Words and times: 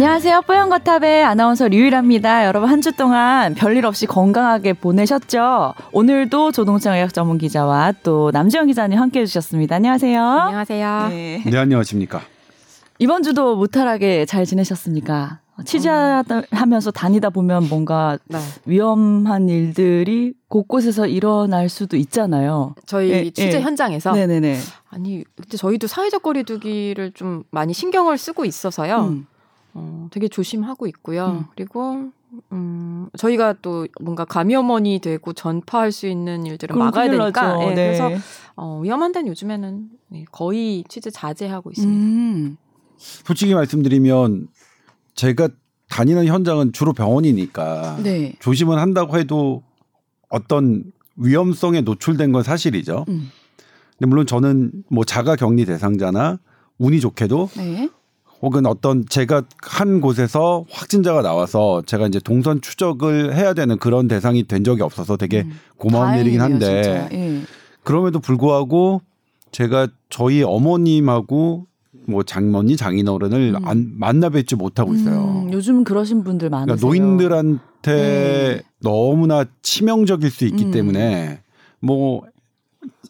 안녕하세요. 0.00 0.42
뽀얀거탑의 0.42 1.24
아나운서 1.24 1.68
류일합니다. 1.68 2.44
여러분 2.44 2.68
한 2.68 2.82
주 2.82 2.92
동안 2.92 3.54
별일 3.54 3.86
없이 3.86 4.04
건강하게 4.04 4.74
보내셨죠? 4.74 5.72
오늘도 5.90 6.52
조동창 6.52 6.96
의학 6.96 7.14
전문 7.14 7.38
기자와 7.38 7.94
또 8.02 8.30
남지영 8.30 8.66
기자님 8.66 8.98
함께 8.98 9.20
해주셨습니다. 9.20 9.76
안녕하세요. 9.76 10.22
안녕하세요. 10.22 11.06
네, 11.08 11.42
네 11.46 11.56
안녕하십니까. 11.58 12.20
이번 12.98 13.22
주도 13.22 13.56
무탈하게 13.56 14.26
잘 14.26 14.44
지내셨습니까? 14.44 15.38
취재하면서 15.64 16.90
다니다 16.90 17.30
보면 17.30 17.70
뭔가 17.70 18.18
네. 18.26 18.38
위험한 18.66 19.48
일들이 19.48 20.34
곳곳에서 20.48 21.06
일어날 21.06 21.70
수도 21.70 21.96
있잖아요. 21.96 22.74
저희 22.84 23.10
예, 23.12 23.24
취재 23.30 23.56
예. 23.56 23.60
현장에서 23.62 24.12
네네네. 24.12 24.58
아니 24.90 25.24
근데 25.36 25.56
저희도 25.56 25.86
사회적 25.86 26.22
거리두기를 26.22 27.12
좀 27.12 27.44
많이 27.50 27.72
신경을 27.72 28.18
쓰고 28.18 28.44
있어서요. 28.44 28.96
음. 29.08 29.26
어, 29.78 30.08
되게 30.10 30.26
조심하고 30.28 30.86
있고요. 30.86 31.26
음. 31.26 31.44
그리고 31.54 32.10
음, 32.50 33.08
저희가 33.16 33.56
또 33.60 33.86
뭔가 34.00 34.24
감염원이 34.24 35.00
되고 35.00 35.34
전파할 35.34 35.92
수 35.92 36.06
있는 36.06 36.46
일들을 36.46 36.74
막아야 36.74 37.10
되니까 37.10 37.58
네, 37.58 37.74
네. 37.74 37.74
그래서 37.74 38.10
어, 38.56 38.80
위험한 38.82 39.12
데는 39.12 39.28
요즘에는 39.28 39.88
네, 40.08 40.24
거의 40.32 40.82
취재 40.88 41.10
자제하고 41.10 41.70
있습니다. 41.70 42.02
음. 42.04 42.56
솔직히 42.96 43.54
말씀드리면 43.54 44.48
제가 45.14 45.50
다니는 45.90 46.26
현장은 46.26 46.72
주로 46.72 46.94
병원이니까 46.94 47.98
네. 48.02 48.34
조심은 48.40 48.78
한다고 48.78 49.18
해도 49.18 49.62
어떤 50.30 50.84
위험성에 51.16 51.82
노출된 51.82 52.32
건 52.32 52.42
사실이죠. 52.42 53.04
음. 53.08 53.30
근데 53.98 54.08
물론 54.08 54.26
저는 54.26 54.72
뭐 54.90 55.04
자가 55.04 55.36
격리 55.36 55.66
대상자나 55.66 56.38
운이 56.78 57.00
좋게도 57.00 57.50
네. 57.56 57.88
혹은 58.42 58.66
어떤 58.66 59.06
제가 59.06 59.42
한 59.62 60.00
곳에서 60.00 60.64
확진자가 60.70 61.22
나와서 61.22 61.82
제가 61.86 62.06
이제 62.06 62.20
동선 62.20 62.60
추적을 62.60 63.34
해야 63.34 63.54
되는 63.54 63.78
그런 63.78 64.08
대상이 64.08 64.44
된 64.44 64.64
적이 64.64 64.82
없어서 64.82 65.16
되게 65.16 65.42
음. 65.42 65.58
고마운 65.78 66.18
일이긴 66.18 66.40
한데 66.40 67.08
예. 67.12 67.42
그럼에도 67.82 68.20
불구하고 68.20 69.00
제가 69.52 69.88
저희 70.10 70.42
어머님하고 70.42 71.66
뭐 72.08 72.22
장모님 72.22 72.76
장인어른을 72.76 73.54
음. 73.56 73.66
안 73.66 73.92
만나 73.96 74.28
뵙지 74.28 74.54
못하고 74.54 74.94
있어요. 74.94 75.44
음, 75.46 75.52
요즘 75.52 75.82
그러신 75.82 76.22
분들 76.24 76.50
많으세요. 76.50 76.76
그러니까 76.76 76.86
노인들한테 76.86 77.60
네. 77.82 78.62
너무나 78.80 79.44
치명적일 79.62 80.30
수 80.30 80.44
있기 80.44 80.66
음. 80.66 80.70
때문에 80.70 81.40
뭐 81.80 82.22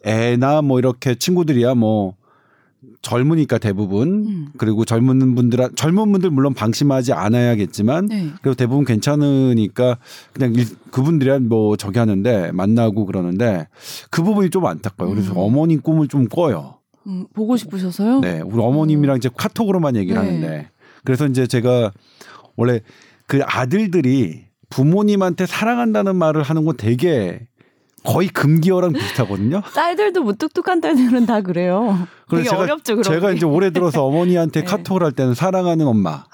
애나 0.03 0.61
뭐 0.61 0.79
이렇게 0.79 1.15
친구들이야 1.15 1.75
뭐 1.75 2.15
젊으니까 3.01 3.57
대부분 3.57 4.25
음. 4.27 4.47
그리고 4.57 4.85
젊은 4.85 5.35
분들 5.35 5.69
젊은 5.75 6.11
분들 6.11 6.29
물론 6.29 6.53
방심하지 6.53 7.13
않아야겠지만 7.13 8.05
네. 8.05 8.29
그리고 8.41 8.55
대부분 8.55 8.85
괜찮으니까 8.85 9.97
그냥 10.33 10.53
일, 10.53 10.65
그분들이란 10.91 11.49
뭐 11.49 11.75
저기 11.75 11.99
하는데 11.99 12.51
만나고 12.51 13.05
그러는데 13.05 13.67
그 14.11 14.23
부분이 14.23 14.49
좀 14.51 14.65
안타까워요. 14.65 15.15
그래서 15.15 15.33
음. 15.33 15.37
어머님 15.37 15.81
꿈을 15.81 16.07
좀 16.07 16.27
꿔요. 16.27 16.77
음, 17.07 17.25
보고 17.33 17.55
싶으셔서요? 17.57 18.19
네, 18.19 18.41
우리 18.41 18.61
어머님이랑 18.61 19.17
이제 19.17 19.29
카톡으로만 19.35 19.95
얘기를 19.95 20.21
네. 20.21 20.27
하는데 20.27 20.69
그래서 21.03 21.25
이제 21.25 21.47
제가 21.47 21.91
원래 22.57 22.81
그 23.27 23.41
아들들이 23.43 24.45
부모님한테 24.69 25.45
사랑한다는 25.45 26.15
말을 26.15 26.43
하는 26.43 26.65
건 26.65 26.75
되게 26.77 27.47
거의 28.07 28.29
금기어랑 28.29 28.93
비슷하거든요. 28.93 29.61
딸들도 29.75 30.23
무뚝뚝한 30.23 30.79
딸들은 30.79 31.25
다 31.25 31.41
그래요. 31.41 32.07
그래서 32.29 32.51
제가, 32.51 32.61
어렵죠, 32.63 32.95
그런 32.95 33.03
제가 33.03 33.31
이제 33.33 33.45
올해 33.45 33.69
들어서 33.71 34.05
어머니한테 34.05 34.61
네. 34.63 34.65
카톡을 34.65 35.03
할 35.03 35.11
때는 35.11 35.33
사랑하는 35.33 35.85
엄마. 35.85 36.11
아, 36.11 36.25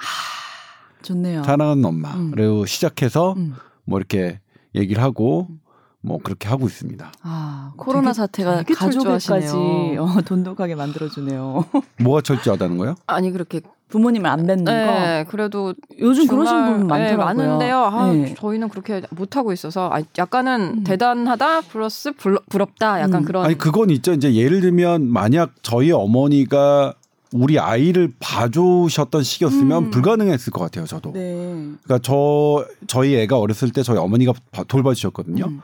좋네요. 1.01 1.44
사랑하는 1.44 1.84
엄마. 1.84 2.13
음. 2.13 2.29
그리고 2.31 2.67
시작해서 2.67 3.34
음. 3.34 3.56
뭐 3.85 3.97
이렇게 3.97 4.39
얘기를 4.75 5.01
하고 5.01 5.47
음. 5.50 5.59
뭐 6.01 6.19
그렇게 6.22 6.47
하고 6.47 6.67
있습니다. 6.67 7.11
아 7.23 7.72
코로나 7.75 8.11
되게, 8.11 8.22
사태가 8.22 8.57
되게 8.57 8.73
가족을까지 8.75 9.55
어, 9.97 10.22
돈독하게 10.25 10.75
만들어주네요. 10.75 11.66
뭐가 12.03 12.22
철저하다는 12.22 12.78
거요? 12.78 12.95
아니 13.07 13.31
그렇게 13.31 13.61
부모님을 13.94 14.28
안 14.28 14.48
뵙는 14.48 14.64
네, 14.64 15.24
거. 15.24 15.30
그래도 15.30 15.76
요즘 16.00 16.26
그러신 16.26 16.66
분 16.66 16.78
네, 16.80 16.84
많더라고요. 16.86 17.09
네, 17.09 17.16
많은데요. 17.16 17.78
아, 17.78 18.12
네. 18.12 18.34
저희는 18.36 18.70
그렇게 18.70 19.04
못 19.12 19.38
하고 19.38 19.54
있어서 19.54 19.92
아, 19.94 20.02
약간은 20.18 20.78
음. 20.80 20.84
대단하다 20.84 21.62
플러스 21.62 22.12
부럽다 22.50 23.02
약간 23.02 23.22
음. 23.22 23.26
그런. 23.26 23.46
아니 23.46 23.56
그건 23.56 23.92
있죠. 23.92 24.14
이제 24.14 24.34
예를 24.34 24.62
들면 24.62 25.12
만약 25.12 25.52
저희 25.62 25.92
어머니가 25.92 26.96
우리 27.34 27.59
아이를 27.59 28.12
봐주셨던 28.20 29.22
시기였으면 29.22 29.86
음. 29.86 29.90
불가능했을 29.92 30.52
것 30.52 30.64
같아요. 30.64 30.86
저도. 30.88 31.14
네. 31.14 31.44
그러니까 31.84 32.00
저 32.02 32.66
저희 32.88 33.16
애가 33.16 33.38
어렸을 33.38 33.72
때 33.72 33.84
저희 33.84 34.00
어머니가 34.00 34.34
돌봐주셨거든요. 34.68 35.46
음. 35.46 35.62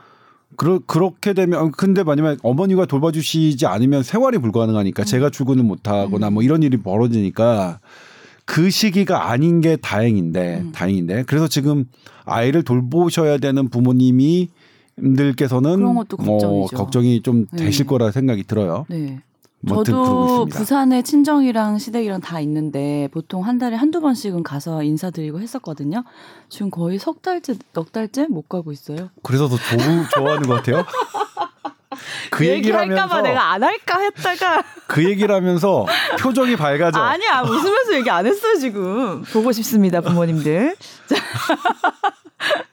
그러, 0.54 0.78
그렇게 0.86 1.32
되면 1.32 1.72
근데 1.72 2.04
만약에 2.04 2.38
어머니가 2.44 2.86
돌봐주시지 2.86 3.66
않으면 3.66 4.04
생활이 4.04 4.38
불가능하니까 4.38 5.02
음. 5.02 5.04
제가 5.04 5.30
출근을 5.30 5.64
못하거나 5.64 6.28
음. 6.28 6.34
뭐 6.34 6.42
이런 6.44 6.62
일이 6.62 6.76
벌어지니까 6.76 7.80
그 8.44 8.70
시기가 8.70 9.30
아닌 9.30 9.60
게 9.60 9.76
다행인데 9.76 10.60
음. 10.60 10.72
다행인데 10.72 11.24
그래서 11.24 11.48
지금 11.48 11.86
아이를 12.24 12.62
돌보셔야 12.62 13.38
되는 13.38 13.68
부모님이 13.68 14.48
들께서는 15.16 15.82
뭐 15.82 16.66
걱정이 16.66 17.22
좀 17.22 17.46
네. 17.52 17.64
되실 17.64 17.86
네. 17.86 17.88
거라 17.88 18.10
생각이 18.10 18.44
들어요. 18.44 18.86
네. 18.88 19.20
저도 19.68 20.46
부산에 20.46 21.02
친정이랑 21.02 21.78
시댁이랑 21.78 22.22
다 22.22 22.40
있는데 22.40 23.08
보통 23.12 23.44
한 23.44 23.58
달에 23.58 23.76
한두 23.76 24.00
번씩은 24.00 24.42
가서 24.42 24.82
인사드리고 24.82 25.38
했었거든요. 25.40 26.02
지금 26.48 26.70
거의 26.70 26.98
석 26.98 27.20
달째, 27.20 27.54
넉 27.74 27.92
달째 27.92 28.26
못 28.26 28.48
가고 28.48 28.72
있어요. 28.72 29.10
그래서 29.22 29.48
더 29.48 29.56
좋아하는 30.14 30.48
것 30.48 30.54
같아요. 30.54 30.84
그 32.30 32.46
얘기를 32.46 32.78
하면서 32.78 33.20
내가 33.22 33.52
안 33.52 33.62
할까 33.62 34.00
했다가 34.00 34.62
그 34.86 35.04
얘기를 35.04 35.34
하면서 35.34 35.86
표정이 36.18 36.56
밝아져. 36.56 37.00
아니야 37.00 37.42
웃으면서 37.42 37.94
얘기 37.94 38.10
안 38.10 38.26
했어요 38.26 38.58
지금 38.58 39.22
보고 39.32 39.52
싶습니다 39.52 40.00
부모님들. 40.00 40.76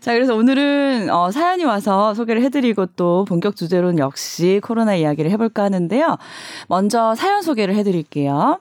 자, 0.00 0.14
그래서 0.14 0.34
오늘은 0.34 1.10
어, 1.10 1.30
사연이 1.30 1.64
와서 1.64 2.14
소개를 2.14 2.42
해드리고 2.42 2.86
또 2.96 3.26
본격 3.28 3.56
주제로는 3.56 3.98
역시 3.98 4.60
코로나 4.62 4.94
이야기를 4.94 5.30
해볼까 5.32 5.64
하는데요. 5.64 6.16
먼저 6.68 7.14
사연 7.14 7.42
소개를 7.42 7.74
해드릴게요. 7.74 8.60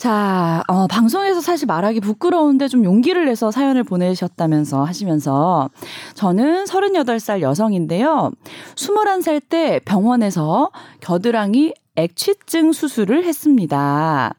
자, 0.00 0.64
어, 0.66 0.86
방송에서 0.86 1.42
사실 1.42 1.66
말하기 1.66 2.00
부끄러운데 2.00 2.68
좀 2.68 2.86
용기를 2.86 3.26
내서 3.26 3.50
사연을 3.50 3.84
보내셨다면서 3.84 4.82
하시면서 4.82 5.68
저는 6.14 6.64
38살 6.64 7.42
여성인데요. 7.42 8.30
21살 8.76 9.42
때 9.46 9.78
병원에서 9.84 10.70
겨드랑이 11.00 11.74
액취증 11.96 12.72
수술을 12.72 13.26
했습니다. 13.26 14.32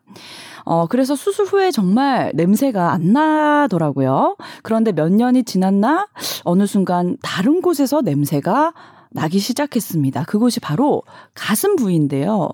어, 0.66 0.88
그래서 0.88 1.14
수술 1.14 1.46
후에 1.46 1.70
정말 1.70 2.32
냄새가 2.34 2.92
안 2.92 3.14
나더라고요. 3.14 4.38
그런데 4.64 4.92
몇 4.92 5.12
년이 5.12 5.44
지났나 5.44 6.08
어느 6.44 6.66
순간 6.66 7.18
다른 7.22 7.62
곳에서 7.62 8.02
냄새가 8.02 8.74
나기 9.12 9.40
시작했습니다. 9.40 10.24
그곳이 10.24 10.60
바로 10.60 11.04
가슴 11.36 11.76
부위인데요. 11.76 12.50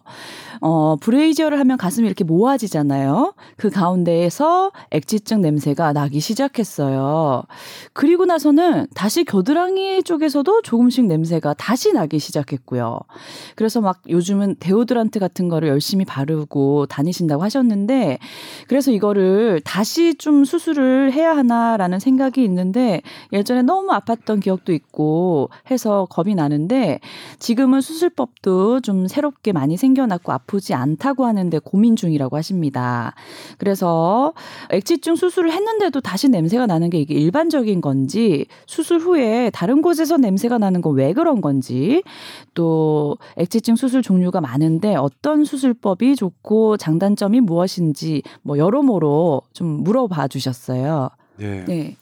어, 0.61 0.95
브레이저를 0.97 1.59
하면 1.59 1.77
가슴이 1.77 2.07
이렇게 2.07 2.23
모아지잖아요. 2.23 3.33
그 3.57 3.69
가운데에서 3.69 4.71
액지증 4.91 5.41
냄새가 5.41 5.93
나기 5.93 6.19
시작했어요. 6.19 7.43
그리고 7.93 8.25
나서는 8.25 8.87
다시 8.93 9.23
겨드랑이 9.23 10.03
쪽에서도 10.03 10.61
조금씩 10.61 11.05
냄새가 11.05 11.53
다시 11.55 11.93
나기 11.93 12.19
시작했고요. 12.19 12.99
그래서 13.55 13.81
막 13.81 14.01
요즘은 14.09 14.57
데오드란트 14.59 15.19
같은 15.19 15.49
거를 15.49 15.69
열심히 15.69 16.05
바르고 16.05 16.85
다니신다고 16.87 17.43
하셨는데 17.43 18.19
그래서 18.67 18.91
이거를 18.91 19.61
다시 19.63 20.15
좀 20.15 20.45
수술을 20.45 21.11
해야 21.13 21.35
하나라는 21.35 21.99
생각이 21.99 22.43
있는데 22.43 23.01
예전에 23.33 23.61
너무 23.61 23.89
아팠던 23.89 24.41
기억도 24.41 24.73
있고 24.73 25.49
해서 25.69 26.07
겁이 26.09 26.35
나는데 26.35 26.99
지금은 27.39 27.81
수술법도 27.81 28.81
좀 28.81 29.07
새롭게 29.07 29.51
많이 29.51 29.77
생겨났고 29.77 30.31
아프지 30.47 30.73
않다고 30.73 31.25
하는데 31.25 31.59
고민 31.59 31.95
중이라고 31.95 32.37
하십니다. 32.37 33.13
그래서 33.57 34.33
액지증 34.69 35.15
수술을 35.15 35.51
했는데도 35.51 36.01
다시 36.01 36.29
냄새가 36.29 36.65
나는 36.65 36.89
게 36.89 36.99
이게 36.99 37.13
일반적인 37.15 37.81
건지 37.81 38.47
수술 38.65 38.99
후에 38.99 39.51
다른 39.51 39.81
곳에서 39.81 40.17
냄새가 40.17 40.57
나는 40.57 40.81
건 40.81 40.87
왜 40.97 41.11
그런 41.11 41.41
건지 41.41 42.01
또 42.53 43.17
액지증 43.35 43.75
수술 43.75 44.01
종류가 44.01 44.39
많은데 44.39 44.95
어떤 44.95 45.43
수술법이 45.43 46.15
좋고 46.15 46.77
장단점이 46.77 47.41
무엇인지 47.41 48.23
뭐 48.41 48.57
여러모로 48.57 49.41
좀 49.53 49.83
물어봐 49.83 50.29
주셨어요. 50.29 51.09
네. 51.35 51.65
네. 51.65 51.97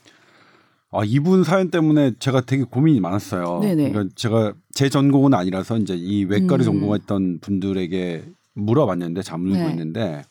아, 0.92 1.02
이분 1.04 1.42
사연 1.42 1.70
때문에 1.70 2.12
제가 2.20 2.42
되게 2.42 2.62
고민이 2.62 3.00
많았어요. 3.00 3.58
네네. 3.60 3.90
그러니까 3.90 4.14
제가 4.14 4.54
제 4.72 4.88
전공은 4.88 5.34
아니라서 5.34 5.76
이제 5.78 5.94
이 5.94 6.24
외과를 6.24 6.64
음. 6.64 6.72
전공했던 6.72 7.40
분들에게 7.40 8.24
물어봤는데 8.56 9.22
잠물고 9.22 9.58
네. 9.58 9.70
있는데 9.70 10.22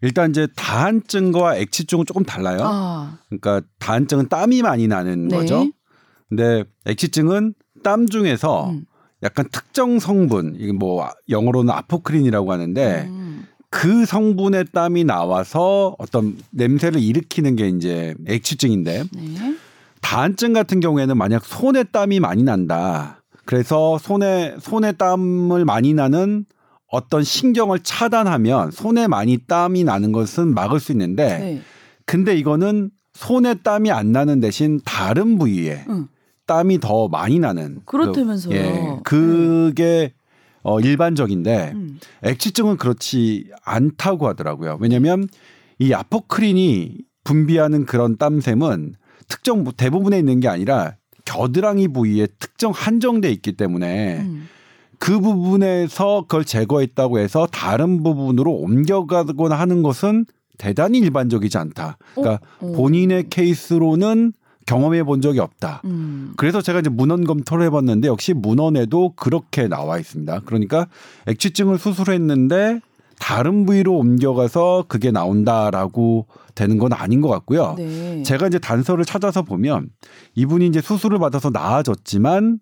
일단 0.00 0.30
이제 0.30 0.48
다한증과 0.56 1.56
액취증은 1.56 2.06
조금 2.06 2.24
달라요. 2.24 2.58
아. 2.62 3.18
그러니까 3.28 3.62
다한증은 3.78 4.28
땀이 4.28 4.62
많이 4.62 4.88
나는 4.88 5.28
네. 5.28 5.36
거죠. 5.36 5.70
근데 6.28 6.64
액취증은 6.86 7.54
땀 7.82 8.08
중에서 8.08 8.70
음. 8.70 8.84
약간 9.22 9.46
특정 9.50 9.98
성분, 9.98 10.56
이게 10.58 10.72
뭐 10.72 11.08
영어로는 11.28 11.72
아포크린이라고 11.74 12.52
하는데 12.52 13.06
음. 13.08 13.46
그 13.70 14.06
성분의 14.06 14.66
땀이 14.72 15.04
나와서 15.04 15.94
어떤 15.98 16.36
냄새를 16.50 17.00
일으키는 17.00 17.56
게 17.56 17.68
이제 17.68 18.14
액취증인데 18.26 19.04
네. 19.12 19.56
다한증 20.00 20.52
같은 20.52 20.80
경우에는 20.80 21.16
만약 21.16 21.44
손에 21.44 21.84
땀이 21.84 22.20
많이 22.20 22.44
난다. 22.44 23.22
그래서 23.44 23.98
손에 23.98 24.56
손에 24.60 24.92
땀을 24.92 25.64
많이 25.64 25.94
나는 25.94 26.44
어떤 26.90 27.22
신경을 27.22 27.80
차단하면 27.80 28.70
손에 28.70 29.08
많이 29.08 29.38
땀이 29.38 29.84
나는 29.84 30.12
것은 30.12 30.54
막을 30.54 30.80
수 30.80 30.92
있는데 30.92 31.38
네. 31.38 31.62
근데 32.06 32.34
이거는 32.36 32.90
손에 33.12 33.54
땀이 33.54 33.90
안 33.90 34.12
나는 34.12 34.40
대신 34.40 34.80
다른 34.84 35.38
부위에 35.38 35.84
응. 35.88 36.08
땀이 36.46 36.80
더 36.80 37.08
많이 37.08 37.38
나는 37.38 37.80
그렇다면서요. 37.84 38.52
그, 38.52 38.56
예, 38.56 39.00
그게 39.04 40.14
어, 40.62 40.80
일반적인데 40.80 41.72
음. 41.74 42.00
액취증은 42.22 42.78
그렇지 42.78 43.50
않다고 43.64 44.26
하더라고요. 44.28 44.78
왜냐하면 44.80 45.28
이 45.78 45.92
아포크린이 45.92 46.96
분비하는 47.24 47.84
그런 47.84 48.16
땀샘은 48.16 48.94
특정 49.28 49.64
대부분에 49.64 50.18
있는 50.18 50.40
게 50.40 50.48
아니라 50.48 50.96
겨드랑이 51.26 51.88
부위에 51.88 52.26
특정 52.38 52.72
한정돼 52.72 53.30
있기 53.32 53.52
때문에 53.52 54.20
음. 54.20 54.48
그 54.98 55.20
부분에서 55.20 56.22
그걸 56.22 56.44
제거했다고 56.44 57.18
해서 57.18 57.46
다른 57.50 58.02
부분으로 58.02 58.52
옮겨가거나 58.52 59.54
하는 59.54 59.82
것은 59.82 60.26
대단히 60.58 60.98
일반적이지 60.98 61.56
않다. 61.56 61.98
그러니까 62.14 62.40
어? 62.60 62.72
본인의 62.72 63.28
케이스로는 63.30 64.32
경험해 64.66 65.04
본 65.04 65.22
적이 65.22 65.40
없다. 65.40 65.80
음. 65.86 66.34
그래서 66.36 66.60
제가 66.60 66.80
이제 66.80 66.90
문헌 66.90 67.24
검토를 67.24 67.64
해봤는데 67.66 68.08
역시 68.08 68.34
문헌에도 68.34 69.14
그렇게 69.16 69.66
나와 69.66 69.98
있습니다. 69.98 70.42
그러니까 70.44 70.88
액취증을 71.26 71.78
수술했는데 71.78 72.80
다른 73.18 73.64
부위로 73.64 73.96
옮겨가서 73.96 74.84
그게 74.88 75.10
나온다라고 75.10 76.26
되는 76.54 76.78
건 76.78 76.92
아닌 76.92 77.20
것 77.20 77.28
같고요. 77.28 77.74
네. 77.78 78.22
제가 78.22 78.48
이제 78.48 78.58
단서를 78.58 79.04
찾아서 79.04 79.42
보면 79.42 79.88
이분이 80.34 80.66
이제 80.66 80.80
수술을 80.80 81.18
받아서 81.18 81.50
나아졌지만 81.50 82.58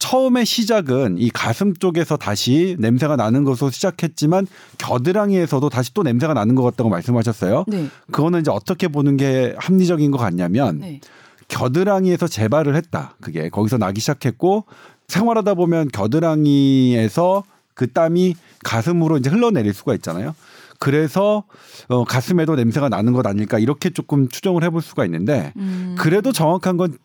처음에 0.00 0.44
시작은 0.44 1.16
이 1.18 1.30
가슴 1.30 1.74
쪽에서 1.74 2.16
다시 2.16 2.74
냄새가 2.80 3.16
나는 3.16 3.44
것으로 3.44 3.70
시작했지만 3.70 4.46
겨드랑이에서도 4.78 5.68
다시 5.68 5.94
또 5.94 6.02
냄새가 6.02 6.34
나는 6.34 6.54
것 6.56 6.62
같다고 6.62 6.88
말씀하셨어요. 6.88 7.64
네. 7.68 7.86
그거는 8.10 8.40
이제 8.40 8.50
어떻게 8.50 8.88
보는 8.88 9.18
게 9.18 9.54
합리적인 9.58 10.10
것 10.10 10.18
같냐면 10.18 10.78
네. 10.80 11.00
겨드랑이에서 11.48 12.28
재발을 12.28 12.76
했다. 12.76 13.14
그게 13.20 13.50
거기서 13.50 13.76
나기 13.76 14.00
시작했고 14.00 14.64
생활하다 15.06 15.54
보면 15.54 15.88
겨드랑이에서 15.88 17.44
그 17.74 17.92
땀이 17.92 18.36
가슴으로 18.64 19.18
이제 19.18 19.28
흘러내릴 19.28 19.74
수가 19.74 19.94
있잖아요. 19.96 20.34
그래서 20.78 21.44
어, 21.88 22.04
가슴에도 22.04 22.56
냄새가 22.56 22.88
나는 22.88 23.12
것 23.12 23.26
아닐까 23.26 23.58
이렇게 23.58 23.90
조금 23.90 24.28
추정을 24.28 24.64
해볼 24.64 24.80
수가 24.80 25.04
있는데 25.04 25.52
음. 25.56 25.94
그래도 25.98 26.32
정확한 26.32 26.78
건 26.78 26.96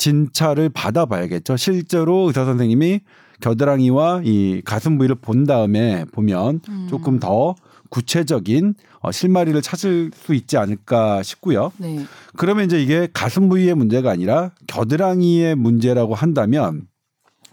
진찰을 0.00 0.70
받아봐야겠죠. 0.70 1.58
실제로 1.58 2.26
의사 2.26 2.46
선생님이 2.46 3.00
겨드랑이와 3.40 4.22
이 4.24 4.62
가슴 4.64 4.96
부위를 4.96 5.16
본 5.16 5.44
다음에 5.44 6.06
보면 6.06 6.60
음. 6.68 6.86
조금 6.88 7.20
더 7.20 7.54
구체적인 7.90 8.74
어, 9.00 9.12
실마리를 9.12 9.60
찾을 9.60 10.10
수 10.14 10.34
있지 10.34 10.56
않을까 10.56 11.22
싶고요. 11.22 11.72
네. 11.76 12.04
그러면 12.36 12.64
이제 12.64 12.82
이게 12.82 13.08
가슴 13.12 13.48
부위의 13.50 13.74
문제가 13.74 14.10
아니라 14.10 14.52
겨드랑이의 14.68 15.54
문제라고 15.56 16.14
한다면 16.14 16.86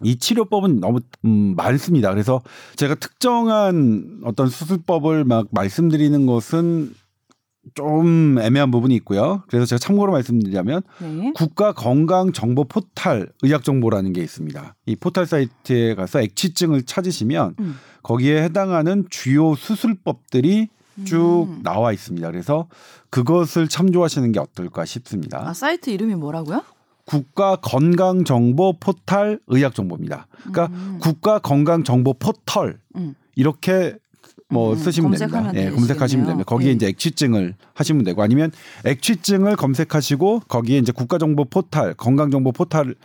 이 0.04 0.18
치료법은 0.18 0.80
너무 0.80 1.00
음, 1.26 1.56
많습니다. 1.58 2.12
그래서 2.12 2.42
제가 2.76 2.96
특정한 2.96 4.22
어떤 4.24 4.48
수술법을 4.48 5.26
막 5.26 5.48
말씀드리는 5.52 6.26
것은 6.26 6.94
좀 7.76 8.38
애매한 8.40 8.72
부분이 8.72 8.96
있고요. 8.98 9.44
그래서 9.48 9.66
제가 9.66 9.80
참고로 9.80 10.12
말씀드리자면 10.12 10.82
네. 11.00 11.32
국가 11.36 11.74
건강 11.74 12.32
정보 12.32 12.64
포탈 12.64 13.30
의학 13.42 13.64
정보라는 13.64 14.14
게 14.14 14.22
있습니다. 14.22 14.76
이 14.86 14.96
포탈 14.96 15.26
사이트에 15.26 15.96
가서 15.96 16.22
액취증을 16.22 16.84
찾으시면 16.84 17.56
음. 17.60 17.76
거기에 18.04 18.44
해당하는 18.44 19.06
주요 19.10 19.56
수술법들이 19.56 20.70
쭉 21.06 21.48
음. 21.50 21.60
나와 21.64 21.92
있습니다. 21.92 22.30
그래서 22.32 22.68
그것을 23.10 23.68
참조하시는 23.68 24.32
게 24.32 24.40
어떨까 24.40 24.86
싶습니다. 24.86 25.48
아, 25.48 25.54
사이트 25.54 25.90
이름이 25.90 26.16
뭐라고요? 26.16 26.64
국가 27.06 27.56
건강 27.56 28.26
정보 28.26 28.74
포탈 28.74 29.40
의학 29.48 29.74
정보입니다. 29.76 30.28
그러니까 30.40 30.68
음. 30.76 30.98
국가 31.02 31.40
건강 31.40 31.84
정보 31.84 32.14
포털 32.14 32.80
음. 32.96 33.16
이렇게 33.36 33.96
뭐 34.50 34.72
음, 34.72 34.78
쓰시면 34.78 35.12
됩니다. 35.12 35.52
예, 35.56 35.70
검색하시면 35.72 36.26
됩니다. 36.26 36.46
거기에 36.46 36.70
네. 36.70 36.74
이제 36.76 36.88
액취증을 36.88 37.56
하시면 37.74 38.06
되고 38.06 38.22
아니면 38.22 38.52
액취증을 38.86 39.58
검색하시고 39.58 40.44
거기에 40.48 40.78
이제 40.78 40.94
국가정보 40.94 41.46
포탈, 41.46 41.94
건강정보 41.96 42.54
포탈을 42.54 42.96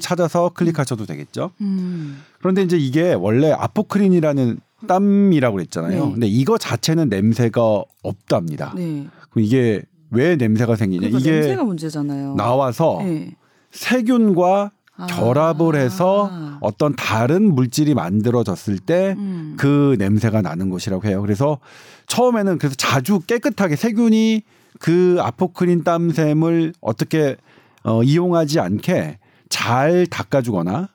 찾아서 0.00 0.50
클릭하셔도 0.50 1.06
되겠죠. 1.06 1.52
음. 1.60 2.22
그런데 2.40 2.62
이제 2.62 2.76
이게 2.76 3.14
원래 3.14 3.52
아포크린이라는 3.52 4.58
땀이라고 4.88 5.56
그랬잖아요. 5.56 6.06
네. 6.06 6.12
근데 6.12 6.26
이거 6.26 6.58
자체는 6.58 7.08
냄새가 7.08 7.84
없답니다. 8.02 8.72
네. 8.76 9.06
그럼 9.30 9.44
이게 9.44 9.82
왜 10.10 10.34
냄새가 10.36 10.74
생기냐? 10.74 11.06
이게 11.08 11.30
냄새가 11.30 11.62
문제잖아요. 11.64 12.34
나와서 12.34 12.98
네. 13.02 13.36
세균과 13.70 14.72
아. 14.96 15.06
결합을 15.06 15.76
해서 15.76 16.30
어떤 16.60 16.94
다른 16.96 17.54
물질이 17.54 17.94
만들어졌을 17.94 18.78
때그 18.78 19.20
음. 19.20 19.54
그 19.58 19.96
냄새가 19.98 20.42
나는 20.42 20.70
것이라고 20.70 21.06
해요. 21.06 21.20
그래서 21.20 21.58
처음에는 22.06 22.58
그래서 22.58 22.74
자주 22.76 23.20
깨끗하게 23.20 23.76
세균이 23.76 24.42
그 24.80 25.16
아포크린 25.20 25.84
땀샘을 25.84 26.74
어떻게 26.80 27.36
어, 27.84 28.02
이용하지 28.02 28.60
않게 28.60 29.18
잘 29.48 30.06
닦아주거나 30.06 30.88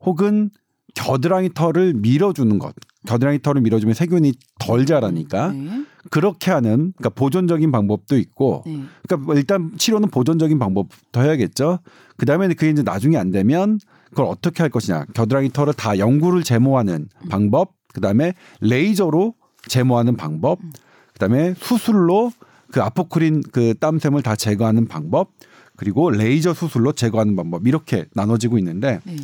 혹은 0.00 0.50
겨드랑이 0.94 1.50
털을 1.54 1.94
밀어주는 1.94 2.58
것. 2.58 2.74
겨드랑이 3.06 3.42
털을 3.42 3.60
밀어주면 3.60 3.94
세균이 3.94 4.32
덜 4.58 4.86
자라니까 4.86 5.48
네. 5.48 5.84
그렇게 6.10 6.50
하는 6.50 6.92
그러니까 6.96 7.10
보존적인 7.10 7.70
방법도 7.70 8.16
있고 8.18 8.62
네. 8.66 8.82
그러니까 9.06 9.26
뭐 9.26 9.34
일단 9.34 9.72
치료는 9.76 10.10
보존적인 10.10 10.58
방법부터 10.58 11.22
해야겠죠. 11.22 11.80
그다음에 12.16 12.48
그게 12.48 12.70
이제 12.70 12.82
나중에 12.82 13.16
안 13.16 13.30
되면 13.30 13.78
그걸 14.14 14.26
어떻게 14.26 14.62
할 14.62 14.70
것이냐. 14.70 15.06
겨드랑이 15.12 15.50
털을 15.50 15.74
다 15.74 15.98
연구를 15.98 16.44
제모하는 16.44 17.08
음. 17.24 17.28
방법, 17.28 17.72
그다음에 17.92 18.32
레이저로 18.60 19.34
제모하는 19.66 20.16
방법, 20.16 20.62
음. 20.62 20.72
그다음에 21.12 21.54
수술로 21.58 22.32
그 22.72 22.80
아포크린 22.80 23.42
그 23.52 23.74
땀샘을 23.78 24.22
다 24.22 24.36
제거하는 24.36 24.86
방법, 24.86 25.32
그리고 25.76 26.10
레이저 26.10 26.54
수술로 26.54 26.92
제거하는 26.92 27.34
방법 27.34 27.66
이렇게 27.66 28.06
나눠지고 28.14 28.58
있는데 28.58 29.00
네. 29.04 29.16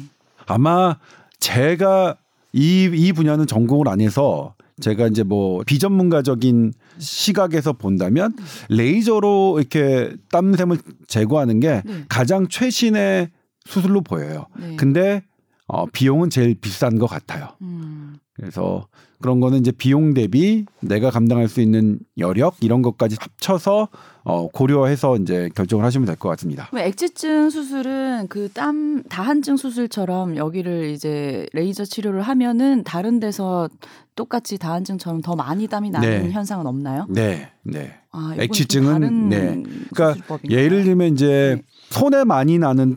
아마 0.46 0.98
제가 1.38 2.16
이, 2.52 2.90
이 2.92 3.12
분야는 3.12 3.46
전공을 3.46 3.88
안 3.88 4.00
해서 4.00 4.54
제가 4.80 5.06
이제 5.06 5.22
뭐 5.22 5.62
비전문가적인 5.64 6.72
시각에서 6.98 7.74
본다면 7.74 8.34
레이저로 8.68 9.58
이렇게 9.60 10.16
땀샘을 10.32 10.78
제거하는 11.06 11.60
게 11.60 11.82
네. 11.84 12.04
가장 12.08 12.48
최신의 12.48 13.30
수술로 13.70 14.00
보여요. 14.02 14.46
네. 14.58 14.76
근데 14.76 15.22
어, 15.66 15.86
비용은 15.86 16.30
제일 16.30 16.54
비싼 16.54 16.98
것 16.98 17.06
같아요. 17.06 17.48
음. 17.62 18.16
그래서 18.34 18.86
그런 19.20 19.38
거는 19.38 19.58
이제 19.60 19.70
비용 19.70 20.14
대비 20.14 20.64
내가 20.80 21.10
감당할 21.10 21.46
수 21.46 21.60
있는 21.60 21.98
여력 22.16 22.56
이런 22.60 22.80
것까지 22.80 23.16
합쳐서 23.20 23.88
어, 24.24 24.48
고려해서 24.48 25.16
이제 25.16 25.50
결정을 25.54 25.84
하시면 25.84 26.06
될 26.06 26.16
것 26.16 26.28
같습니다. 26.30 26.68
액지증 26.74 27.50
수술은 27.50 28.28
그 28.28 28.48
땀 28.52 29.02
다한증 29.04 29.56
수술처럼 29.56 30.36
여기를 30.36 30.88
이제 30.90 31.46
레이저 31.52 31.84
치료를 31.84 32.22
하면은 32.22 32.82
다른 32.82 33.20
데서 33.20 33.68
똑같이 34.16 34.58
다한증처럼 34.58 35.20
더 35.22 35.36
많이 35.36 35.68
땀이 35.68 35.90
나는 35.90 36.24
네. 36.24 36.30
현상은 36.30 36.66
없나요? 36.66 37.06
네, 37.10 37.50
네. 37.62 37.92
아, 38.10 38.34
액취증은 38.38 39.28
네. 39.28 39.62
그러니까? 39.94 40.16
예를 40.48 40.84
들면 40.84 41.12
이제 41.12 41.56
네. 41.60 41.62
손에 41.90 42.24
많이 42.24 42.58
나는 42.58 42.96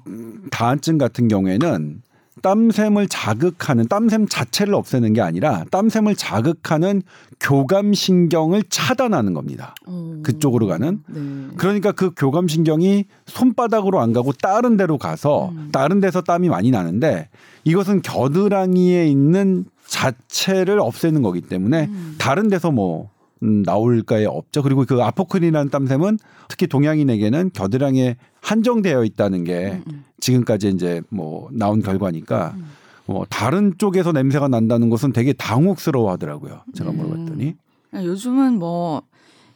다한증 0.51 0.97
같은 0.97 1.27
경우에는 1.27 2.01
땀샘을 2.41 3.07
자극하는 3.07 3.87
땀샘 3.87 4.27
자체를 4.27 4.73
없애는 4.73 5.13
게 5.13 5.21
아니라 5.21 5.65
땀샘을 5.71 6.15
자극하는 6.15 7.01
교감 7.39 7.93
신경을 7.93 8.63
차단하는 8.69 9.33
겁니다. 9.33 9.75
오. 9.87 10.21
그쪽으로 10.23 10.67
가는. 10.67 11.03
네. 11.07 11.21
그러니까 11.57 11.91
그 11.91 12.11
교감 12.15 12.47
신경이 12.47 13.05
손바닥으로 13.25 13.99
안 13.99 14.13
가고 14.13 14.33
다른 14.33 14.77
데로 14.77 14.97
가서 14.97 15.49
음. 15.49 15.69
다른 15.71 15.99
데서 15.99 16.21
땀이 16.21 16.49
많이 16.49 16.71
나는데 16.71 17.29
이것은 17.63 18.01
겨드랑이에 18.01 19.07
있는 19.07 19.65
자체를 19.87 20.79
없애는 20.79 21.21
거기 21.21 21.41
때문에 21.41 21.85
음. 21.85 22.15
다른 22.17 22.49
데서 22.49 22.71
뭐 22.71 23.09
음, 23.43 23.61
나올까에 23.63 24.25
없죠. 24.25 24.63
그리고 24.63 24.85
그 24.85 25.01
아포크린이라는 25.01 25.69
땀샘은 25.69 26.17
특히 26.47 26.67
동양인에게는 26.67 27.51
겨드랑이에 27.53 28.15
한정되어 28.41 29.03
있다는 29.03 29.43
게 29.43 29.73
음, 29.73 29.83
음. 29.87 30.05
지금까지 30.19 30.69
이제 30.69 31.01
뭐 31.09 31.49
나온 31.51 31.81
결과니까 31.81 32.53
음. 32.55 32.71
뭐 33.05 33.25
다른 33.29 33.73
쪽에서 33.77 34.13
냄새가 34.13 34.47
난다는 34.47 34.89
것은 34.89 35.11
되게 35.11 35.33
당혹스러워 35.33 36.11
하더라고요. 36.11 36.61
제가 36.73 36.91
네. 36.91 36.97
물어봤더니. 36.97 37.55
요즘은 37.93 38.57
뭐 38.57 39.03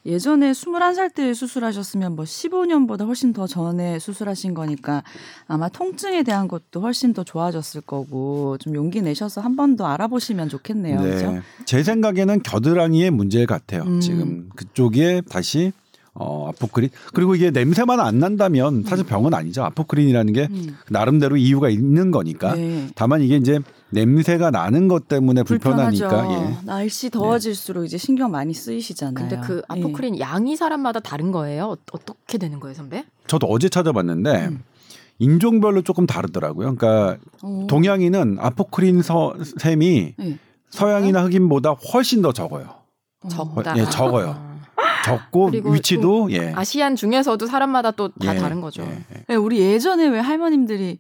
예전에 0.08 0.52
21살 0.54 1.14
때 1.14 1.34
수술하셨으면 1.34 2.16
뭐 2.16 2.24
15년보다 2.24 3.06
훨씬 3.06 3.34
더 3.34 3.46
전에 3.46 4.00
수술하신 4.00 4.54
거니까 4.54 5.04
아마 5.48 5.68
통증에 5.68 6.24
대한 6.24 6.48
것도 6.48 6.80
훨씬 6.82 7.14
더 7.14 7.24
좋아졌을 7.26 7.82
거고 7.82 8.58
좀 8.58 8.74
용기 8.74 9.02
내셔서 9.02 9.42
한 9.42 9.56
번 9.58 9.76
더 9.76 9.86
알아보시면 9.86 10.48
좋겠네요. 10.50 11.02
네. 11.02 11.10
그죠? 11.12 11.40
제 11.66 11.84
생각에는 11.84 12.42
겨드랑이의 12.42 13.12
문제 13.12 13.46
같아요. 13.46 13.84
음. 13.84 14.00
지금 14.00 14.50
그쪽에 14.56 15.22
다시 15.30 15.74
어, 16.20 16.50
아포크린. 16.50 16.90
그리고 17.14 17.36
이게 17.36 17.52
냄새만 17.52 18.00
안 18.00 18.18
난다면 18.18 18.84
사실 18.84 19.06
음. 19.06 19.08
병은 19.08 19.34
아니죠. 19.36 19.64
아포크린이라는 19.64 20.34
게 20.34 20.48
음. 20.50 20.76
나름대로 20.90 21.38
이유가 21.38 21.70
있는 21.70 22.10
거니까. 22.10 22.56
네. 22.56 22.88
다만 22.96 23.22
이게 23.22 23.36
이제 23.36 23.60
냄새가 23.92 24.50
나는 24.50 24.88
것 24.88 25.08
때문에 25.08 25.44
불편하니까. 25.44 26.32
예. 26.32 26.66
날씨 26.66 27.12
더워질수록 27.12 27.84
네. 27.84 27.88
이제 27.88 27.98
신경 27.98 28.32
많이 28.32 28.54
쓰이시잖아요. 28.54 29.14
근데 29.14 29.40
그 29.46 29.58
예. 29.76 29.80
아포크린 29.80 30.16
예. 30.16 30.22
양이 30.22 30.56
사람마다 30.56 31.00
다른 31.02 31.32
거예요? 31.32 31.76
어, 31.92 31.98
떻게 32.06 32.40
되는 32.40 32.60
거예요, 32.60 32.74
선배? 32.74 33.06
저도 33.28 33.46
어제 33.48 33.70
찾아봤는데 33.70 34.48
음. 34.48 34.64
인종별로 35.20 35.84
조금 35.84 36.08
다르더라고요. 36.08 36.76
그러니까 36.76 37.18
오. 37.44 37.68
동양인은 37.68 38.38
아포크린 38.40 39.04
서, 39.04 39.36
셈이 39.58 40.14
네. 40.18 40.40
서양이나 40.70 41.24
흑인보다 41.24 41.72
훨씬 41.94 42.24
더 42.24 42.34
적어요. 42.34 42.70
적다. 43.30 43.78
예, 43.78 43.86
적어요. 43.86 44.47
적고 45.08 45.52
위치도 45.74 46.32
예. 46.32 46.54
아시안 46.54 46.96
중에서도 46.96 47.46
사람마다 47.46 47.92
또다 47.92 48.36
예, 48.36 48.40
다른 48.40 48.62
거죠. 48.62 48.84
예, 48.84 49.24
예. 49.30 49.36
우리 49.36 49.60
예전에 49.60 50.08
왜 50.08 50.20
할머님들이 50.20 51.00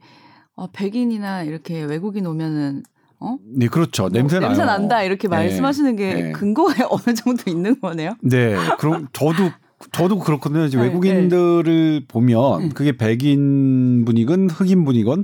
어, 0.55 0.67
백인이나 0.71 1.43
이렇게 1.43 1.83
외국인 1.83 2.25
오면은 2.25 2.83
어? 3.19 3.37
네, 3.43 3.67
그렇죠. 3.67 4.03
뭐, 4.03 4.09
냄새 4.11 4.39
나요. 4.39 4.49
냄새 4.49 4.63
난다 4.63 5.03
이렇게 5.03 5.27
예. 5.27 5.29
말씀하시는 5.29 5.95
게 5.95 6.31
근거가 6.33 6.73
어느 6.89 7.13
정도 7.15 7.49
있는 7.49 7.79
거네요. 7.79 8.15
네, 8.21 8.55
그럼 8.79 9.07
저도 9.13 9.51
저도 9.91 10.19
그렇거든요. 10.19 10.67
네, 10.67 10.77
외국인들을 10.77 11.99
네. 11.99 12.05
보면 12.07 12.61
음. 12.61 12.69
그게 12.69 12.95
백인 12.95 14.05
분이건 14.05 14.49
흑인 14.49 14.85
분이건 14.85 15.23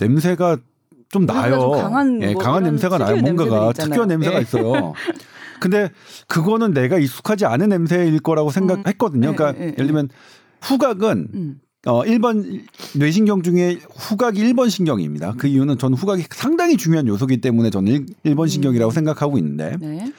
냄새가 0.00 0.58
좀 1.10 1.24
나요. 1.24 1.58
좀 1.60 1.72
강한, 1.72 2.22
예, 2.22 2.32
뭐 2.32 2.42
강한 2.42 2.64
냄새가 2.64 2.98
나요. 2.98 3.16
뭔가가 3.16 3.72
특유한 3.72 4.08
냄새가 4.08 4.36
네. 4.36 4.42
있어요. 4.42 4.92
근데 5.60 5.90
그거는 6.28 6.72
내가 6.72 6.98
익숙하지 6.98 7.46
않은 7.46 7.68
냄새일 7.68 8.18
거라고 8.20 8.50
생각했거든요. 8.50 9.30
음. 9.30 9.36
그러니까 9.36 9.58
네, 9.58 9.66
네, 9.66 9.72
예를 9.72 9.86
들면 9.86 10.08
후각은 10.62 11.28
음. 11.34 11.60
어 11.86 12.02
1번 12.02 12.62
뇌신경 12.96 13.42
중에 13.42 13.78
후각이 13.94 14.42
1번 14.42 14.70
신경입니다. 14.70 15.34
그 15.38 15.46
이유는 15.46 15.78
저는 15.78 15.96
후각이 15.96 16.24
상당히 16.30 16.76
중요한 16.76 17.06
요소기 17.06 17.40
때문에 17.40 17.70
저는 17.70 18.06
1, 18.24 18.34
번 18.34 18.48
신경이라고 18.48 18.90
음. 18.90 18.92
생각하고 18.92 19.38
있는데 19.38 19.76
네. 19.80 20.12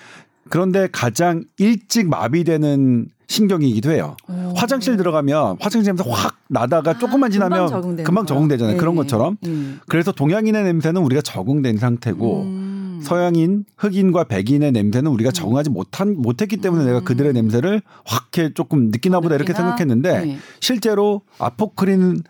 그런데 0.50 0.88
가장 0.92 1.44
일찍 1.58 2.08
마비되는 2.08 3.08
신경이기도 3.28 3.92
해요. 3.92 4.16
오. 4.30 4.54
화장실 4.56 4.96
들어가면 4.96 5.58
화장실 5.60 5.94
냄새 5.94 6.10
확 6.10 6.38
나다가 6.48 6.92
아, 6.92 6.98
조금만 6.98 7.30
지나면 7.30 7.70
금방, 8.04 8.26
적응되잖아요. 8.26 8.76
네. 8.76 8.80
그런 8.80 8.96
것처럼. 8.96 9.38
음. 9.46 9.80
그래서 9.88 10.14
동양인의 10.14 10.64
냄새는 10.64 11.02
우리가 11.02 11.22
적응된 11.22 11.78
상태고 11.78 12.42
음. 12.44 12.57
음. 12.98 13.02
서양인, 13.02 13.66
흑인과 13.78 14.26
백인의 14.26 14.72
냄새는 14.72 15.12
우리가 15.12 15.30
음. 15.30 15.34
정하지 15.34 15.70
못한 15.70 16.16
못했기 16.18 16.58
때문에 16.58 16.84
음. 16.84 16.88
내가 16.88 17.00
그들의 17.02 17.34
냄새를 17.34 17.82
확해 18.06 18.54
조금 18.54 18.90
느끼나 18.92 19.20
보다 19.20 19.36
이렇게 19.36 19.54
생각했는데 19.54 20.26
네. 20.26 20.38
실제로 20.60 21.22
아포크린 21.40 22.22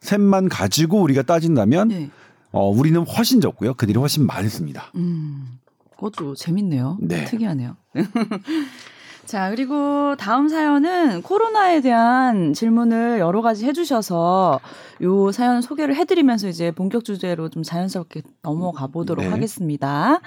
샘만 0.00 0.48
가지고 0.48 1.00
우리가 1.02 1.22
따진다면 1.22 1.88
네. 1.88 2.10
어, 2.52 2.68
우리는 2.68 3.00
훨씬 3.02 3.40
적고요. 3.40 3.74
그들이 3.74 3.98
훨씬 3.98 4.26
많습니다. 4.26 4.90
음. 4.96 5.58
그것도 5.96 6.34
재밌네요. 6.34 6.98
네. 7.00 7.24
특이하네요. 7.24 7.76
자, 9.26 9.50
그리고 9.50 10.14
다음 10.14 10.48
사연은 10.48 11.22
코로나에 11.22 11.80
대한 11.80 12.54
질문을 12.54 13.18
여러 13.18 13.42
가지 13.42 13.66
해주셔서 13.66 14.60
요 15.02 15.32
사연 15.32 15.62
소개를 15.62 15.96
해드리면서 15.96 16.46
이제 16.46 16.70
본격 16.70 17.04
주제로 17.04 17.48
좀 17.48 17.64
자연스럽게 17.64 18.22
넘어가 18.42 18.86
보도록 18.86 19.24
네. 19.24 19.30
하겠습니다. 19.32 20.20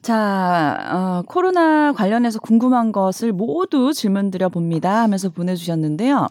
자, 0.00 0.78
어, 0.90 1.22
코로나 1.26 1.92
관련해서 1.92 2.40
궁금한 2.40 2.90
것을 2.90 3.32
모두 3.32 3.92
질문 3.92 4.30
드려 4.30 4.48
봅니다 4.48 5.02
하면서 5.02 5.28
보내주셨는데요. 5.28 6.28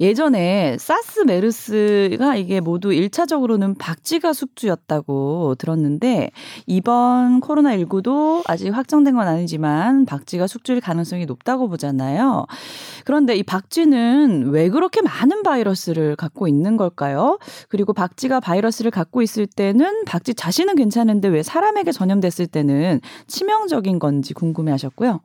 예전에 0.00 0.76
사스 0.78 1.20
메르스가 1.20 2.36
이게 2.36 2.60
모두 2.60 2.90
1차적으로는 2.90 3.76
박쥐가 3.78 4.32
숙주였다고 4.32 5.56
들었는데 5.56 6.30
이번 6.66 7.40
코로나19도 7.40 8.42
아직 8.46 8.68
확정된 8.70 9.14
건 9.14 9.26
아니지만 9.26 10.06
박쥐가 10.06 10.46
숙주일 10.46 10.80
가능성이 10.80 11.26
높다고 11.26 11.68
보잖아요. 11.68 12.46
그런데 13.04 13.34
이 13.34 13.42
박쥐는 13.42 14.50
왜 14.50 14.68
그렇게 14.68 15.02
많은 15.02 15.42
바이러스를 15.42 16.14
갖고 16.14 16.46
있는 16.46 16.76
걸까요? 16.76 17.38
그리고 17.68 17.92
박쥐가 17.92 18.38
바이러스를 18.38 18.92
갖고 18.92 19.20
있을 19.22 19.46
때는 19.46 20.04
박쥐 20.04 20.34
자신은 20.34 20.76
괜찮은데 20.76 21.28
왜 21.28 21.42
사람에게 21.42 21.90
전염됐을 21.90 22.46
때는 22.46 23.00
치명적인 23.26 23.98
건지 23.98 24.32
궁금해 24.32 24.70
하셨고요. 24.70 25.20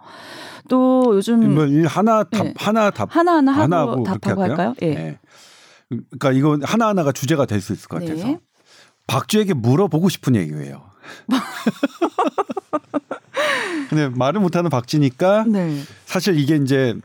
또 0.70 1.12
요즘 1.15 1.53
뭐 1.53 1.65
하나 1.88 2.24
답 2.24 2.43
네. 2.43 2.53
하나 2.58 2.89
답 2.91 3.15
하나 3.15 3.34
하나 3.36 3.79
하고, 3.79 3.91
하고 3.91 4.03
답하고 4.03 4.41
할까요? 4.43 4.75
예. 4.82 4.93
네. 4.93 5.20
그러니까 5.89 6.32
이거 6.32 6.58
하나 6.63 6.88
하나가 6.88 7.12
주제가 7.12 7.46
될 7.46 7.62
수 7.62 7.74
있을 7.74 7.88
것 7.88 8.01
같아서 8.01 8.27
네. 8.27 8.39
박쥐에게 9.08 9.53
물어보고 9.53 10.10
싶은 10.10 10.36
얘기예요. 10.36 10.84
근데 13.89 14.10
말을 14.10 14.39
못하는 14.41 14.70
박쥐니까 14.70 15.46
네. 15.48 15.82
사실 16.05 16.39
이게 16.39 16.55
이제 16.55 16.96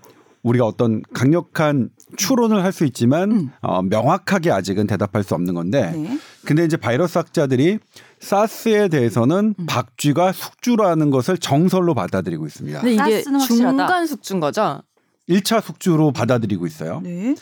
우리가 0.48 0.64
어떤 0.66 1.02
강력한 1.12 1.90
추론을 2.16 2.64
할 2.64 2.72
수 2.72 2.84
있지만 2.84 3.32
음. 3.32 3.50
어, 3.60 3.82
명확하게 3.82 4.52
아직은 4.52 4.86
대답할 4.86 5.24
수 5.24 5.34
없는 5.34 5.54
건데 5.54 5.90
네. 5.90 6.18
근데 6.44 6.64
이제 6.64 6.76
바이러스 6.76 7.18
학자들이 7.18 7.78
사스에 8.20 8.88
대해서는 8.88 9.54
음. 9.58 9.66
박쥐가 9.66 10.32
숙주라는 10.32 11.10
것을 11.10 11.38
정설로 11.38 11.94
받아들이고 11.94 12.46
있습니다. 12.46 12.80
근데 12.80 12.94
이게 12.94 13.22
중간 13.22 14.06
숙주인 14.06 14.38
거죠? 14.40 14.82
1차 15.28 15.60
숙주로 15.60 16.12
받아들이고 16.12 16.66
있어요. 16.66 17.00
네. 17.02 17.34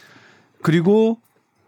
그리고 0.62 1.18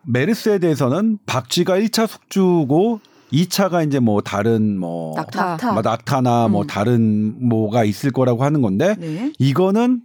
메르스에 0.06 0.58
대해서는 0.58 1.18
박쥐가 1.26 1.78
1차 1.78 2.06
숙주고 2.06 3.00
2차가 3.32 3.86
이제 3.86 3.98
뭐 3.98 4.22
다른 4.22 4.78
뭐 4.78 5.14
낙타, 5.16 5.72
뭐 5.72 5.82
낙타나 5.82 6.30
뭐 6.30 6.46
음. 6.46 6.52
뭐 6.52 6.64
다른 6.64 7.48
뭐가 7.48 7.84
있을 7.84 8.10
거라고 8.10 8.44
하는 8.44 8.62
건데 8.62 8.96
네. 8.98 9.32
이거는 9.38 10.00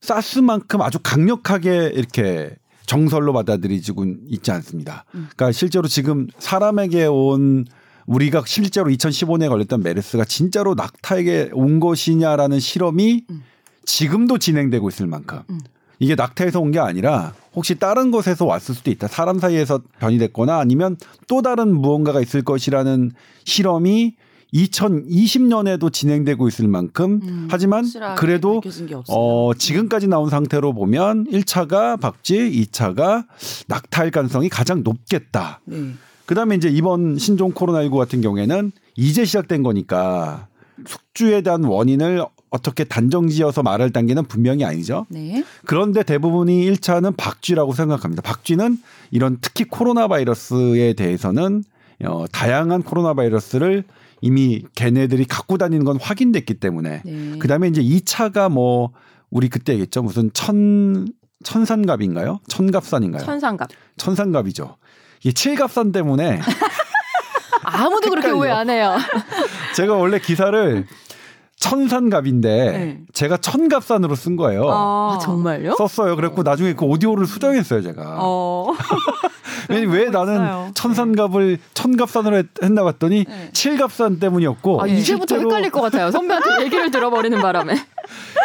사스만큼 0.00 0.80
아주 0.82 0.98
강력하게 1.02 1.92
이렇게 1.94 2.54
정설로 2.86 3.32
받아들이지고 3.32 4.04
있지 4.28 4.50
않습니다. 4.50 5.04
음. 5.14 5.28
그러니까 5.36 5.52
실제로 5.52 5.86
지금 5.86 6.26
사람에게 6.38 7.06
온 7.06 7.64
우리가 8.06 8.42
실제로 8.46 8.90
2015년에 8.90 9.48
걸렸던 9.48 9.82
메르스가 9.82 10.24
진짜로 10.24 10.74
낙타에게 10.74 11.50
온 11.52 11.78
것이냐라는 11.78 12.58
실험이 12.58 13.24
음. 13.30 13.44
지금도 13.84 14.38
진행되고 14.38 14.88
있을 14.88 15.06
만큼 15.06 15.42
음. 15.50 15.60
이게 16.00 16.14
낙타에서 16.14 16.60
온 16.60 16.70
게 16.72 16.78
아니라 16.78 17.34
혹시 17.54 17.74
다른 17.78 18.10
곳에서 18.10 18.46
왔을 18.46 18.74
수도 18.74 18.90
있다. 18.90 19.06
사람 19.06 19.38
사이에서 19.38 19.80
변이됐거나 19.98 20.58
아니면 20.58 20.96
또 21.28 21.42
다른 21.42 21.74
무언가가 21.74 22.20
있을 22.20 22.42
것이라는 22.42 23.12
실험이 23.44 24.16
2020년에도 24.54 25.92
진행되고 25.92 26.48
있을 26.48 26.68
만큼 26.68 27.20
음, 27.22 27.48
하지만 27.50 27.84
그래도 28.16 28.60
어 29.08 29.52
지금까지 29.56 30.08
나온 30.08 30.28
상태로 30.28 30.72
보면 30.72 31.26
1차가 31.26 32.00
박쥐, 32.00 32.66
2차가 32.70 33.26
낙타일 33.68 34.10
가능성이 34.10 34.48
가장 34.48 34.82
높겠다. 34.82 35.60
네. 35.64 35.92
그다음에 36.26 36.54
이제 36.54 36.68
이번 36.68 37.18
신종 37.18 37.52
코로나19 37.52 37.96
같은 37.96 38.20
경우에는 38.20 38.72
이제 38.96 39.24
시작된 39.24 39.62
거니까 39.62 40.48
숙주에 40.86 41.42
대한 41.42 41.64
원인을 41.64 42.24
어떻게 42.50 42.84
단정지어서 42.84 43.62
말할 43.62 43.90
단계는 43.90 44.24
분명히 44.24 44.64
아니죠. 44.64 45.06
네. 45.08 45.44
그런데 45.66 46.02
대부분이 46.02 46.70
1차는 46.70 47.16
박쥐라고 47.16 47.72
생각합니다. 47.72 48.22
박쥐는 48.22 48.78
이런 49.12 49.38
특히 49.40 49.64
코로나 49.64 50.08
바이러스에 50.08 50.94
대해서는 50.94 51.64
어, 52.04 52.24
다양한 52.32 52.82
코로나 52.82 53.14
바이러스를 53.14 53.84
이미 54.20 54.62
걔네들이 54.74 55.24
갖고 55.24 55.58
다니는 55.58 55.84
건 55.84 55.98
확인됐기 56.00 56.54
때문에 56.54 57.02
네. 57.04 57.38
그다음에 57.38 57.68
이제 57.68 57.82
2차가 57.82 58.50
뭐 58.50 58.90
우리 59.30 59.48
그때 59.48 59.72
얘기했죠. 59.72 60.02
무슨 60.02 60.30
천 60.32 61.08
천산갑인가요? 61.42 62.40
천갑산인가요? 62.48 63.24
천산갑. 63.24 63.68
천산갑이죠. 63.96 64.76
이게 65.20 65.32
칠갑산 65.32 65.92
때문에 65.92 66.40
아무도 67.62 68.10
그렇게 68.10 68.30
오해 68.30 68.50
안 68.50 68.68
해요. 68.70 68.96
제가 69.74 69.94
원래 69.94 70.18
기사를 70.18 70.86
천산갑인데 71.56 72.48
네. 72.70 73.00
제가 73.12 73.36
천갑산으로 73.36 74.14
쓴 74.14 74.36
거예요. 74.36 74.64
아, 74.70 75.18
정말요? 75.22 75.74
썼어요. 75.76 76.16
그래고 76.16 76.42
나중에 76.42 76.72
그 76.74 76.84
오디오를 76.86 77.26
수정했어요, 77.26 77.82
제가. 77.82 78.16
어. 78.20 78.72
왜, 79.70 79.84
왜 79.84 80.10
나는 80.10 80.34
있어요. 80.34 80.70
천산갑을 80.74 81.58
천갑산으로 81.74 82.36
했, 82.36 82.46
나 82.70 82.82
봤더니 82.84 83.24
네. 83.24 83.50
칠갑산 83.52 84.18
때문이었고. 84.18 84.82
아, 84.82 84.86
이제부터. 84.86 85.36
헷갈릴 85.36 85.70
것 85.70 85.80
같아요. 85.82 86.10
선배한테 86.10 86.64
얘기를 86.64 86.90
들어버리는 86.90 87.38
바람에. 87.40 87.74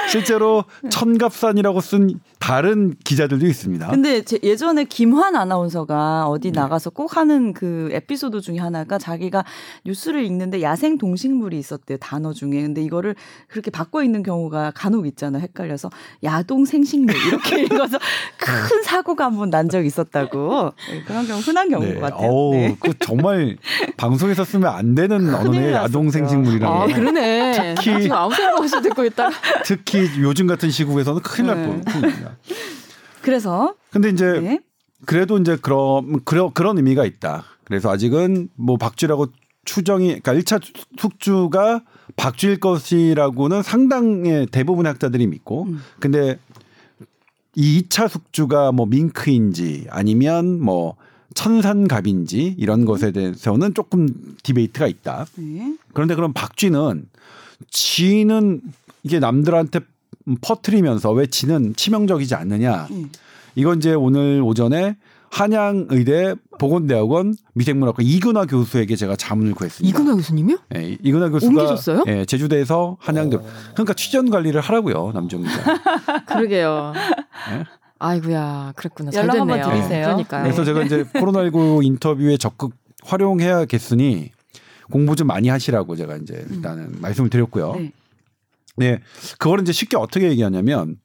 실제로 0.10 0.64
천갑산이라고 0.90 1.82
쓴 1.82 2.20
다른 2.40 2.94
기자들도 3.04 3.46
있습니다. 3.48 3.88
근데 3.88 4.22
예전에 4.44 4.84
김환 4.84 5.36
아나운서가 5.36 6.28
어디 6.28 6.52
네. 6.52 6.60
나가서 6.60 6.92
꼭 6.92 7.18
하는 7.18 7.54
그 7.54 7.90
에피소드 7.92 8.42
중에 8.42 8.58
하나가 8.60 8.98
자기가 9.00 9.44
뉴스를 9.86 10.24
읽는데 10.26 10.62
야생 10.62 10.98
동식물이 11.00 11.58
있었대요 11.58 11.98
단어 11.98 12.34
중에. 12.34 12.62
근데 12.62 12.84
이거를 12.84 13.16
그렇게 13.48 13.72
바꿔 13.72 14.04
읽는 14.04 14.22
경우가 14.22 14.74
간혹 14.76 15.08
있잖아요. 15.08 15.42
헷갈려서 15.42 15.90
야동 16.24 16.66
생식물 16.66 17.16
이렇게 17.18 17.64
읽어서 17.66 17.98
큰 18.38 18.84
사고가 18.84 19.26
한 19.26 19.36
번 19.38 19.50
난 19.50 19.70
적이 19.70 19.88
있었다고. 19.88 20.72
네, 20.92 21.04
그런 21.06 21.26
경우 21.28 21.40
흔한 21.40 21.70
경우인 21.70 21.96
네. 21.96 22.00
것 22.00 22.12
같아요. 22.12 22.30
오, 22.32 22.52
네. 22.54 22.76
그 22.80 22.94
정말 23.00 23.58
방송에서 23.96 24.44
쓰면 24.44 24.68
안 24.72 24.96
되는 24.96 25.18
언어네 25.34 25.72
야동 25.74 26.10
생식물이라는. 26.10 26.68
아 26.76 26.86
그러네. 26.88 27.76
특히 27.78 28.10
아무 28.12 28.34
생각 28.34 28.60
없이 28.60 28.82
듣고 28.82 29.06
있다. 29.06 29.30
특히 29.66 30.08
요즘 30.22 30.46
같은 30.46 30.70
시국에서는 30.70 31.22
큰일 31.24 31.48
날 31.48 31.58
네. 31.58 31.82
뻔입니다. 31.82 32.38
그래서 33.24 33.74
근데 33.90 34.10
이제 34.10 34.40
네. 34.40 34.60
그래도 35.08 35.40
이제 35.40 35.58
그런 35.60 36.24
그런 36.24 36.54
그런 36.54 36.78
의미가 36.78 37.04
있다. 37.04 37.44
그래서 37.64 37.90
아직은 37.90 38.50
뭐 38.56 38.78
박쥐라고 38.78 39.28
추정이 39.66 40.20
그러니까 40.22 40.36
1차 40.36 40.62
숙주가 41.00 41.82
박쥐일 42.16 42.60
것이라고는 42.60 43.64
상당의 43.64 44.46
대부분의 44.52 44.92
학자들이 44.92 45.26
믿고 45.26 45.64
음. 45.64 45.82
근데 46.00 46.38
이 47.56 47.82
2차 47.82 48.08
숙주가 48.08 48.72
뭐 48.72 48.86
밍크인지 48.86 49.88
아니면 49.90 50.62
뭐 50.62 50.96
천산갑인지 51.34 52.56
이런 52.60 52.86
것에 52.86 53.12
대해서는 53.12 53.74
조금 53.74 54.08
디베이트가 54.44 54.86
있다. 54.86 55.26
네. 55.38 55.76
그런데 55.94 56.14
그럼 56.14 56.34
박쥐는 56.34 57.10
쥐는 57.72 58.62
이게 59.06 59.20
남들한테 59.20 59.82
퍼트리면서 60.42 61.12
왜 61.12 61.28
지는 61.28 61.76
치명적이지 61.76 62.34
않느냐. 62.34 62.88
음. 62.90 63.12
이건 63.54 63.78
이제 63.78 63.94
오늘 63.94 64.42
오전에 64.44 64.98
한양의대 65.30 66.34
보건대학원 66.60 67.36
미생물학과 67.54 68.02
이근화 68.02 68.46
교수에게 68.46 68.96
제가 68.96 69.16
자문을 69.16 69.54
구했습니다. 69.54 69.88
이근화 69.88 70.16
교수님이요? 70.16 70.58
네, 70.70 70.98
이근화 71.04 71.30
교수가 71.30 71.62
옮기셨어요? 71.62 72.04
네, 72.06 72.26
제주대에서 72.26 72.98
한양대. 73.00 73.38
어. 73.38 73.44
그러니까 73.74 73.94
취전 73.94 74.32
관리를 74.32 74.60
하라고요, 74.62 75.12
남정 75.14 75.44
기자. 75.44 75.54
그러게요. 76.26 76.94
네? 77.52 77.64
아이구야 78.00 78.74
그랬구나. 78.76 79.12
잘 79.12 79.24
연락 79.24 79.42
한번 79.42 79.62
드리세요. 79.62 79.88
네. 79.90 80.02
그러니까요. 80.04 80.44
그래서 80.44 80.64
제가 80.64 80.84
이제 80.84 81.04
코로나19 81.04 81.84
인터뷰에 81.86 82.38
적극 82.38 82.74
활용해야겠으니 83.04 84.32
공부 84.92 85.16
좀 85.16 85.28
많이 85.28 85.50
하시라고 85.50 85.96
제가 85.96 86.18
이제 86.18 86.46
일단은 86.50 86.84
음. 86.86 86.98
말씀을 87.02 87.30
드렸고요. 87.30 87.76
네. 88.78 88.92
네, 88.92 89.00
그거를 89.38 89.64
이제 89.64 89.72
쉽게 89.72 89.98
어떻게 89.98 90.30
얘기하냐면, 90.30 90.98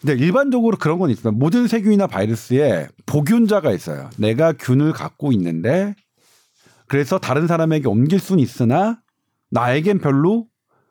근데 0.00 0.14
일반적으로 0.14 0.76
그런 0.76 0.98
건 0.98 1.10
있어요. 1.10 1.32
모든 1.32 1.66
세균이나 1.66 2.06
바이러스에 2.06 2.88
복균자가 3.06 3.72
있어요. 3.72 4.10
내가 4.16 4.52
균을 4.52 4.92
갖고 4.92 5.32
있는데, 5.32 5.94
그래서 6.88 7.18
다른 7.18 7.46
사람에게 7.46 7.86
옮길 7.86 8.18
수는 8.18 8.42
있으나 8.42 9.00
나에겐 9.50 9.98
별로 9.98 10.46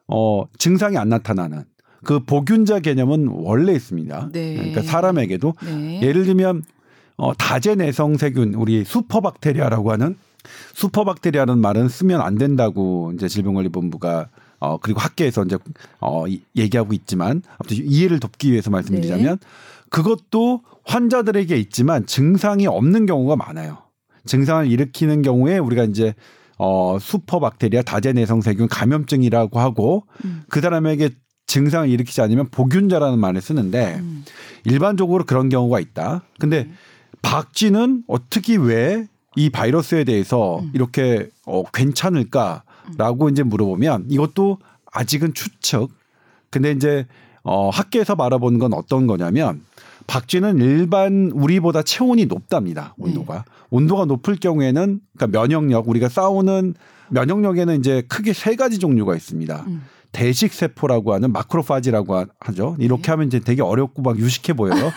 어 0.08 0.46
증상이 0.58 0.98
안 0.98 1.10
나타나는 1.10 1.66
그 2.06 2.20
보균자 2.20 2.80
개념은 2.80 3.28
원래 3.28 3.74
있습니다. 3.74 4.30
네. 4.32 4.56
그러니까 4.56 4.82
사람에게도 4.84 5.56
네. 5.66 6.02
예를 6.02 6.26
들면 6.26 6.64
어 7.18 7.34
다제내성 7.34 8.18
세균 8.18 8.54
우리 8.54 8.86
슈퍼박테리아라고 8.86 9.92
하는 9.92 10.16
슈퍼박테리아라는 10.76 11.60
말은 11.60 11.90
쓰면 11.90 12.22
안 12.22 12.38
된다고 12.38 13.12
이제 13.16 13.28
질병관리본부가 13.28 14.30
어 14.60 14.78
그리고 14.78 15.00
학계에서 15.00 15.44
이제 15.44 15.58
어 16.02 16.26
얘기하고 16.56 16.94
있지만 16.94 17.42
아무튼 17.58 17.78
이해를 17.86 18.20
돕기 18.20 18.52
위해서 18.52 18.70
말씀드리자면 18.72 19.38
네. 19.40 19.48
그것도 19.90 20.62
환자들에게 20.84 21.56
있지만 21.58 22.06
증상이 22.06 22.68
없는 22.68 23.06
경우가 23.06 23.36
많아요. 23.36 23.80
증상을 24.26 24.70
일으키는 24.70 25.22
경우에 25.22 25.58
우리가 25.58 25.84
이제 25.84 26.16
어 26.58 26.98
슈퍼박테리아 27.00 27.84
다제 27.84 28.14
내성 28.14 28.42
세균 28.42 28.68
감염증이라고 28.68 29.60
하고 29.60 30.06
음. 30.26 30.44
그 30.50 30.60
사람에게 30.60 31.12
증상을 31.46 31.88
일으키지 31.88 32.22
않으면 32.22 32.50
보균자라는 32.50 33.20
말을 33.20 33.42
쓰는데 33.42 33.96
음. 34.00 34.26
일반적으로 34.66 35.24
그런 35.24 35.50
경우가 35.50 35.80
있다. 35.80 36.24
근데 36.40 36.64
음. 36.64 36.78
박쥐는 37.22 38.04
어떻게 38.08 38.56
왜 38.56 39.08
이 39.38 39.52
바이러스에 39.52 40.04
대해서 40.04 40.60
음. 40.60 40.72
이렇게 40.74 41.30
어 41.46 41.64
괜찮을까? 41.72 42.64
라고 42.98 43.30
이제 43.30 43.44
물어보면 43.44 44.06
이것도 44.10 44.60
아직은 44.92 45.34
추측. 45.34 45.90
근데 46.50 46.72
이제 46.72 47.06
어 47.44 47.70
학계에서 47.70 48.16
바라보는 48.16 48.60
건 48.60 48.74
어떤 48.74 49.08
거냐면 49.08 49.62
박쥐는 50.08 50.60
일반 50.60 51.32
우리보다 51.34 51.84
체온이 51.84 52.26
높답니다. 52.26 52.94
온도가. 52.98 53.36
네. 53.36 53.42
온도가 53.70 54.06
높을 54.06 54.38
경우에는 54.38 55.02
그러니까 55.18 55.40
면역력 55.40 55.90
우리가 55.90 56.10
싸우는 56.10 56.76
면역력에는 57.10 57.80
이제 57.80 58.04
크게 58.08 58.34
세 58.34 58.56
가지 58.56 58.80
종류가 58.80 59.16
있습니다. 59.16 59.66
음. 59.68 59.84
대식 60.14 60.54
세포라고 60.54 61.14
하는 61.14 61.32
마크로파지라고 61.32 62.26
하죠. 62.40 62.76
이렇게 62.80 63.04
네. 63.04 63.12
하면 63.12 63.28
이제 63.28 63.40
되게 63.40 63.62
어렵고 63.62 64.02
막 64.02 64.18
유식해 64.18 64.54
보여요. 64.54 64.92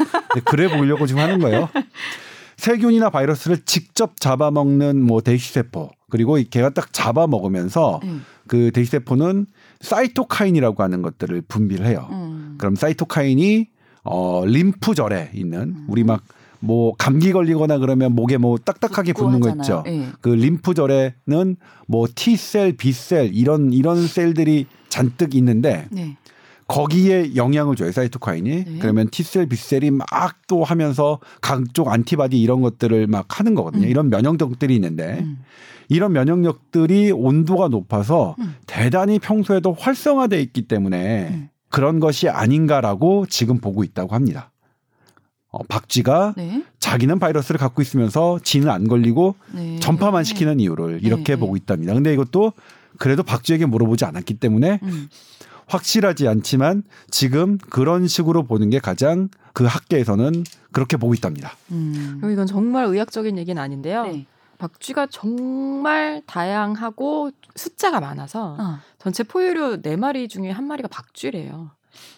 그래 0.44 0.68
보이려고 0.68 1.07
지금 1.07 1.20
하는 1.20 1.40
거예요. 1.40 1.68
세균이나 2.60 3.08
바이러스를 3.08 3.64
직접 3.64 4.20
잡아먹는 4.20 5.02
뭐 5.02 5.22
대식 5.22 5.52
세포 5.52 5.90
그리고 6.10 6.38
걔가 6.50 6.70
딱 6.70 6.92
잡아 6.92 7.26
먹으면서 7.26 8.00
음. 8.04 8.22
그 8.46 8.70
대시세포는 8.72 9.46
사이토카인이라고 9.80 10.82
하는 10.82 11.02
것들을 11.02 11.40
분비를 11.42 11.86
해요. 11.86 12.08
음. 12.10 12.56
그럼 12.58 12.74
사이토카인이 12.74 13.68
어 14.02 14.44
림프절에 14.44 15.30
있는 15.34 15.60
음. 15.60 15.86
우리 15.88 16.04
막뭐 16.04 16.96
감기 16.98 17.32
걸리거나 17.32 17.78
그러면 17.78 18.14
목에 18.14 18.36
뭐 18.36 18.58
딱딱하게 18.58 19.14
붙는 19.14 19.40
거 19.40 19.50
있죠. 19.50 19.82
네. 19.86 20.08
그 20.20 20.28
림프절에는 20.28 21.56
뭐 21.86 22.06
T셀, 22.14 22.76
B셀 22.76 23.30
이런 23.32 23.72
이런 23.72 24.06
셀들이 24.06 24.66
잔뜩 24.88 25.34
있는데 25.34 25.86
네. 25.90 26.16
거기에 26.70 27.35
영향을 27.35 27.74
줘요 27.74 27.90
사이토카인이 27.90 28.64
네. 28.64 28.78
그러면 28.80 29.09
T셀, 29.11 29.46
B셀이 29.46 29.90
막 29.90 30.40
또 30.50 30.64
하면서 30.64 31.20
각종 31.40 31.90
안티바디 31.92 32.38
이런 32.40 32.61
것들을 32.61 33.06
막 33.06 33.38
하는 33.38 33.54
거거든요. 33.54 33.85
음. 33.85 33.88
이런 33.88 34.11
면역력들이 34.11 34.74
있는데 34.74 35.20
음. 35.20 35.38
이런 35.88 36.12
면역력들이 36.12 37.12
온도가 37.12 37.68
높아서 37.68 38.35
음. 38.40 38.56
대단히 38.66 39.20
평소에도 39.20 39.72
활성화돼 39.72 40.42
있기 40.42 40.62
때문에 40.62 41.28
음. 41.28 41.48
그런 41.68 42.00
것이 42.00 42.28
아닌가라고 42.28 43.26
지금 43.26 43.59
보고 43.59 43.85
있다고 43.85 44.12
합니다. 44.12 44.50
어, 45.52 45.62
박쥐가 45.68 46.35
네. 46.37 46.64
자기는 46.80 47.20
바이러스를 47.20 47.61
갖고 47.61 47.80
있으면서 47.80 48.40
지는 48.42 48.70
안 48.70 48.88
걸리고 48.88 49.37
네. 49.52 49.78
전파만 49.78 50.24
시키는 50.24 50.59
이유를 50.59 50.98
이렇게 51.04 51.35
네. 51.35 51.37
보고 51.37 51.56
있답니다. 51.56 51.94
근데 51.94 52.12
이것도 52.12 52.54
그래도 52.98 53.22
박쥐에게 53.22 53.66
물어보지 53.66 54.04
않았기 54.04 54.35
때문에 54.35 54.80
음. 54.83 55.09
확실하지 55.70 56.28
않지만 56.28 56.83
지금 57.11 57.59
그런 57.70 58.06
식으로 58.06 58.42
보는 58.44 58.70
게 58.70 58.78
가장 58.78 59.28
그 59.52 59.64
학계에서는 59.64 60.44
그렇게 60.72 60.96
보고 60.96 61.14
있답니다. 61.14 61.52
음. 61.70 62.20
이건 62.33 62.46
정말 62.46 62.85
의학적인 62.87 63.38
얘기는 63.38 63.61
아닌데요. 63.61 64.04
네. 64.04 64.26
박쥐가 64.59 65.06
정말 65.11 66.22
다양하고 66.26 67.30
숫자가 67.56 68.00
많아서 68.00 68.56
어. 68.59 68.78
전체 68.98 69.22
포유류 69.22 69.80
네 69.80 69.96
마리 69.96 70.28
중에 70.28 70.50
한 70.50 70.66
마리가 70.66 70.88
박쥐래요. 70.88 71.70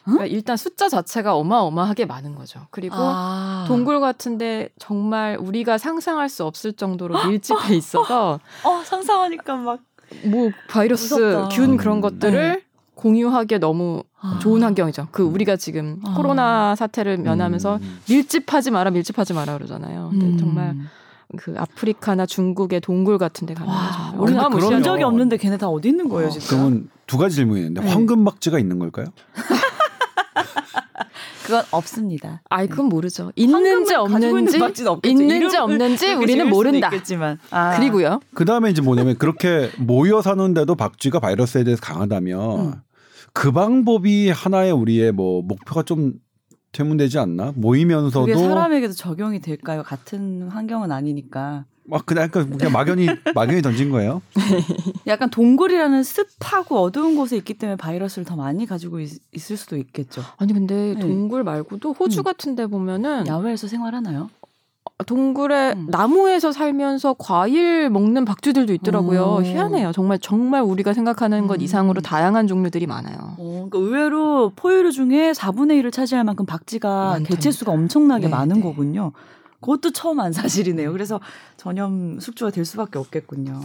그러니까 0.05 0.27
일단 0.27 0.57
숫자 0.57 0.89
자체가 0.89 1.35
어마어마하게 1.37 2.07
많은 2.07 2.35
거죠. 2.35 2.67
그리고 2.71 2.97
아. 2.99 3.65
동굴 3.69 4.01
같은데 4.01 4.71
정말 4.79 5.37
우리가 5.41 5.79
상상할 5.79 6.29
수 6.29 6.45
없을 6.45 6.73
정도로 6.73 7.27
밀집해 7.29 7.75
있어서 7.77 8.41
어 8.65 8.83
상상하니까 8.85 9.57
막 9.57 9.93
뭐 10.25 10.51
바이러스, 10.69 11.15
무섭다. 11.15 11.49
균 11.55 11.77
그런 11.77 11.99
음. 11.99 12.01
것들을 12.01 12.53
네. 12.53 12.65
공유하기에 12.95 13.59
너무 13.59 14.03
아. 14.21 14.39
좋은 14.41 14.63
환경이죠. 14.63 15.09
그 15.11 15.23
우리가 15.23 15.57
지금 15.57 16.01
아. 16.05 16.15
코로나 16.15 16.75
사태를 16.77 17.19
면하면서 17.19 17.77
음. 17.77 17.99
밀집하지 18.09 18.71
마라, 18.71 18.91
밀집하지 18.91 19.33
마라 19.33 19.55
그러잖아요. 19.55 20.09
근데 20.11 20.27
음. 20.27 20.39
정말 20.39 20.77
그 21.39 21.55
아프리카나 21.57 22.27
중국의 22.27 22.81
동굴 22.81 23.19
같은 23.19 23.47
데 23.47 23.55
가면 23.55 23.75
와, 23.75 24.13
우리는 24.17 24.51
그런 24.51 24.83
적이 24.83 25.05
없는데 25.05 25.39
걔네 25.39 25.57
다 25.57 25.69
어디 25.69 25.89
있는 25.89 26.09
거예요, 26.09 26.29
어, 26.29 26.31
진짜? 26.31 26.49
그러면 26.49 26.91
두 27.07 27.17
가지 27.19 27.37
질문이 27.37 27.61
있는데 27.61 27.81
네. 27.81 27.91
황금박쥐가 27.91 28.59
있는 28.59 28.79
걸까요? 28.79 29.07
그건 31.45 31.65
없습니다. 31.71 32.43
아이 32.49 32.67
그건 32.67 32.87
모르죠. 32.87 33.33
있는지 33.37 33.95
없는지 33.95 34.59
있는지 35.05 35.57
없는지 35.57 36.13
우리는 36.15 36.49
모른다. 36.49 36.91
아. 37.51 37.77
그리고요. 37.77 38.21
그 38.35 38.45
다음에 38.45 38.71
이제 38.71 38.83
뭐냐면 38.83 39.17
그렇게 39.19 39.71
모여 39.79 40.23
사는데도 40.23 40.75
박쥐가 40.75 41.21
바이러스에 41.21 41.65
대해서 41.65 41.81
강하다면 41.83 42.61
음. 42.61 42.73
그 43.33 43.53
방법이 43.53 44.31
하나의 44.31 44.73
우리의 44.73 45.13
뭐 45.13 45.43
목표가 45.43 45.83
좀 45.83 46.15
되문되지 46.73 47.19
않나? 47.19 47.53
모이면서도 47.55 48.27
그게 48.27 48.37
사람에게도 48.37 48.95
적용이 48.95 49.41
될까요? 49.41 49.83
같은 49.83 50.49
환경은 50.49 50.91
아니니까. 50.91 51.67
막 51.85 52.07
그냥 52.07 52.29
그냥 52.31 52.73
막연히 52.73 53.09
막연히 53.35 53.63
던진 53.63 53.91
거예요. 53.91 54.23
약간 55.07 55.31
동굴이라는 55.31 56.03
습하고 56.03 56.79
어두운 56.79 57.17
곳에 57.17 57.37
있기 57.37 57.55
때문에 57.55 57.77
바이러스를 57.77 58.25
더 58.25 58.37
많이 58.37 58.67
가지고 58.67 59.01
있, 59.01 59.11
을 59.35 59.57
수도 59.57 59.77
있겠죠. 59.77 60.23
아니 60.37 60.53
근데 60.53 60.95
네. 60.95 61.01
동굴 61.01 61.43
말고도 61.45 61.93
호주 61.93 62.21
음. 62.21 62.23
같은데 62.23 62.67
보면은 62.67 63.27
야외에서 63.27 63.67
생활하나요? 63.67 64.31
동굴에 65.07 65.73
음. 65.73 65.89
나무에서 65.91 66.53
살면서 66.53 67.17
과일 67.19 67.91
먹는 67.91 68.25
박쥐들도 68.25 68.73
있더라고요. 68.75 69.39
오. 69.39 69.43
희한해요. 69.43 69.93
정말 69.93 70.19
정말 70.21 70.63
우리가 70.63 70.93
생각하는 70.93 71.49
것 71.49 71.61
음. 71.61 71.63
이상으로 71.63 72.01
다양한 72.01 72.47
종류들이 72.47 72.87
많아요. 72.87 73.17
어, 73.39 73.69
그러니까 73.69 73.79
의외로 73.79 74.53
포유류 74.55 74.93
중에 74.93 75.33
4분의 75.33 75.83
1을 75.83 75.93
차지할 75.93 76.25
만큼 76.25 76.47
박쥐가 76.47 77.21
개체 77.25 77.51
수가 77.51 77.73
엄청나게 77.73 78.27
네, 78.27 78.31
많은 78.31 78.57
네. 78.57 78.63
거군요. 78.63 79.13
그것도 79.63 79.93
처음 79.93 80.21
안 80.21 80.33
사실이네요. 80.33 80.93
그래서 80.93 81.21
전염 81.57 82.21
숙주가 82.21 82.51
될 82.51 82.67
수밖에 82.67 82.99
없겠군요. 82.99 83.59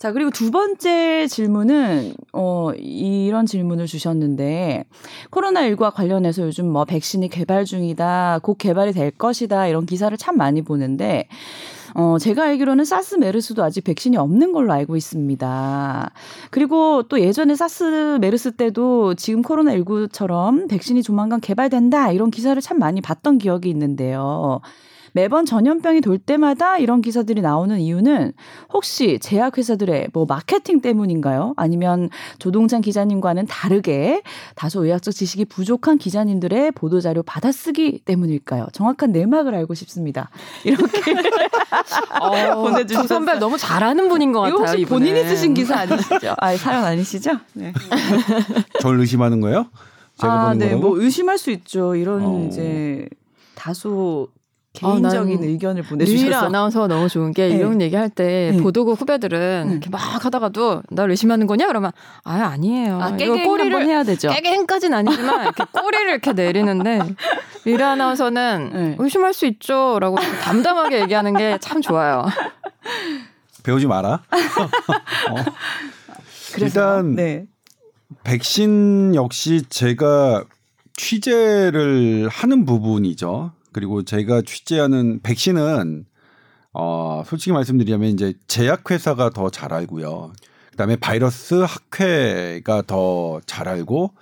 자, 0.00 0.12
그리고 0.12 0.30
두 0.30 0.50
번째 0.50 1.26
질문은, 1.26 2.14
어, 2.32 2.70
이런 2.72 3.44
질문을 3.44 3.86
주셨는데, 3.86 4.84
코로나19와 5.30 5.92
관련해서 5.92 6.40
요즘 6.40 6.72
뭐 6.72 6.86
백신이 6.86 7.28
개발 7.28 7.66
중이다, 7.66 8.40
곧 8.42 8.56
개발이 8.56 8.92
될 8.92 9.10
것이다, 9.10 9.66
이런 9.66 9.84
기사를 9.84 10.16
참 10.16 10.38
많이 10.38 10.62
보는데, 10.62 11.28
어, 11.92 12.16
제가 12.18 12.44
알기로는 12.44 12.86
사스 12.86 13.16
메르스도 13.16 13.62
아직 13.62 13.84
백신이 13.84 14.16
없는 14.16 14.52
걸로 14.52 14.72
알고 14.72 14.96
있습니다. 14.96 16.10
그리고 16.48 17.02
또 17.02 17.20
예전에 17.20 17.54
사스 17.54 18.16
메르스 18.22 18.52
때도 18.52 19.16
지금 19.16 19.42
코로나19처럼 19.42 20.66
백신이 20.70 21.02
조만간 21.02 21.42
개발된다, 21.42 22.12
이런 22.12 22.30
기사를 22.30 22.58
참 22.62 22.78
많이 22.78 23.02
봤던 23.02 23.36
기억이 23.36 23.68
있는데요. 23.68 24.62
매번 25.12 25.44
전염병이 25.46 26.00
돌 26.00 26.18
때마다 26.18 26.78
이런 26.78 27.00
기사들이 27.02 27.40
나오는 27.40 27.78
이유는 27.78 28.32
혹시 28.72 29.18
제약회사들의 29.20 30.08
뭐 30.12 30.26
마케팅 30.26 30.80
때문인가요? 30.80 31.54
아니면 31.56 32.10
조동찬 32.38 32.80
기자님과는 32.80 33.46
다르게 33.46 34.22
다소 34.54 34.84
의학적 34.84 35.14
지식이 35.14 35.46
부족한 35.46 35.98
기자님들의 35.98 36.72
보도자료 36.72 37.22
받아쓰기 37.22 38.00
때문일까요? 38.04 38.68
정확한 38.72 39.12
내막을 39.12 39.54
알고 39.54 39.74
싶습니다. 39.74 40.30
이렇게 40.64 41.00
어, 42.20 42.54
보내주셨어요. 42.62 43.08
선배 43.08 43.34
너무 43.38 43.58
잘하는 43.58 44.08
분인 44.08 44.32
것 44.32 44.40
같아요. 44.40 44.58
혹시 44.58 44.80
이분은. 44.80 45.06
본인이 45.06 45.28
쓰신 45.28 45.54
기사 45.54 45.76
아니시죠? 45.80 46.34
아, 46.38 46.56
사연 46.56 46.84
아니시죠? 46.84 47.32
네. 47.54 47.72
저를 48.80 49.00
의심하는 49.00 49.40
거예요? 49.40 49.66
제가 50.20 50.32
아, 50.50 50.54
네, 50.54 50.70
거라고? 50.70 50.80
뭐 50.88 51.00
의심할 51.00 51.38
수 51.38 51.50
있죠. 51.50 51.94
이런 51.94 52.22
어. 52.24 52.46
이제 52.46 53.08
다소 53.54 54.28
개인적인 54.80 55.38
어, 55.38 55.42
의견을 55.42 55.82
보내주셔서 55.82 56.22
류일 56.24 56.34
아나운서가 56.34 56.88
너무 56.88 57.08
좋은 57.08 57.32
게 57.32 57.48
네. 57.48 57.56
이런 57.56 57.80
얘기할 57.80 58.08
때 58.10 58.52
네. 58.54 58.62
보도국 58.62 59.00
후배들은 59.00 59.64
네. 59.66 59.72
이렇게 59.72 59.90
막 59.90 59.98
하다가도 59.98 60.82
날 60.90 61.10
의심하는 61.10 61.46
거냐 61.46 61.66
그러면 61.66 61.92
아 62.24 62.32
아니에요. 62.32 63.00
아, 63.00 63.16
깨갱 63.16 63.44
꼬리를 63.44 63.84
해야 63.86 64.02
되죠. 64.04 64.30
깨갱까지는 64.30 64.96
아니지만 64.98 65.42
이렇게 65.44 65.64
꼬리를 65.70 66.08
이렇게 66.10 66.32
내리는데 66.32 67.00
류일 67.64 67.82
아나운서는 67.82 68.70
네. 68.72 68.96
의심할 68.98 69.34
수 69.34 69.46
있죠라고 69.46 70.16
담담하게 70.42 71.00
얘기하는 71.02 71.36
게 71.36 71.58
참 71.60 71.82
좋아요. 71.82 72.26
배우지 73.62 73.86
마라. 73.86 74.22
어. 75.30 75.36
일단 76.58 77.14
네. 77.14 77.44
백신 78.24 79.14
역시 79.14 79.62
제가 79.68 80.44
취재를 80.96 82.28
하는 82.30 82.64
부분이죠. 82.64 83.52
그리고 83.72 84.02
제가 84.02 84.42
취재하는 84.42 85.20
백신은 85.22 86.04
어 86.72 87.22
솔직히 87.26 87.52
말씀드리자면 87.52 88.10
이제 88.10 88.34
제약회사가 88.46 89.30
더 89.30 89.50
잘 89.50 89.72
알고요. 89.72 90.32
그다음에 90.72 90.96
바이러스 90.96 91.54
학회가 91.54 92.82
더 92.86 93.40
잘 93.46 93.68
알고 93.68 94.12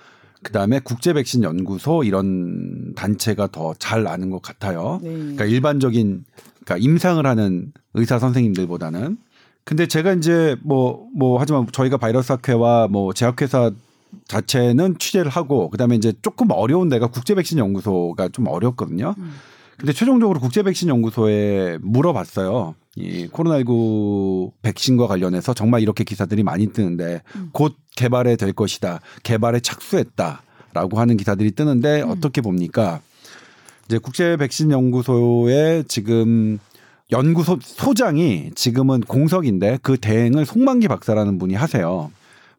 그다음에 0.43 0.81
국제 0.81 1.13
백신 1.13 1.43
연구소 1.43 2.05
이런 2.05 2.95
단체가 2.95 3.49
더 3.49 3.75
잘 3.79 4.07
아는 4.07 4.31
것 4.31 4.41
같아요. 4.41 5.01
네. 5.03 5.11
그러니까 5.11 5.45
일반적인 5.45 6.25
그러니까 6.65 6.77
임상을 6.85 7.25
하는 7.27 7.73
의사 7.95 8.19
선생님들보다는 8.19 9.19
근데 9.65 9.87
제가 9.87 10.15
이제 10.15 10.57
뭐뭐 10.63 11.09
뭐 11.15 11.41
하지만 11.41 11.67
저희가 11.71 11.99
바이러스 11.99 12.33
학회와 12.33 12.89
뭐 12.89 13.13
제약회사 13.13 13.73
자체는 14.27 14.99
취재를 14.99 15.31
하고 15.31 15.71
그다음에 15.71 15.97
이제 15.97 16.13
조금 16.23 16.51
어려운 16.51 16.89
데가 16.89 17.09
국제 17.09 17.35
백신 17.35 17.59
연구소가 17.59 18.29
좀 18.29 18.47
어렵거든요. 18.47 19.15
음. 19.19 19.33
근데 19.77 19.93
최종적으로 19.93 20.41
국제 20.41 20.63
백신 20.63 20.89
연구소에 20.89 21.79
물어봤어요. 21.83 22.75
이 22.97 23.29
코로나19 23.29 24.51
백신과 24.63 25.07
관련해서 25.07 25.55
정말 25.55 25.83
이렇게 25.83 26.03
기사들이 26.03 26.43
많이 26.43 26.67
뜨는데 26.73 27.23
음. 27.37 27.51
곧 27.53 27.77
개발에 27.97 28.37
될 28.37 28.53
것이다. 28.53 29.01
개발에 29.23 29.61
착수했다라고 29.61 30.99
하는 30.99 31.17
기사들이 31.17 31.53
뜨는데 31.53 32.03
음. 32.03 32.11
어떻게 32.11 32.41
봅니까? 32.41 33.01
이제 33.87 33.99
국제 33.99 34.37
백신 34.37 34.73
연구소에 34.73 35.85
지금 35.87 36.59
연구소 37.11 37.59
소장이 37.61 38.51
지금은 38.55 39.01
공석인데 39.01 39.79
그 39.83 39.97
대행을 39.97 40.45
송만기 40.45 40.89
박사라는 40.89 41.39
분이 41.39 41.55
하세요. 41.55 42.11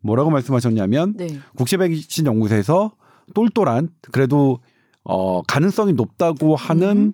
뭐라고 0.01 0.29
말씀하셨냐면 0.29 1.15
네. 1.17 1.39
국제백신 1.55 2.25
연구소에서 2.25 2.93
똘똘한 3.33 3.89
그래도 4.11 4.59
어 5.03 5.41
가능성이 5.43 5.93
높다고 5.93 6.55
하는 6.55 6.97
음. 6.97 7.13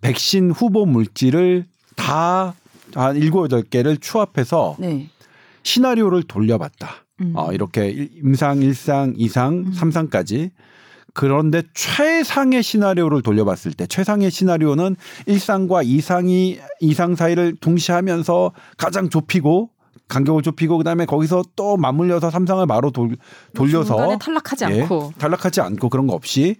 백신 0.00 0.50
후보 0.50 0.86
물질을 0.86 1.66
다 1.96 2.54
한 2.96 3.16
일곱 3.16 3.44
여덟 3.44 3.62
개를 3.62 3.98
추합해서 3.98 4.76
네. 4.78 5.08
시나리오를 5.62 6.22
돌려봤다. 6.22 7.04
음. 7.20 7.32
어 7.34 7.52
이렇게 7.52 8.08
임상, 8.22 8.62
일상, 8.62 9.14
이상, 9.16 9.54
음. 9.54 9.72
삼상까지 9.72 10.50
그런데 11.12 11.62
최상의 11.74 12.62
시나리오를 12.62 13.22
돌려봤을 13.22 13.72
때 13.72 13.86
최상의 13.86 14.30
시나리오는 14.30 14.96
일상과 15.26 15.82
이상이 15.82 16.58
이상 16.80 17.14
사이를 17.14 17.56
동시에 17.56 17.94
하면서 17.94 18.52
가장 18.76 19.08
좁히고 19.08 19.70
간격을 20.08 20.42
좁히고 20.42 20.78
그다음에 20.78 21.04
거기서 21.04 21.44
또 21.56 21.76
맞물려서 21.76 22.30
삼상을 22.30 22.64
바로 22.66 22.90
돌, 22.90 23.16
돌려서 23.54 24.18
탈락하지 24.18 24.64
예, 24.70 24.82
않고 24.82 25.12
탈락하지 25.18 25.60
않고 25.60 25.88
그런 25.88 26.06
거 26.06 26.14
없이 26.14 26.56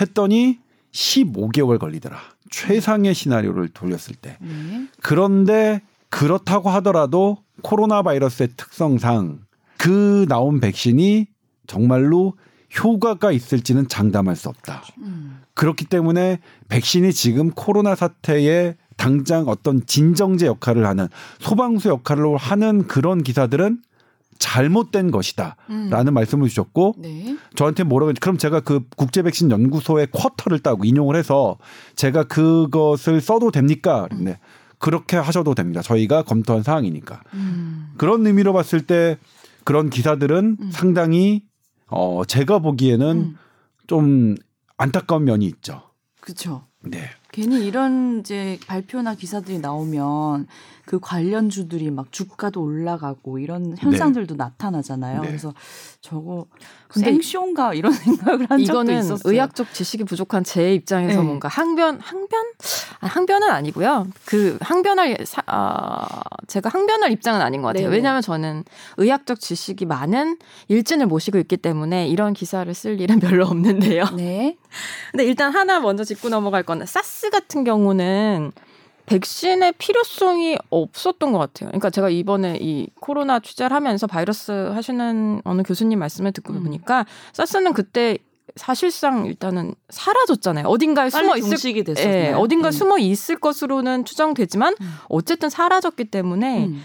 했더니 0.00 0.58
15개월 0.92 1.78
걸리더라. 1.78 2.18
최상의 2.50 3.14
시나리오를 3.14 3.68
돌렸을 3.68 4.14
때. 4.20 4.36
네. 4.40 4.88
그런데 5.02 5.82
그렇다고 6.08 6.70
하더라도 6.70 7.38
코로나 7.62 8.02
바이러스의 8.02 8.50
특성상 8.56 9.40
그 9.78 10.26
나온 10.28 10.60
백신이 10.60 11.26
정말로 11.66 12.34
효과가 12.78 13.32
있을지는 13.32 13.88
장담할 13.88 14.36
수 14.36 14.48
없다. 14.48 14.82
음. 14.98 15.42
그렇기 15.54 15.86
때문에 15.86 16.38
백신이 16.68 17.12
지금 17.12 17.50
코로나 17.50 17.94
사태에 17.94 18.76
당장 18.96 19.48
어떤 19.48 19.84
진정제 19.86 20.46
역할을 20.46 20.86
하는 20.86 21.08
소방수 21.38 21.88
역할을 21.88 22.36
하는 22.36 22.86
그런 22.86 23.22
기사들은 23.22 23.82
잘못된 24.38 25.10
것이다라는 25.10 26.08
음. 26.08 26.14
말씀을 26.14 26.48
주셨고 26.48 26.96
네. 26.98 27.36
저한테 27.54 27.84
뭐라고 27.84 28.12
그럼 28.20 28.36
제가 28.36 28.60
그 28.60 28.80
국제 28.96 29.22
백신 29.22 29.50
연구소의 29.50 30.08
쿼터를 30.10 30.58
따고 30.58 30.84
인용을 30.84 31.16
해서 31.16 31.56
제가 31.96 32.24
그것을 32.24 33.20
써도 33.20 33.50
됩니까? 33.50 34.08
음. 34.12 34.24
네. 34.24 34.38
그렇게 34.78 35.16
하셔도 35.16 35.54
됩니다. 35.54 35.80
저희가 35.80 36.22
검토한 36.22 36.62
사항이니까. 36.62 37.22
음. 37.34 37.92
그런 37.96 38.26
의미로 38.26 38.52
봤을 38.52 38.82
때 38.82 39.18
그런 39.64 39.88
기사들은 39.88 40.56
음. 40.60 40.70
상당히 40.70 41.44
어 41.86 42.22
제가 42.26 42.58
보기에는 42.58 43.16
음. 43.16 43.38
좀 43.86 44.34
안타까운 44.76 45.24
면이 45.24 45.46
있죠. 45.46 45.82
그렇죠. 46.20 46.66
네. 46.82 47.08
괜히 47.34 47.66
이런 47.66 48.20
이제 48.20 48.60
발표나 48.68 49.16
기사들이 49.16 49.58
나오면 49.58 50.46
그 50.86 51.00
관련주들이 51.00 51.90
막 51.90 52.12
주가도 52.12 52.62
올라가고 52.62 53.38
이런 53.38 53.74
현상들도 53.78 54.34
네. 54.34 54.38
나타나잖아요. 54.38 55.22
네. 55.22 55.26
그래서 55.26 55.54
저거 56.00 56.46
생쇼인가 56.90 57.72
이런 57.72 57.90
생각을 57.92 58.46
한 58.50 58.62
적도 58.64 58.92
있었어요. 58.92 59.32
의학적 59.32 59.72
지식이 59.72 60.04
부족한 60.04 60.44
제 60.44 60.74
입장에서 60.74 61.20
네. 61.20 61.26
뭔가 61.26 61.48
항변 61.48 62.00
항변 62.00 62.44
아, 63.00 63.06
항변은 63.06 63.48
아니고요. 63.48 64.06
그 64.26 64.58
항변할 64.60 65.24
사, 65.24 65.42
아, 65.46 66.06
제가 66.48 66.68
항변할 66.68 67.10
입장은 67.12 67.40
아닌 67.40 67.62
것 67.62 67.68
같아요. 67.68 67.88
네 67.88 67.96
왜냐하면 67.96 68.20
저는 68.20 68.64
의학적 68.98 69.40
지식이 69.40 69.86
많은 69.86 70.38
일진을 70.68 71.06
모시고 71.06 71.38
있기 71.38 71.56
때문에 71.56 72.08
이런 72.08 72.34
기사를 72.34 72.72
쓸 72.74 73.00
일은 73.00 73.18
별로 73.20 73.46
없는데요. 73.46 74.04
네. 74.16 74.58
근데 75.12 75.24
일단 75.24 75.54
하나 75.54 75.80
먼저 75.80 76.04
짚고 76.04 76.28
넘어갈 76.28 76.62
거는 76.62 76.84
사스 76.84 77.30
같은 77.30 77.64
경우는 77.64 78.52
백신의 79.06 79.74
필요성이 79.78 80.56
없었던 80.70 81.32
것 81.32 81.38
같아요. 81.38 81.68
그러니까 81.68 81.90
제가 81.90 82.08
이번에 82.08 82.58
이 82.60 82.88
코로나 83.00 83.38
취재를 83.40 83.74
하면서 83.74 84.06
바이러스 84.06 84.50
하시는 84.50 85.42
어느 85.44 85.62
교수님 85.62 85.98
말씀을 85.98 86.32
듣고 86.32 86.54
음. 86.54 86.62
보니까 86.62 87.04
사스는 87.32 87.74
그때 87.74 88.18
사실상 88.56 89.26
일단은 89.26 89.74
사라졌잖아요. 89.88 90.66
어딘가에 90.66 91.10
숨어 91.10 91.36
있을 91.36 91.56
예, 92.08 92.32
어딘가 92.32 92.68
음. 92.68 92.72
숨어 92.72 92.98
있을 92.98 93.36
것으로는 93.36 94.04
추정되지만 94.04 94.76
음. 94.80 94.94
어쨌든 95.08 95.50
사라졌기 95.50 96.06
때문에 96.06 96.66
음. 96.66 96.82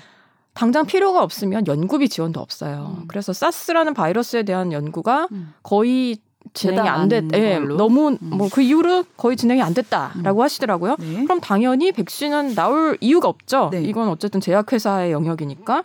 당장 0.54 0.86
필요가 0.86 1.24
없으면 1.24 1.68
연구비 1.68 2.10
지원도 2.10 2.40
없어요. 2.40 2.98
음. 3.00 3.08
그래서 3.08 3.34
사스라는 3.34 3.94
바이러스에 3.94 4.44
대한 4.44 4.74
연구가 4.74 5.28
음. 5.32 5.54
거의 5.62 6.18
진행이 6.54 6.88
안 6.88 7.08
됐, 7.08 7.26
예, 7.34 7.60
너무 7.60 8.10
음. 8.10 8.18
뭐그 8.22 8.62
이후로 8.62 9.04
거의 9.18 9.38
진행이 9.38 9.62
안 9.62 9.74
됐다라고 9.74 10.44
하시더라고요. 10.44 10.96
네. 11.00 11.24
그럼 11.24 11.40
당연히 11.40 11.92
백신은 11.92 12.56
나올 12.56 12.98
이유가 13.02 13.28
없죠. 13.28 13.70
네. 13.72 13.82
이건 13.84 14.10
어쨌든 14.10 14.42
제약회사의 14.42 15.12
영역이니까. 15.12 15.84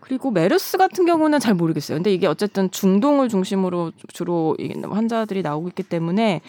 그리고 0.00 0.30
메르스 0.30 0.78
같은 0.78 1.04
경우는 1.04 1.40
잘 1.40 1.54
모르겠어요. 1.54 1.98
근데 1.98 2.14
이게 2.14 2.28
어쨌든 2.28 2.70
중동을 2.70 3.28
중심으로 3.28 3.90
주로 4.12 4.56
환자들이 4.88 5.42
나오고 5.42 5.68
있기 5.68 5.82
때문에 5.82 6.42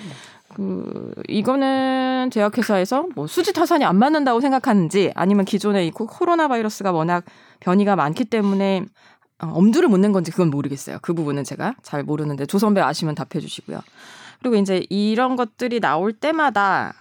그 0.53 1.11
이거는 1.27 2.29
제약회사에서 2.31 3.07
뭐 3.15 3.25
수지 3.25 3.53
타산이 3.53 3.83
안 3.83 3.97
맞는다고 3.97 4.41
생각하는지 4.41 5.11
아니면 5.15 5.43
기존의 5.45 5.87
이 5.87 5.91
코로나 5.91 6.47
바이러스가 6.47 6.91
워낙 6.91 7.23
변이가 7.59 7.95
많기 7.95 8.25
때문에 8.25 8.81
어, 8.81 8.85
엄두를 9.39 9.87
못 9.89 9.97
낸 9.97 10.11
건지 10.11 10.31
그건 10.31 10.49
모르겠어요. 10.49 10.99
그 11.01 11.13
부분은 11.13 11.43
제가 11.43 11.75
잘 11.83 12.03
모르는데 12.03 12.45
조선배 12.45 12.81
아시면 12.81 13.15
답해 13.15 13.39
주시고요. 13.39 13.81
그리고 14.41 14.55
이제 14.55 14.85
이런 14.89 15.35
것들이 15.35 15.79
나올 15.79 16.13
때마다 16.13 16.93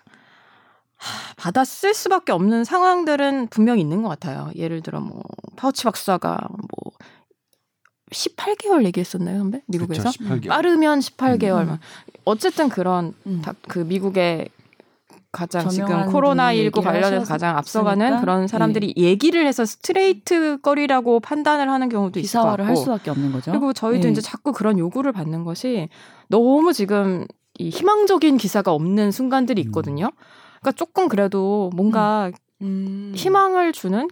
받아 1.37 1.65
쓸 1.65 1.93
수밖에 1.95 2.33
없는 2.33 2.65
상황들은 2.65 3.49
분명히 3.49 3.81
있는 3.83 4.03
것 4.03 4.09
같아요. 4.09 4.51
예를 4.57 4.81
들어 4.83 5.01
뭐 5.01 5.23
파우치 5.57 5.85
박사가 5.85 6.39
뭐 6.51 6.93
18개월 8.13 8.85
얘기했었나요, 8.87 9.39
선배? 9.39 9.63
미국에서 9.67 10.11
그쵸, 10.11 10.25
18개월. 10.25 10.49
빠르면 10.49 11.01
18개월. 11.01 11.69
음. 11.69 11.79
어쨌든 12.25 12.69
그런 12.69 13.15
음. 13.27 13.43
그 13.69 13.81
미국의 13.81 14.49
가장 15.37 15.69
지금 15.69 15.89
코로나19 16.07 16.83
관련해서 16.83 17.27
가장 17.27 17.59
앞서가는 17.59 18.21
그런 18.21 18.47
사람들이 18.47 18.95
네. 18.97 19.03
얘기를 19.03 19.47
해서 19.47 19.67
스트레이트 19.67 20.59
거리라고 20.63 21.21
판단을 21.21 21.69
하는 21.71 21.91
경우도 21.91 22.19
있을 22.21 22.41
것 22.41 22.47
같고. 22.47 22.65
할 22.65 22.77
수밖에 22.77 23.11
없는 23.11 23.33
거죠. 23.33 23.51
그리고 23.51 23.75
저희도 23.75 24.05
네. 24.07 24.13
이제 24.13 24.23
자꾸 24.23 24.53
그런 24.53 24.79
요구를 24.79 25.13
받는 25.13 25.45
것이 25.45 25.91
너무 26.29 26.73
지금 26.73 27.27
이 27.59 27.69
희망적인 27.69 28.39
기사가 28.39 28.73
없는 28.73 29.11
순간들이 29.11 29.61
음. 29.63 29.67
있거든요. 29.67 30.11
그러니까 30.61 30.73
조금 30.73 31.09
그래도 31.09 31.71
뭔가 31.75 32.31
음. 32.63 33.13
희망을 33.15 33.73
주는 33.73 34.09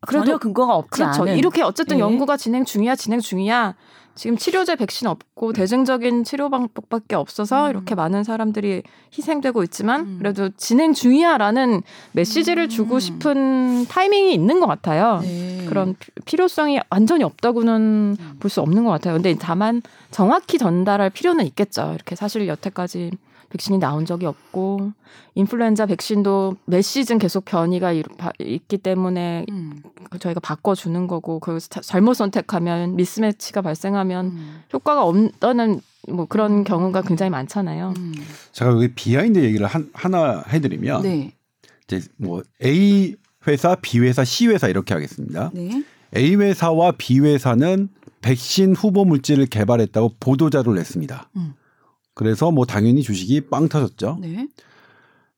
그래도 0.00 0.24
전혀 0.24 0.38
근거가 0.38 0.74
없지 0.74 1.02
그렇죠. 1.02 1.22
않은. 1.22 1.38
이렇게 1.38 1.62
어쨌든 1.62 1.98
예. 1.98 2.00
연구가 2.00 2.36
진행 2.36 2.64
중이야, 2.64 2.96
진행 2.96 3.20
중이야. 3.20 3.76
지금 4.14 4.36
치료제 4.36 4.76
백신 4.76 5.06
없고 5.06 5.52
대증적인 5.52 6.24
치료 6.24 6.50
방법밖에 6.50 7.14
없어서 7.16 7.66
음. 7.66 7.70
이렇게 7.70 7.94
많은 7.94 8.24
사람들이 8.24 8.82
희생되고 9.16 9.62
있지만 9.64 10.00
음. 10.02 10.16
그래도 10.18 10.50
진행 10.56 10.92
중이야라는 10.92 11.82
메시지를 12.12 12.64
음. 12.64 12.68
주고 12.68 12.98
싶은 12.98 13.86
타이밍이 13.86 14.34
있는 14.34 14.60
것 14.60 14.66
같아요. 14.66 15.20
네. 15.22 15.64
그런 15.68 15.96
필요성이 16.24 16.80
완전히 16.90 17.24
없다고는 17.24 18.16
음. 18.18 18.36
볼수 18.38 18.60
없는 18.60 18.84
것 18.84 18.90
같아요. 18.90 19.14
근데 19.14 19.34
다만 19.38 19.82
정확히 20.10 20.58
전달할 20.58 21.10
필요는 21.10 21.46
있겠죠. 21.46 21.92
이렇게 21.94 22.14
사실 22.14 22.46
여태까지 22.48 23.12
백신이 23.52 23.78
나온 23.78 24.06
적이 24.06 24.26
없고 24.26 24.92
인플루엔자 25.34 25.86
백신도 25.86 26.56
몇 26.64 26.80
시즌 26.80 27.18
계속 27.18 27.44
변이가 27.44 27.92
있기 28.38 28.78
때문에 28.78 29.44
음. 29.50 29.82
저희가 30.18 30.40
바꿔주는 30.40 31.06
거고 31.06 31.38
그 31.38 31.58
잘못 31.60 32.14
선택하면 32.14 32.96
mismatch가 32.96 33.60
발생하면 33.60 34.26
음. 34.26 34.62
효과가 34.72 35.04
없다는 35.04 35.80
뭐 36.08 36.24
그런 36.26 36.58
음. 36.60 36.64
경우가 36.64 37.02
굉장히 37.02 37.30
많잖아요. 37.30 37.92
음. 37.96 38.14
제가 38.52 38.72
여기 38.72 38.88
behind 38.94 39.38
얘기를 39.38 39.66
한, 39.66 39.90
하나 39.92 40.42
해드리면 40.48 41.02
네. 41.02 41.32
이제 41.84 42.00
뭐 42.16 42.42
A 42.64 43.14
회사, 43.46 43.74
B 43.74 44.00
회사, 44.00 44.24
C 44.24 44.48
회사 44.48 44.68
이렇게 44.68 44.94
하겠습니다. 44.94 45.50
네. 45.52 45.84
A 46.16 46.36
회사와 46.36 46.92
B 46.96 47.20
회사는 47.20 47.88
백신 48.22 48.74
후보 48.74 49.04
물질을 49.04 49.46
개발했다고 49.46 50.12
보도 50.20 50.48
자료를 50.48 50.78
냈습니다. 50.78 51.28
음. 51.36 51.54
그래서 52.14 52.50
뭐 52.50 52.66
당연히 52.66 53.02
주식이 53.02 53.42
빵 53.48 53.68
터졌죠. 53.68 54.18
네. 54.20 54.48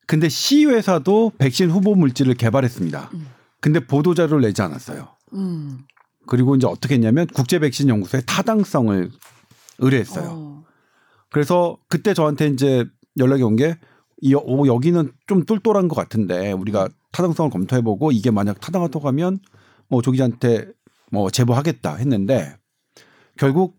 근데 0.06 0.28
C 0.28 0.66
회사도 0.66 1.32
백신 1.38 1.70
후보 1.70 1.94
물질을 1.94 2.34
개발했습니다. 2.34 3.10
음. 3.14 3.26
근데 3.60 3.80
보도 3.80 4.14
자료를 4.14 4.42
내지 4.42 4.60
않았어요. 4.62 5.08
음. 5.34 5.78
그리고 6.26 6.56
이제 6.56 6.66
어떻게 6.66 6.94
했냐면 6.94 7.26
국제 7.28 7.58
백신 7.58 7.88
연구소에 7.88 8.22
타당성을 8.26 9.10
의뢰했어요. 9.78 10.28
어. 10.30 10.64
그래서 11.30 11.78
그때 11.88 12.14
저한테 12.14 12.48
이제 12.48 12.84
연락이 13.18 13.42
온 13.42 13.56
게 13.56 13.78
여기는 14.66 15.12
좀 15.26 15.44
똘똘한 15.44 15.88
것 15.88 15.94
같은데 15.94 16.52
우리가 16.52 16.88
타당성을 17.12 17.50
검토해보고 17.50 18.12
이게 18.12 18.30
만약 18.30 18.60
타당하다고 18.60 19.06
하면 19.08 19.38
뭐 19.88 20.02
조기자한테 20.02 20.68
뭐 21.10 21.30
제보하겠다 21.30 21.96
했는데 21.96 22.56
결국 23.36 23.76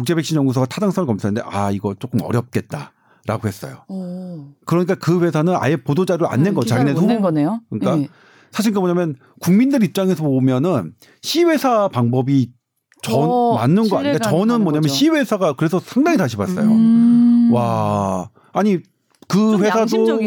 국제백신연구소가 0.00 0.66
타당성을 0.66 1.06
검토했는데 1.06 1.46
아 1.50 1.70
이거 1.70 1.94
조금 1.98 2.20
어렵겠다 2.22 2.92
라고 3.26 3.46
했어요. 3.48 3.84
오. 3.88 4.46
그러니까 4.66 4.94
그 4.94 5.20
회사는 5.22 5.54
아예 5.58 5.76
보도 5.76 6.04
자료를 6.06 6.32
안 6.32 6.42
낸 6.42 6.54
거. 6.54 6.62
자기네 6.64 6.92
후보. 6.92 7.20
거네요. 7.20 7.60
그러니까 7.68 7.96
네. 7.96 8.08
사실 8.50 8.72
그 8.72 8.78
뭐냐면 8.78 9.14
국민들 9.40 9.84
입장에서 9.84 10.22
보면은 10.24 10.94
C 11.22 11.44
회사 11.44 11.88
방법이 11.88 12.50
전 13.02 13.14
어, 13.16 13.54
맞는 13.54 13.88
거 13.88 13.98
아니에요? 13.98 14.18
저는 14.18 14.62
뭐냐면 14.62 14.82
거죠. 14.82 14.94
C 14.94 15.08
회사가 15.10 15.52
그래서 15.54 15.78
상당히 15.78 16.16
다시 16.16 16.36
봤어요. 16.36 16.66
음. 16.70 17.50
와 17.52 18.30
아니 18.52 18.78
그 19.28 19.58
회사도 19.62 20.18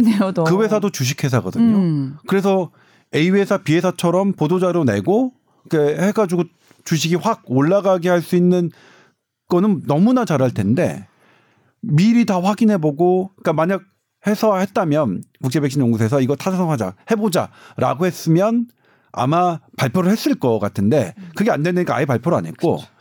그 0.45 0.63
회사도 0.63 0.89
주식 0.91 1.23
회사거든요. 1.23 1.75
음. 1.75 2.17
그래서 2.27 2.71
A 3.15 3.29
회사, 3.31 3.57
B 3.57 3.75
회사처럼 3.75 4.33
보도 4.33 4.59
자료 4.59 4.83
내고 4.83 5.33
해가지고 5.73 6.43
주식이 6.85 7.15
확 7.15 7.41
올라가게 7.45 8.09
할 8.09 8.21
수 8.21 8.35
있는 8.35 8.69
거는 9.47 9.83
너무나 9.87 10.25
잘할 10.25 10.51
텐데 10.51 11.07
미리 11.81 12.25
다 12.25 12.41
확인해 12.41 12.77
보고 12.77 13.31
그러니까 13.35 13.53
만약 13.53 13.81
해서 14.25 14.57
했다면 14.57 15.23
국제 15.41 15.59
백신 15.59 15.81
연구소에서 15.81 16.21
이거 16.21 16.35
타성하자 16.35 16.95
해보자라고 17.11 18.05
했으면 18.05 18.67
아마 19.11 19.59
발표를 19.77 20.11
했을 20.11 20.35
것 20.35 20.59
같은데 20.59 21.13
그게 21.35 21.51
안 21.51 21.61
되니까 21.61 21.95
아예 21.95 22.05
발표를 22.05 22.37
안 22.37 22.45
했고 22.45 22.77
그렇죠. 22.77 22.93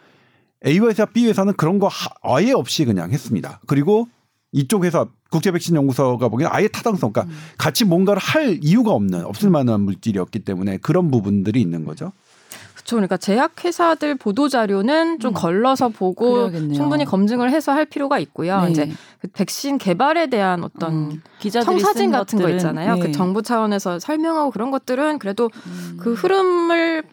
A 0.66 0.78
회사 0.80 1.06
B 1.06 1.26
회사는 1.26 1.54
그런 1.54 1.78
거 1.78 1.88
아예 2.22 2.52
없이 2.52 2.84
그냥 2.84 3.10
했습니다. 3.10 3.60
그리고 3.66 4.08
이쪽 4.52 4.84
회사 4.84 5.06
국제 5.30 5.50
백신 5.50 5.74
연구소가 5.74 6.28
보기엔 6.28 6.50
아예 6.52 6.68
타당성, 6.68 7.12
그러니까 7.12 7.32
음. 7.32 7.38
같이 7.56 7.84
뭔가를 7.84 8.20
할 8.20 8.58
이유가 8.62 8.92
없는 8.92 9.24
없을 9.24 9.50
만한 9.50 9.80
물질이었기 9.80 10.40
때문에 10.40 10.76
그런 10.76 11.10
부분들이 11.10 11.60
있는 11.60 11.84
거죠. 11.84 12.12
그렇죠. 12.82 12.96
그러니까 12.96 13.16
제약회사들 13.16 14.16
보도 14.16 14.48
자료는 14.48 15.18
좀 15.20 15.30
음. 15.30 15.34
걸러서 15.34 15.88
보고 15.88 16.32
그러겠네요. 16.32 16.74
충분히 16.74 17.04
검증을 17.04 17.50
해서 17.50 17.72
할 17.72 17.86
필요가 17.86 18.18
있고요. 18.18 18.62
네. 18.62 18.70
이제 18.70 18.92
그 19.20 19.28
백신 19.28 19.78
개발에 19.78 20.28
대한 20.28 20.64
어떤 20.64 20.92
음. 20.92 21.22
청사진 21.38 22.10
같은 22.10 22.38
것들은, 22.38 22.42
거 22.42 22.50
있잖아요. 22.56 22.94
그 22.96 23.00
네. 23.00 23.06
그 23.06 23.12
정부 23.12 23.42
차원에서 23.42 23.98
설명하고 23.98 24.50
그런 24.50 24.70
것들은 24.70 25.18
그래도 25.18 25.50
음. 25.66 25.96
그 26.00 26.14
흐름을 26.14 27.04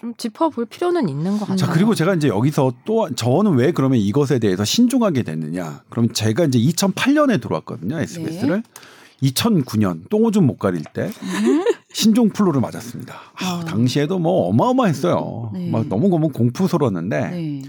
좀 0.00 0.14
짚어볼 0.16 0.66
필요는 0.66 1.08
있는 1.08 1.32
것 1.32 1.40
같아요. 1.40 1.56
자 1.56 1.70
그리고 1.70 1.94
제가 1.94 2.14
이제 2.14 2.28
여기서 2.28 2.72
또 2.84 3.14
저는 3.14 3.54
왜 3.54 3.72
그러면 3.72 3.98
이것에 3.98 4.38
대해서 4.38 4.64
신중하게 4.64 5.22
됐느냐? 5.24 5.82
그럼 5.90 6.12
제가 6.12 6.44
이제 6.44 6.58
2008년에 6.58 7.40
들어왔거든요 7.40 7.98
SBS를. 8.00 8.62
네. 8.62 9.28
2009년 9.28 10.08
똥오줌 10.08 10.46
못 10.46 10.58
가릴 10.58 10.82
때 10.94 11.10
음? 11.22 11.64
신종 12.00 12.30
플루를 12.30 12.62
맞았습니다. 12.62 13.14
아, 13.14 13.60
아. 13.60 13.64
당시에도 13.66 14.18
뭐 14.18 14.48
어마어마했어요. 14.48 15.50
네. 15.52 15.70
막 15.70 15.86
너무 15.88 16.08
너무 16.08 16.30
공포스러웠는데 16.30 17.30
네. 17.30 17.62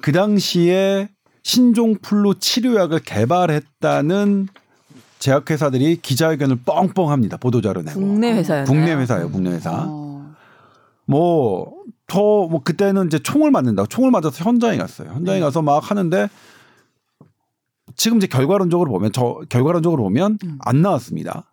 그 0.00 0.12
당시에 0.12 1.10
신종 1.42 1.96
플루 2.00 2.36
치료약을 2.38 3.00
개발했다는 3.00 4.48
제약회사들이 5.18 6.00
기자회견을 6.00 6.60
뻥뻥 6.64 7.10
합니다. 7.10 7.36
보도자료 7.36 7.82
내고. 7.82 8.00
국내 8.00 8.32
회사요. 8.32 8.64
국내 8.64 8.94
회사예요. 8.94 9.30
국내 9.30 9.50
회사. 9.50 9.84
어. 9.86 10.34
뭐, 11.04 11.72
더, 12.06 12.48
뭐, 12.48 12.62
그때는 12.62 13.06
이제 13.06 13.18
총을 13.18 13.50
맞는다고 13.50 13.88
총을 13.88 14.10
맞아서 14.10 14.44
현장에 14.44 14.76
갔어요. 14.76 15.10
현장에 15.10 15.38
네. 15.38 15.40
가서 15.40 15.62
막 15.62 15.90
하는데 15.90 16.28
지금 17.94 18.18
이제 18.18 18.26
결과론적으로 18.26 18.90
보면 18.90 19.12
저 19.12 19.40
결과론적으로 19.48 20.02
보면 20.02 20.38
음. 20.44 20.58
안 20.60 20.82
나왔습니다. 20.82 21.44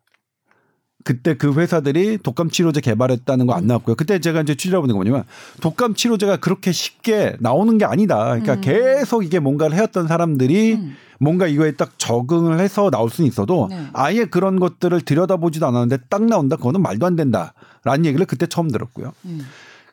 그때 1.04 1.36
그 1.36 1.54
회사들이 1.54 2.18
독감 2.20 2.50
치료제 2.50 2.82
개발했다는 2.82 3.46
거 3.46 3.54
안 3.54 3.68
나왔고요. 3.68 3.96
그때 3.96 4.20
제가 4.20 4.42
이제 4.42 4.56
취재를 4.56 4.78
해보는 4.78 4.94
게 4.94 4.96
뭐냐면 4.96 5.24
독감 5.62 5.96
치료제가 5.96 6.38
그렇게 6.38 6.72
쉽게 6.72 7.36
나오는 7.40 7.78
게 7.78 7.86
아니다. 7.86 8.24
그러니까 8.26 8.54
음. 8.56 8.62
계속 8.62 9.24
이게 9.26 9.40
뭔가를 9.40 9.76
해왔던 9.76 10.08
사람들이 10.08 10.74
음. 10.76 10.96
뭔가 11.20 11.48
이거에 11.48 11.74
딱 11.74 11.94
적응을 11.98 12.60
해서 12.60 12.90
나올 12.90 13.10
수는 13.10 13.28
있어도 13.28 13.68
네. 13.70 13.88
아예 13.94 14.26
그런 14.26 14.60
것들을 14.60 15.00
들여다보지도 15.02 15.66
않았는데 15.68 16.06
딱 16.10 16.24
나온다. 16.26 16.56
그거는 16.56 16.82
말도 16.82 17.06
안 17.06 17.16
된다 17.16 17.54
라는 17.84 18.06
얘기를 18.06 18.26
그때 18.26 18.48
처음 18.48 18.70
들었고요. 18.72 19.14
음. 19.26 19.46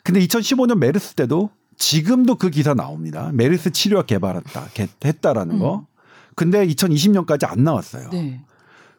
근데 0.03 0.21
2015년 0.21 0.79
메르스 0.79 1.15
때도 1.15 1.51
지금도 1.77 2.37
그 2.37 2.51
기사 2.51 2.75
나옵니다. 2.75 3.31
메르스 3.33 3.71
치료가 3.71 4.05
개발했다, 4.05 4.69
했다라는 5.05 5.59
거. 5.59 5.79
음. 5.81 5.85
근데 6.35 6.67
2020년까지 6.67 7.51
안 7.51 7.65
나왔어요. 7.65 8.09
네. 8.11 8.41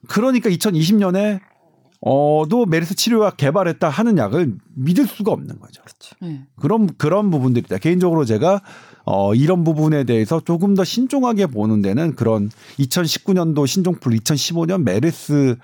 그러니까 0.08 0.50
2020년에 0.50 1.40
어도 2.02 2.66
메르스 2.66 2.96
치료가 2.96 3.30
개발했다 3.32 3.88
하는 3.88 4.18
약을 4.18 4.56
믿을 4.74 5.06
수가 5.06 5.32
없는 5.32 5.60
거죠. 5.60 5.84
그렇죠. 5.84 6.16
네. 6.20 6.46
그런 6.56 6.90
그런 6.98 7.30
부분들이다. 7.30 7.78
개인적으로 7.78 8.26
제가 8.26 8.62
어 9.06 9.36
이런 9.36 9.64
부분에 9.64 10.04
대해서 10.04 10.42
조금 10.44 10.74
더 10.74 10.84
신중하게 10.84 11.48
보는 11.48 11.82
데는 11.82 12.16
그런 12.16 12.50
2019년도 12.80 13.68
신종플 13.68 14.14
2015년 14.14 14.84
메르스 14.84 15.58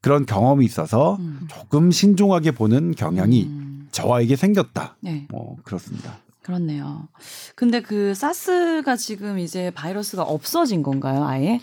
그런 0.00 0.26
경험이 0.26 0.64
있어서 0.64 1.16
음. 1.20 1.46
조금 1.48 1.92
신중하게 1.92 2.50
보는 2.50 2.94
경향이 2.96 3.44
음. 3.44 3.88
저와에게 3.92 4.34
생겼다. 4.34 4.96
네. 5.00 5.26
뭐 5.30 5.56
그렇습니다. 5.62 6.18
그렇네요. 6.42 7.08
근데 7.54 7.80
그 7.80 8.14
사스가 8.14 8.96
지금 8.96 9.38
이제 9.38 9.70
바이러스가 9.74 10.22
없어진 10.22 10.82
건가요, 10.82 11.24
아예? 11.24 11.58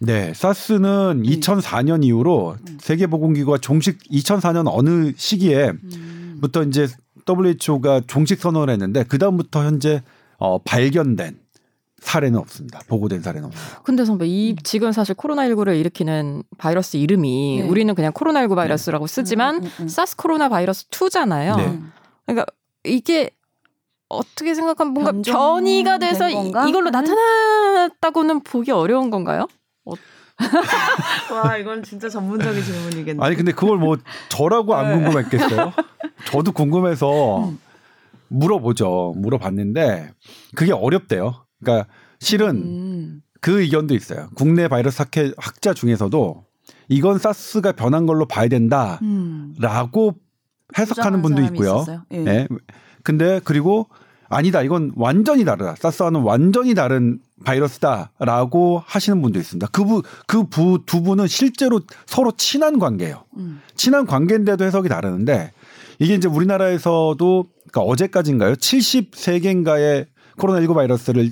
네, 0.00 0.32
사스는 0.34 1.20
음. 1.20 1.22
2004년 1.22 2.04
이후로 2.04 2.56
음. 2.68 2.78
세계보건기구가 2.80 3.58
종식 3.58 3.98
2004년 4.10 4.66
어느 4.70 5.12
시기에부터 5.16 6.62
음. 6.62 6.68
이제 6.68 6.88
WHO가 7.28 8.02
종식 8.06 8.40
선언을 8.40 8.72
했는데 8.72 9.04
그 9.04 9.18
다음부터 9.18 9.64
현재 9.64 10.02
어, 10.38 10.58
발견된 10.58 11.38
사례는 12.00 12.38
없습니다. 12.38 12.80
보고된 12.86 13.22
사례는 13.22 13.46
없습니다. 13.48 13.80
근데 13.82 14.04
선배 14.04 14.26
이 14.26 14.52
음. 14.52 14.56
지금 14.62 14.92
사실 14.92 15.14
코로나19를 15.14 15.78
일으키는 15.78 16.42
바이러스 16.58 16.98
이름이 16.98 17.62
네. 17.62 17.68
우리는 17.68 17.94
그냥 17.94 18.12
코로나19 18.12 18.54
바이러스라고 18.54 19.06
쓰지만 19.06 19.56
음, 19.56 19.62
음, 19.62 19.70
음, 19.80 19.88
사스 19.88 20.16
코로나 20.16 20.50
바이러스 20.50 20.88
2잖아요. 20.90 21.56
네. 21.56 21.80
그러니까 22.26 22.46
이게 22.84 23.30
어떻게 24.08 24.54
생각하면 24.54 24.92
뭔가 24.92 25.12
변이가 25.12 25.98
돼서 25.98 26.28
이 26.28 26.52
걸로 26.52 26.90
나타났다고는 26.90 28.40
보기 28.40 28.70
어려운 28.70 29.08
건가요? 29.08 29.48
어. 29.84 29.92
와 31.32 31.56
이건 31.56 31.82
진짜 31.82 32.08
전문적인 32.08 32.62
질문이겠네. 32.62 33.24
아니 33.24 33.36
근데 33.36 33.52
그걸 33.52 33.78
뭐 33.78 33.96
저라고 34.28 34.74
안 34.74 34.88
네. 34.88 34.94
궁금했겠어요? 34.96 35.72
저도 36.26 36.52
궁금해서 36.52 37.48
음. 37.48 37.58
물어보죠. 38.28 39.14
물어봤는데 39.16 40.10
그게 40.56 40.72
어렵대요. 40.72 41.44
그러니까 41.60 41.88
실은 42.18 42.56
음. 42.56 43.22
그 43.40 43.60
의견도 43.60 43.94
있어요. 43.94 44.28
국내 44.34 44.68
바이러스 44.68 45.02
학회, 45.02 45.32
학자 45.36 45.74
중에서도 45.74 46.44
이건 46.88 47.18
사스가 47.18 47.72
변한 47.72 48.06
걸로 48.06 48.26
봐야 48.26 48.48
된다라고 48.48 48.98
음. 49.02 50.12
해석하는 50.76 51.22
분도 51.22 51.42
있고요. 51.42 51.84
예. 52.12 52.18
네. 52.18 52.48
근데 53.02 53.40
그리고 53.44 53.88
아니다. 54.28 54.62
이건 54.62 54.92
완전히 54.96 55.44
다르다. 55.44 55.76
사스와는 55.76 56.22
완전히 56.22 56.74
다른 56.74 57.20
바이러스다라고 57.44 58.82
하시는 58.86 59.20
분도 59.22 59.38
있습니다. 59.38 59.66
그부 59.68 60.02
그 60.26 60.44
부 60.44 60.78
두 60.86 61.02
분은 61.02 61.26
실제로 61.26 61.80
서로 62.06 62.32
친한 62.36 62.78
관계예요. 62.78 63.24
음. 63.36 63.60
친한 63.76 64.06
관계인데도 64.06 64.64
해석이 64.64 64.88
다르는데 64.88 65.52
이게 65.98 66.14
이제 66.14 66.28
우리나라에서도 66.28 67.46
그러니까 67.70 67.80
어제까지인가요? 67.92 68.54
73개인가의 68.54 70.06
코로나19 70.38 70.74
바이러스를 70.74 71.30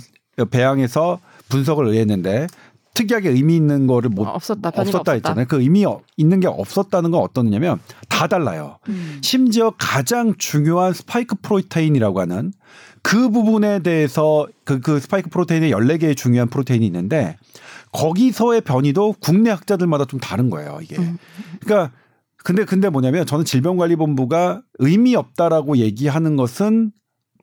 배양해서 0.51 1.19
분석을 1.49 1.89
의했는데 1.89 2.47
특이하게 2.95 3.31
의미 3.31 3.57
있는 3.57 3.87
거를 3.87 4.11
못 4.11 4.27
없었다, 4.27 4.69
없었다, 4.69 4.83
없었다 4.83 5.13
했잖아요. 5.13 5.47
그 5.49 5.61
의미 5.61 5.87
있는 6.19 6.41
게 6.41 6.47
없었다는 6.47 7.11
건 7.11 7.23
어떠냐면 7.23 7.81
다 8.09 8.27
달라요. 8.27 8.79
음. 8.89 9.19
심지어 9.23 9.73
가장 9.79 10.35
중요한 10.37 10.93
스파이크 10.93 11.35
프로테인이라고 11.41 12.21
하는 12.21 12.53
그 13.03 13.31
부분에 13.31 13.81
대해서 13.81 14.47
그, 14.65 14.81
그 14.81 15.01
스파이크 15.01 15.29
프로테인의 15.29 15.73
14개의 15.73 16.17
중요한 16.17 16.49
프로테인이 16.49 16.85
있는데 16.87 17.37
거기서의 17.93 18.63
변이도 18.63 19.17
국내 19.21 19.51
학자들마다 19.51 20.07
좀 20.07 20.19
다른 20.19 20.51
거예요, 20.51 20.79
이게. 20.83 20.97
음. 20.97 21.19
그러니까 21.61 21.95
근데 22.45 22.65
근데 22.65 22.89
뭐냐면 22.89 23.27
저는 23.27 23.45
질병관리본부가 23.45 24.63
의미 24.79 25.15
없다라고 25.15 25.77
얘기하는 25.77 26.37
것은 26.37 26.93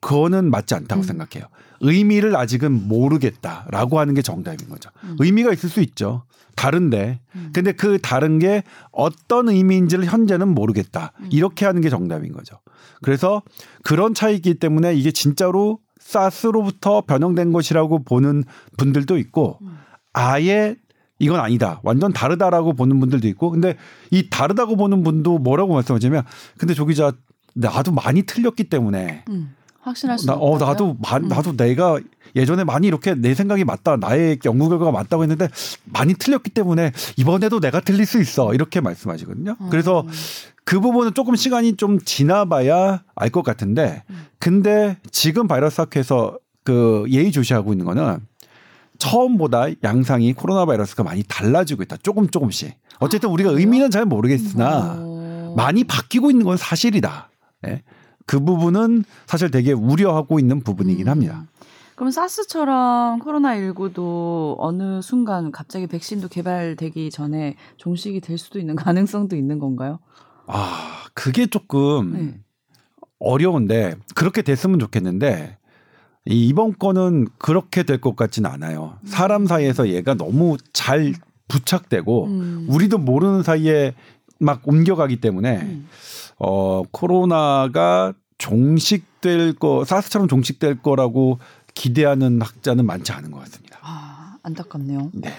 그거는 0.02 0.50
맞지 0.50 0.76
않다고 0.76 1.02
음. 1.02 1.04
생각해요. 1.04 1.48
의미를 1.82 2.36
아직은 2.36 2.88
모르겠다라고 2.88 4.00
하는 4.00 4.13
게 4.13 4.22
정답인 4.22 4.69
거죠. 4.69 4.89
음. 5.04 5.15
의미가 5.19 5.54
있을 5.54 5.69
수 5.69 5.82
있죠. 5.82 6.24
다른데. 6.60 7.22
음. 7.36 7.50
근데 7.54 7.72
그 7.72 8.00
다른 8.00 8.38
게 8.38 8.63
어떤 8.91 9.48
의미인지를 9.48 10.04
현재는 10.04 10.50
모르겠다. 10.50 11.13
음. 11.22 11.30
이렇게 11.32 11.65
하는 11.65 11.80
게 11.80 11.89
정답인 11.89 12.34
거죠. 12.34 12.60
그래서 13.02 13.41
그런 13.84 14.13
차이기 14.13 14.56
때문에 14.56 14.93
이게 14.93 15.12
진짜로 15.12 15.80
사스로부터 16.00 17.02
변형된 17.02 17.54
것이라고 17.54 18.04
보는 18.04 18.43
분들도 18.78 19.17
있고 19.19 19.60
음. 19.62 19.78
아예 20.12 20.76
이건 21.17 21.39
아니다. 21.39 21.80
완전 21.84 22.12
다르다라고 22.12 22.74
보는 22.74 23.00
분들도 23.00 23.28
있고. 23.30 23.52
근데 23.52 23.78
이 24.12 24.30
다르다고 24.30 24.76
보는 24.76 25.04
분도 25.04 25.38
뭐라고 25.38 25.74
말씀하시냐면 25.76 26.24
근데 26.58 26.74
조 26.74 26.86
기자 26.86 27.13
나도 27.56 27.93
많이 27.93 28.24
틀렸기 28.24 28.65
때문에 28.65 29.24
음. 29.30 29.56
확신할 29.89 30.17
수 30.17 30.25
나, 30.25 30.34
어, 30.34 30.58
나도 30.58 30.97
마, 30.99 31.17
음. 31.17 31.28
나도 31.28 31.56
내가 31.58 31.99
예전에 32.36 32.63
많이 32.63 32.88
이렇게 32.88 33.15
내 33.15 33.34
생각이 33.34 33.63
맞다 33.65 33.97
나의 33.97 34.39
연구 34.45 34.69
결과가 34.69 34.91
맞다고 34.91 35.23
했는데 35.23 35.49
많이 35.86 36.13
틀렸기 36.13 36.52
때문에 36.52 36.91
이번에도 37.17 37.60
내가 37.60 37.82
틀릴 37.82 38.06
수 38.06 38.21
있어 38.21 38.54
이렇게 38.54 38.82
말씀하시거든요. 38.82 39.56
음. 39.60 39.67
그래서 39.69 40.06
그 40.63 40.80
부분은 40.80 41.13
조금 41.15 41.36
시간이 41.36 41.75
좀 41.78 41.99
지나봐야 41.99 43.04
알 43.15 43.30
것 43.32 43.43
같은데 43.43 44.04
음. 44.10 44.25
근데 44.39 44.97
지금 45.12 45.47
바이러스 45.47 45.82
학회에서 45.82 46.38
그 46.63 47.06
예의조시하고 47.10 47.73
있는 47.73 47.86
거는 47.86 48.19
처음보다 48.99 49.67
양상이 49.84 50.34
코로나 50.34 50.65
바이러스가 50.65 51.04
많이 51.04 51.23
달라지고 51.23 51.84
있다. 51.84 51.97
조금 52.04 52.30
조금씩. 52.30 52.73
어쨌든 52.99 53.30
우리가 53.30 53.49
의미는 53.52 53.89
잘 53.91 54.06
모르겠으나 54.06 54.95
음. 54.95 55.54
많이 55.56 55.84
바뀌고 55.86 56.30
있는 56.30 56.45
건 56.45 56.58
사실이다. 56.58 57.30
예. 57.67 57.82
그 58.29 58.39
부분은 58.39 59.05
사실 59.25 59.49
되게 59.49 59.71
우려하고 59.71 60.37
있는 60.37 60.61
부분이긴 60.61 61.07
음. 61.07 61.11
합니다. 61.11 61.47
그럼 61.95 62.11
사스처럼 62.11 63.21
코로나19도 63.21 64.53
어느 64.59 65.01
순간 65.01 65.51
갑자기 65.51 65.87
백신도 65.87 66.27
개발되기 66.27 67.09
전에 67.09 67.55
종식이 67.77 68.21
될 68.21 68.37
수도 68.37 68.59
있는 68.59 68.75
가능성도 68.77 69.35
있는 69.35 69.57
건가요? 69.57 69.97
아, 70.45 71.05
그게 71.15 71.47
조금 71.47 72.13
네. 72.13 72.39
어려운데 73.17 73.95
그렇게 74.13 74.43
됐으면 74.43 74.77
좋겠는데 74.77 75.57
이번 76.25 76.77
건은 76.77 77.29
그렇게 77.39 77.81
될 77.81 77.99
것 77.99 78.15
같지는 78.15 78.47
않아요. 78.51 78.93
사람 79.05 79.47
사이에서 79.47 79.89
얘가 79.89 80.13
너무 80.13 80.57
잘 80.71 81.13
부착되고 81.47 82.25
음. 82.27 82.67
우리도 82.69 82.99
모르는 82.99 83.41
사이에 83.41 83.95
막 84.39 84.61
옮겨가기 84.67 85.19
때문에 85.19 85.61
음. 85.63 85.87
어, 86.39 86.83
코로나가 86.91 88.13
종식될 88.39 89.54
거, 89.54 89.86
사스처럼 89.86 90.28
종식될 90.28 90.82
거라고 90.82 91.39
기대하는 91.75 92.41
학자는 92.41 92.86
많지 92.86 93.12
않은 93.12 93.32
것 93.32 93.39
같습니다. 93.41 93.78
아, 93.82 94.38
안타깝네요. 94.43 95.12
네. 95.13 95.32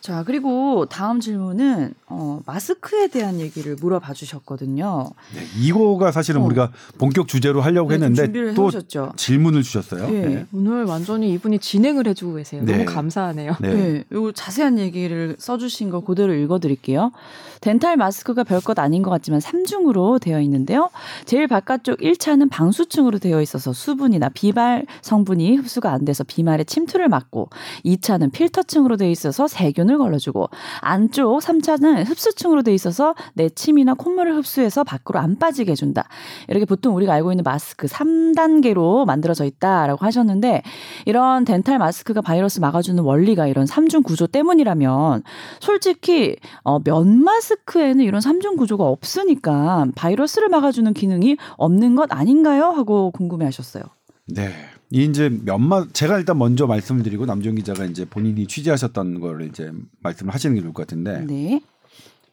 자, 0.00 0.24
그리고 0.24 0.86
다음 0.86 1.20
질문은 1.20 1.92
어, 2.06 2.40
마스크에 2.46 3.08
대한 3.08 3.38
얘기를 3.38 3.76
물어봐 3.76 4.14
주셨거든요. 4.14 5.10
네, 5.34 5.42
이거가 5.60 6.10
사실은 6.10 6.40
어. 6.40 6.44
우리가 6.46 6.72
본격 6.96 7.28
주제로 7.28 7.60
하려고 7.60 7.90
네, 7.90 7.94
했는데 7.94 8.54
또 8.54 8.62
해오셨죠. 8.62 9.12
질문을 9.16 9.62
주셨어요. 9.62 10.08
네. 10.08 10.26
네. 10.26 10.46
오늘 10.52 10.84
완전히 10.84 11.30
이분이 11.32 11.58
진행을 11.58 12.06
해주고 12.08 12.36
계세요. 12.36 12.62
너무 12.64 12.78
네. 12.78 12.84
감사하네요. 12.86 13.56
네. 13.60 13.74
네. 13.74 14.04
요 14.12 14.32
자세한 14.32 14.78
얘기를 14.78 15.36
써주신 15.38 15.90
거 15.90 16.00
그대로 16.00 16.32
읽어드릴게요. 16.32 17.12
덴탈 17.60 17.98
마스크가 17.98 18.42
별것 18.42 18.78
아닌 18.78 19.02
것 19.02 19.10
같지만 19.10 19.40
3중으로 19.40 20.18
되어 20.20 20.40
있는데요. 20.40 20.88
제일 21.26 21.46
바깥쪽 21.46 21.98
1차는 22.00 22.48
방수층으로 22.50 23.18
되어 23.18 23.42
있어서 23.42 23.74
수분이나 23.74 24.30
비말 24.30 24.86
성분이 25.02 25.56
흡수가 25.56 25.92
안 25.92 26.06
돼서 26.06 26.24
비말의 26.24 26.64
침투를 26.64 27.08
막고 27.08 27.50
2차는 27.84 28.32
필터층으로 28.32 28.96
되어 28.96 29.10
있어서 29.10 29.46
세균을 29.46 29.89
면을 29.90 29.98
걸러주고 29.98 30.48
안쪽 30.80 31.40
3차는 31.40 32.08
흡수층으로 32.08 32.62
돼 32.62 32.72
있어서 32.72 33.14
내 33.34 33.48
침이나 33.48 33.94
콧물을 33.94 34.36
흡수해서 34.36 34.84
밖으로 34.84 35.18
안 35.18 35.38
빠지게 35.38 35.72
해준다. 35.72 36.06
이렇게 36.48 36.64
보통 36.64 36.94
우리가 36.94 37.12
알고 37.14 37.32
있는 37.32 37.42
마스크 37.42 37.86
3단계로 37.88 39.04
만들어져 39.04 39.44
있다라고 39.44 40.04
하셨는데 40.04 40.62
이런 41.06 41.44
덴탈 41.44 41.78
마스크가 41.78 42.20
바이러스 42.20 42.60
막아주는 42.60 43.02
원리가 43.02 43.46
이런 43.48 43.66
3중 43.66 44.04
구조 44.04 44.26
때문이라면 44.26 45.22
솔직히 45.58 46.36
어, 46.62 46.78
면 46.78 47.22
마스크에는 47.22 48.04
이런 48.04 48.20
3중 48.20 48.56
구조가 48.56 48.84
없으니까 48.84 49.86
바이러스를 49.96 50.48
막아주는 50.48 50.92
기능이 50.94 51.36
없는 51.56 51.96
것 51.96 52.12
아닌가요? 52.12 52.66
하고 52.66 53.10
궁금해 53.10 53.44
하셨어요. 53.46 53.82
네. 54.26 54.52
이 54.90 55.04
이제 55.04 55.30
몇마 55.44 55.86
제가 55.92 56.18
일단 56.18 56.36
먼저 56.38 56.66
말씀을 56.66 57.02
드리고 57.02 57.24
남정 57.24 57.54
기자가 57.54 57.84
이제 57.84 58.04
본인이 58.04 58.46
취재하셨던 58.46 59.20
걸 59.20 59.42
이제 59.42 59.70
말씀을 60.00 60.34
하시는 60.34 60.54
게 60.54 60.62
좋을 60.62 60.72
것 60.72 60.86
같은데. 60.86 61.24
네. 61.26 61.62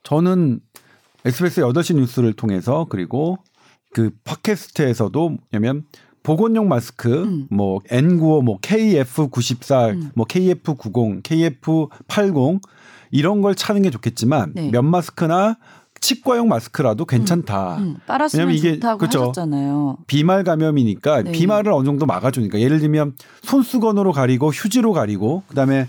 저는 0.04 0.60
SBS 1.26 1.62
8시 1.62 1.96
뉴스를 1.96 2.34
통해서 2.34 2.88
그리고 2.90 3.38
그 3.94 4.12
팟캐스트에서도 4.24 5.38
뭐냐면 5.52 5.86
보건용 6.24 6.68
마스크 6.68 7.24
음. 7.24 7.48
뭐 7.50 7.80
N95 7.90 8.44
뭐 8.44 8.60
KF94 8.60 9.90
음. 9.92 10.12
뭐 10.16 10.26
KF90 10.26 11.24
KF80 11.24 12.62
이런 13.12 13.42
걸 13.42 13.56
차는 13.56 13.84
게 13.84 13.90
좋겠지만 13.90 14.54
네. 14.56 14.72
면 14.72 14.86
마스크나 14.86 15.58
치과용 16.00 16.48
마스크라도 16.48 17.06
괜찮다. 17.06 17.78
음, 17.78 17.84
음. 17.84 17.96
빨았으면 18.06 18.52
이게 18.52 18.74
좋다고 18.76 18.98
그렇죠. 19.00 19.22
하셨잖아요. 19.22 19.98
비말 20.08 20.44
감염이니까 20.44 21.24
네. 21.24 21.32
비말을 21.32 21.72
어느 21.72 21.86
정도 21.86 22.06
막아주니까 22.06 22.60
예를 22.60 22.80
들면 22.80 23.16
손수건으로 23.44 24.12
가리고 24.12 24.50
휴지로 24.50 24.94
가리고 24.94 25.44
그다음에 25.48 25.88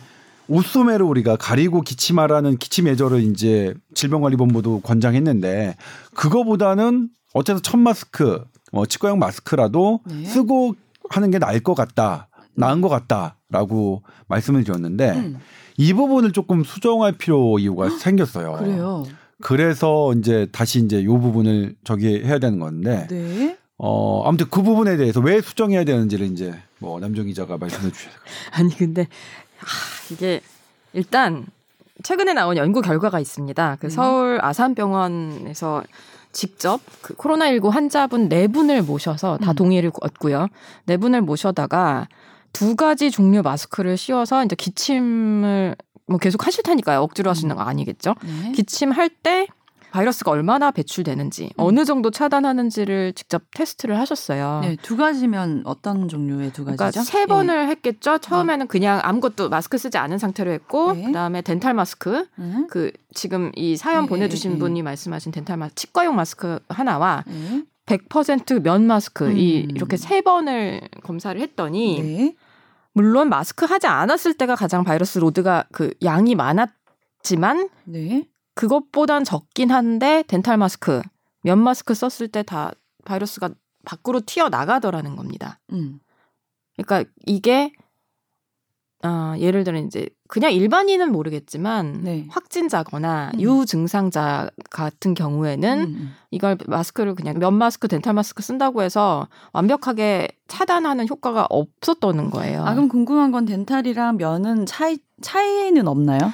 옷소매로 0.48 1.06
우리가 1.06 1.36
가리고 1.36 1.82
기침하라는 1.82 2.56
기침 2.56 2.88
예절을 2.88 3.22
이제 3.22 3.74
질병관리본부도 3.94 4.80
권장했는데 4.80 5.76
그거보다는 6.14 7.10
어쨌든 7.34 7.62
첫 7.62 7.76
마스크, 7.76 8.42
뭐 8.72 8.86
치과용 8.86 9.18
마스크라도 9.18 10.00
네. 10.06 10.24
쓰고 10.24 10.74
하는 11.10 11.30
게 11.30 11.38
나을 11.38 11.60
것 11.60 11.74
같다, 11.74 12.28
나은 12.54 12.80
것 12.80 12.88
같다라고 12.88 14.02
말씀을 14.28 14.64
드렸는데 14.64 15.10
음. 15.10 15.38
이 15.76 15.92
부분을 15.92 16.32
조금 16.32 16.64
수정할 16.64 17.12
필요 17.12 17.58
이유가 17.58 17.88
생겼어요. 17.88 18.56
그래요. 18.58 19.04
그래서 19.40 20.12
이제 20.14 20.46
다시 20.52 20.80
이제 20.80 21.04
요 21.04 21.18
부분을 21.20 21.76
저기 21.84 22.22
해야 22.24 22.38
되는 22.38 22.58
건데. 22.58 23.06
네. 23.08 23.56
어, 23.78 24.24
아무튼 24.26 24.48
그 24.50 24.62
부분에 24.62 24.96
대해서 24.96 25.20
왜 25.20 25.40
수정해야 25.40 25.84
되는지를 25.84 26.26
이제 26.26 26.52
뭐 26.78 26.98
남정 26.98 27.26
기자가 27.26 27.58
말씀해 27.58 27.92
주셔야 27.92 28.12
돼요. 28.12 28.22
아니 28.50 28.76
근데 28.76 29.02
아, 29.60 29.66
이게 30.12 30.40
일단 30.92 31.46
최근에 32.02 32.32
나온 32.32 32.56
연구 32.56 32.80
결과가 32.80 33.20
있습니다. 33.20 33.76
그 33.80 33.86
음. 33.86 33.90
서울 33.90 34.38
아산병원에서 34.42 35.84
직접 36.32 36.80
그 37.02 37.14
코로나19 37.14 37.70
환자분 37.70 38.28
네 38.28 38.48
분을 38.48 38.82
모셔서 38.82 39.38
다 39.38 39.52
음. 39.52 39.54
동의를 39.54 39.92
얻고요. 40.00 40.48
네 40.86 40.96
분을 40.96 41.22
모셔다가 41.22 42.08
두 42.52 42.76
가지 42.76 43.10
종류 43.10 43.42
마스크를 43.42 43.96
씌워서 43.96 44.44
이제 44.44 44.56
기침을 44.56 45.76
뭐 46.08 46.18
계속 46.18 46.46
하실 46.46 46.62
테니까요. 46.62 47.00
억지로 47.02 47.30
하시는 47.30 47.54
거 47.54 47.62
음. 47.62 47.68
아니겠죠. 47.68 48.14
네. 48.24 48.52
기침할 48.52 49.10
때 49.10 49.46
바이러스가 49.90 50.30
얼마나 50.30 50.70
배출되는지 50.70 51.44
음. 51.44 51.50
어느 51.56 51.84
정도 51.84 52.10
차단하는지를 52.10 53.14
직접 53.14 53.42
테스트를 53.54 53.98
하셨어요. 53.98 54.60
네, 54.62 54.76
두 54.82 54.96
가지면 54.96 55.62
어떤 55.64 56.08
종류의 56.08 56.52
두 56.52 56.64
가지죠? 56.64 56.76
그러니까 56.76 57.02
세 57.02 57.26
번을 57.26 57.66
네. 57.66 57.70
했겠죠. 57.70 58.18
처음에는 58.18 58.66
네. 58.66 58.68
그냥 58.68 59.00
아무것도 59.02 59.48
마스크 59.48 59.78
쓰지 59.78 59.96
않은 59.98 60.18
상태로 60.18 60.50
했고 60.50 60.92
네. 60.92 61.04
그다음에 61.04 61.42
덴탈 61.42 61.74
마스크 61.74 62.26
음. 62.38 62.66
그 62.70 62.90
지금 63.14 63.50
이 63.54 63.76
사연 63.76 64.04
네, 64.04 64.08
보내주신 64.08 64.52
네, 64.52 64.58
분이 64.58 64.82
말씀하신 64.82 65.32
덴탈 65.32 65.56
마스크 65.56 65.74
치과용 65.76 66.16
마스크 66.16 66.58
하나와 66.68 67.24
100%면 67.86 68.86
마스크 68.86 69.26
음. 69.26 69.38
이 69.38 69.66
이렇게 69.74 69.96
세 69.96 70.20
번을 70.20 70.82
검사를 71.02 71.40
했더니 71.40 72.34
물론 72.98 73.28
마스크 73.28 73.64
하지 73.64 73.86
않았을 73.86 74.34
때가 74.34 74.56
가장 74.56 74.82
바이러스 74.82 75.20
load가 75.20 75.66
그 75.70 75.94
양이 76.02 76.34
많았지만 76.34 77.68
네. 77.84 78.28
그것보단 78.56 79.22
적긴 79.22 79.70
한데 79.70 80.24
덴탈 80.26 80.56
마스크, 80.56 81.00
면 81.44 81.62
마스크 81.62 81.94
썼을 81.94 82.26
때 82.26 82.42
다 82.42 82.72
바이러스가 83.04 83.50
밖으로 83.84 84.20
튀어 84.26 84.48
나가더라는 84.48 85.14
겁니다. 85.14 85.60
음. 85.72 86.00
그러니까 86.76 87.08
이게 87.24 87.72
아, 89.02 89.36
예를 89.38 89.62
들어 89.62 89.78
이제 89.78 90.08
그냥 90.26 90.52
일반인은 90.52 91.12
모르겠지만 91.12 92.00
네. 92.02 92.26
확진자거나 92.30 93.30
음. 93.34 93.40
유증상자 93.40 94.50
같은 94.70 95.14
경우에는 95.14 95.78
음, 95.78 95.84
음. 95.84 96.14
이걸 96.30 96.58
마스크를 96.66 97.14
그냥 97.14 97.38
면 97.38 97.54
마스크, 97.54 97.86
덴탈 97.86 98.12
마스크 98.14 98.42
쓴다고 98.42 98.82
해서 98.82 99.28
완벽하게 99.52 100.28
차단하는 100.48 101.08
효과가 101.08 101.46
없었다는 101.48 102.30
거예요. 102.30 102.64
아 102.64 102.74
그럼 102.74 102.88
궁금한 102.88 103.30
건 103.30 103.44
덴탈이랑 103.44 104.16
면은 104.16 104.66
차이 104.66 104.98
차이는 105.20 105.86
없나요? 105.86 106.32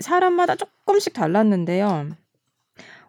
사람마다 0.00 0.56
조금씩 0.56 1.12
달랐는데요. 1.12 2.08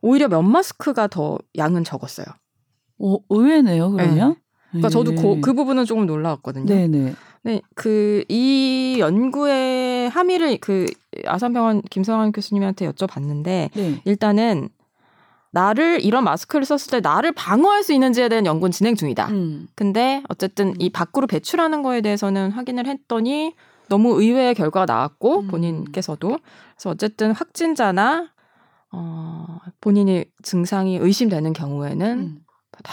오히려 0.02 0.28
면 0.28 0.50
마스크가 0.50 1.08
더 1.08 1.38
양은 1.58 1.84
적었어요. 1.84 2.26
오, 3.00 3.22
의외네요, 3.30 3.92
그러면. 3.92 4.30
네. 4.30 4.36
그러니까 4.72 4.90
저도 4.90 5.16
그, 5.16 5.42
그 5.42 5.54
부분은 5.54 5.86
조금 5.86 6.06
놀라웠거든요. 6.06 6.66
네네. 6.66 7.16
네, 7.44 7.62
그 7.76 8.24
이 8.30 8.98
연구의 9.00 10.10
함의를 10.10 10.58
그 10.60 10.86
아산병원 11.26 11.82
김성환 11.90 12.32
교수님한테 12.32 12.90
여쭤봤는데 12.90 13.70
네. 13.74 14.02
일단은 14.06 14.70
나를 15.52 16.04
이런 16.04 16.24
마스크를 16.24 16.66
썼을 16.66 16.92
때 16.92 17.00
나를 17.00 17.32
방어할 17.32 17.84
수 17.84 17.92
있는지에 17.94 18.30
대한 18.30 18.46
연구는 18.46 18.72
진행 18.72 18.96
중이다. 18.96 19.30
음. 19.30 19.68
근데 19.76 20.22
어쨌든 20.30 20.80
이 20.80 20.92
밖으로 20.92 21.26
배출하는 21.26 21.82
거에 21.82 22.02
대해서는 22.02 22.52
확인을 22.52 22.86
했더니 22.86 23.56
너무 23.88 24.22
의외의 24.22 24.54
결과가 24.54 24.86
나왔고 24.86 25.40
음. 25.40 25.48
본인께서도 25.48 26.38
그래서 26.76 26.90
어쨌든 26.92 27.32
확진자나 27.32 28.30
어 28.92 29.60
본인이 29.82 30.26
증상이 30.44 30.98
의심되는 30.98 31.54
경우에는 31.54 32.20
음. 32.20 32.42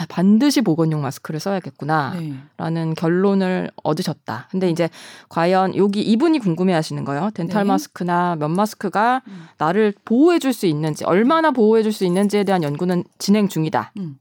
반드시 0.09 0.61
보건용 0.61 1.03
마스크를 1.03 1.41
써야겠구나라는 1.41 2.39
네. 2.59 2.95
결론을 2.97 3.71
얻으셨다. 3.83 4.49
근데 4.51 4.71
이제 4.71 4.89
과연 5.29 5.77
여기 5.77 6.03
이분이 6.03 6.39
궁금해하시는 6.41 7.05
거예요. 7.05 7.31
덴탈 7.35 7.65
네. 7.65 7.69
마스크나 7.69 8.37
면 8.37 8.53
마스크가 8.53 9.23
음. 9.29 9.47
나를 9.59 9.95
보호해줄 10.05 10.53
수 10.53 10.67
있는지, 10.67 11.05
얼마나 11.05 11.51
보호해줄 11.51 11.93
수 11.93 12.05
있는지에 12.05 12.45
대한 12.45 12.63
연구는 12.63 13.05
진행 13.19 13.49
중이다. 13.49 13.93
음. 13.99 14.17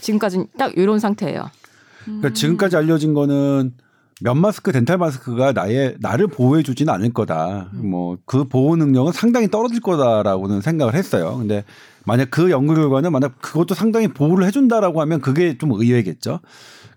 지금까지 0.00 0.46
딱 0.58 0.76
이런 0.76 0.98
상태예요. 0.98 1.50
그러니까 2.04 2.32
지금까지 2.32 2.76
알려진 2.76 3.14
거는 3.14 3.74
면 4.22 4.38
마스크, 4.38 4.70
덴탈 4.72 4.98
마스크가 4.98 5.52
나의 5.52 5.96
나를 6.00 6.26
보호해 6.26 6.62
주지는 6.62 6.92
않을 6.94 7.12
거다. 7.12 7.70
음. 7.74 7.90
뭐그 7.90 8.44
보호 8.48 8.76
능력은 8.76 9.12
상당히 9.12 9.48
떨어질 9.48 9.80
거다라고는 9.80 10.60
생각을 10.60 10.94
했어요. 10.94 11.36
근데 11.38 11.64
만약 12.04 12.30
그 12.30 12.50
연구 12.50 12.74
결과는 12.74 13.12
만약 13.12 13.40
그것도 13.40 13.74
상당히 13.74 14.08
보호를 14.08 14.46
해준다라고 14.46 15.00
하면 15.00 15.20
그게 15.20 15.56
좀 15.56 15.72
의외겠죠. 15.72 16.40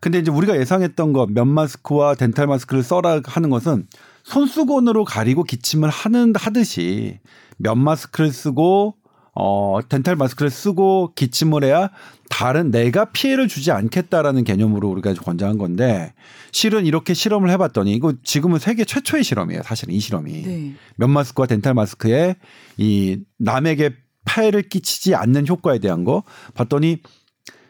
근데 0.02 0.20
이제 0.20 0.32
우리가 0.32 0.58
예상했던 0.60 1.14
거 1.14 1.26
면 1.30 1.48
마스크와 1.48 2.16
덴탈 2.16 2.48
마스크를 2.48 2.84
써라 2.84 3.22
하는 3.24 3.50
것은 3.50 3.88
손수건으로 4.24 5.06
가리고 5.06 5.44
기침을 5.44 5.90
하는 5.90 6.34
하듯이 6.36 7.20
면 7.58 7.78
마스크를 7.80 8.32
쓰고 8.32 8.96
어, 9.36 9.80
덴탈 9.88 10.16
마스크를 10.16 10.50
쓰고 10.52 11.14
기침을 11.16 11.64
해야 11.64 11.90
다른 12.30 12.72
내가 12.72 13.06
피해를 13.06 13.48
주지 13.48 13.72
않겠다라는 13.72 14.44
개념으로 14.44 14.90
우리가 14.90 15.14
권장한 15.14 15.58
건데 15.58 16.14
실은 16.52 16.86
이렇게 16.86 17.14
실험을 17.14 17.50
해봤더니 17.52 17.94
이거 17.94 18.14
지금은 18.24 18.60
세계 18.60 18.86
최초의 18.86 19.24
실험이에요. 19.24 19.64
사실은 19.64 19.94
이 19.94 20.00
실험이 20.00 20.42
네. 20.44 20.74
면 20.98 21.10
마스크와 21.10 21.48
덴탈 21.48 21.74
마스크에 21.74 22.36
이 22.78 23.20
남에게 23.40 23.96
폐해를 24.26 24.64
끼치지 24.64 25.16
않는 25.16 25.48
효과에 25.48 25.80
대한 25.80 26.04
거 26.04 26.24
봤더니 26.54 27.00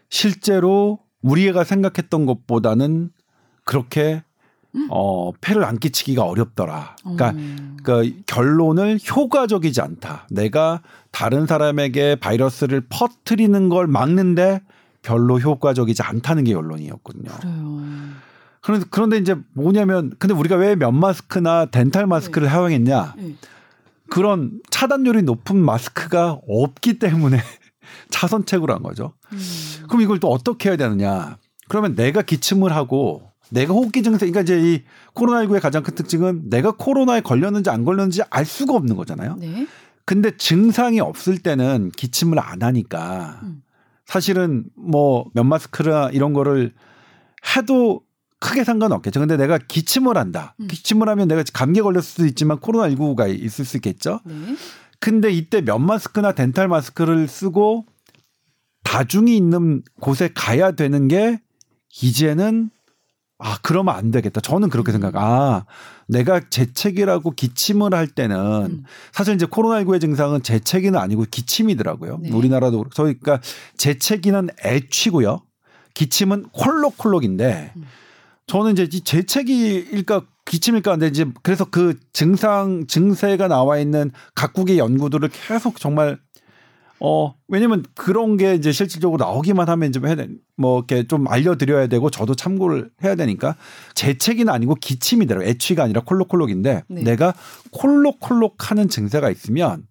실제로 0.09 0.99
우리가 1.21 1.63
생각했던 1.63 2.25
것보다는 2.25 3.09
그렇게 3.63 4.23
어, 4.89 5.31
폐를 5.39 5.63
안 5.65 5.77
끼치기가 5.77 6.23
어렵더라. 6.23 6.95
그러니까, 7.01 7.29
음. 7.31 7.77
그러니까 7.83 8.17
결론을 8.25 8.99
효과적이지 9.15 9.81
않다. 9.81 10.27
내가 10.31 10.81
다른 11.11 11.45
사람에게 11.45 12.15
바이러스를 12.15 12.81
퍼뜨리는 12.89 13.69
걸 13.69 13.87
막는데 13.87 14.61
별로 15.03 15.39
효과적이지 15.39 16.01
않다는 16.01 16.43
게 16.45 16.53
결론이었거든요. 16.53 17.29
그래요. 17.39 17.81
그런데, 18.61 18.85
그런데 18.89 19.17
이제 19.17 19.35
뭐냐면, 19.53 20.13
근데 20.17 20.33
우리가 20.33 20.55
왜 20.55 20.75
면 20.75 20.95
마스크나 20.95 21.65
덴탈 21.65 22.07
마스크를 22.07 22.47
네. 22.47 22.51
사용했냐? 22.53 23.13
네. 23.17 23.35
그런 24.09 24.59
차단율이 24.69 25.23
높은 25.23 25.57
마스크가 25.57 26.39
없기 26.47 26.99
때문에 26.99 27.37
차선책으로 28.09 28.73
한 28.73 28.81
거죠. 28.83 29.13
음. 29.33 29.39
그럼 29.87 30.01
이걸 30.01 30.19
또 30.19 30.29
어떻게 30.29 30.69
해야 30.69 30.77
되느냐? 30.77 31.37
그러면 31.67 31.95
내가 31.95 32.21
기침을 32.21 32.73
하고 32.73 33.32
내가 33.53 33.73
호흡기 33.73 34.01
증세, 34.03 34.29
그러니까 34.29 34.41
이제 34.41 34.59
이 34.59 34.83
코로나19의 35.13 35.61
가장 35.61 35.83
큰 35.83 35.93
특징은 35.95 36.49
내가 36.49 36.71
코로나에 36.71 37.21
걸렸는지 37.21 37.69
안 37.69 37.85
걸렸는지 37.85 38.21
알 38.29 38.45
수가 38.45 38.73
없는 38.73 38.95
거잖아요. 38.95 39.35
네. 39.39 39.67
근데 40.05 40.35
증상이 40.35 40.99
없을 40.99 41.37
때는 41.37 41.91
기침을 41.91 42.39
안 42.39 42.63
하니까 42.63 43.39
음. 43.43 43.61
사실은 44.05 44.65
뭐 44.75 45.25
면 45.33 45.47
마스크나 45.47 46.09
이런 46.11 46.33
거를 46.33 46.73
해도 47.55 48.01
크게 48.39 48.63
상관없겠죠. 48.65 49.21
근데 49.21 49.37
내가 49.37 49.57
기침을 49.57 50.17
한다. 50.17 50.55
음. 50.59 50.67
기침을 50.67 51.07
하면 51.07 51.27
내가 51.27 51.43
감기에 51.53 51.81
걸렸을 51.81 52.03
수도 52.03 52.25
있지만 52.25 52.57
코로나19가 52.59 53.33
있을 53.33 53.63
수 53.63 53.77
있겠죠. 53.77 54.19
네. 54.25 54.33
근데 54.99 55.31
이때 55.31 55.61
면 55.61 55.85
마스크나 55.85 56.33
덴탈 56.33 56.67
마스크를 56.67 57.27
쓰고 57.27 57.85
다중이 58.83 59.35
있는 59.37 59.83
곳에 60.01 60.29
가야 60.33 60.71
되는 60.71 61.07
게 61.07 61.39
이제는 62.01 62.69
아 63.43 63.57
그러면 63.61 63.93
안 63.93 64.09
되겠다. 64.09 64.39
저는 64.39 64.69
그렇게 64.69 64.91
음. 64.91 64.93
생각. 64.93 65.17
아 65.17 65.65
내가 66.07 66.39
재채기라고 66.49 67.31
기침을 67.31 67.93
할 67.93 68.07
때는 68.07 68.37
음. 68.37 68.83
사실 69.11 69.35
이제 69.35 69.45
코로나19의 69.45 69.99
증상은 69.99 70.41
재채기는 70.41 70.97
아니고 70.97 71.25
기침이더라고요. 71.29 72.19
네. 72.21 72.31
우리나라도 72.31 72.85
그러니까 72.95 73.41
재채기는 73.75 74.47
애취고요. 74.65 75.41
기침은 75.93 76.45
콜록콜록인데 76.53 77.73
음. 77.75 77.83
저는 78.47 78.77
이제 78.77 78.87
재채기일까 78.87 80.21
기침일까 80.45 80.91
하는데 80.91 81.07
이제 81.07 81.25
그래서 81.41 81.65
그 81.65 81.99
증상 82.13 82.87
증세가 82.87 83.49
나와 83.49 83.77
있는 83.77 84.11
각국의 84.35 84.77
연구들을 84.77 85.29
계속 85.29 85.79
정말 85.79 86.17
어, 86.99 87.35
왜냐면 87.47 87.83
그런 87.95 88.37
게 88.37 88.55
이제 88.55 88.71
실질적으로 88.71 89.23
나오기만 89.23 89.67
하면 89.67 89.91
좀 89.91 90.07
해야 90.07 90.15
돼. 90.15 90.29
뭐 90.55 90.79
이렇게 90.79 91.07
좀 91.07 91.27
알려드려야 91.27 91.87
되고 91.87 92.09
저도 92.09 92.35
참고를 92.35 92.91
해야 93.03 93.15
되니까 93.15 93.55
재채기는 93.95 94.51
아니고 94.51 94.75
기침이더라고. 94.75 95.45
애취가 95.45 95.83
아니라 95.83 96.01
콜록콜록인데 96.01 96.83
네. 96.87 97.03
내가 97.03 97.33
콜록콜록 97.71 98.71
하는 98.71 98.87
증세가 98.87 99.29
있으면 99.29 99.85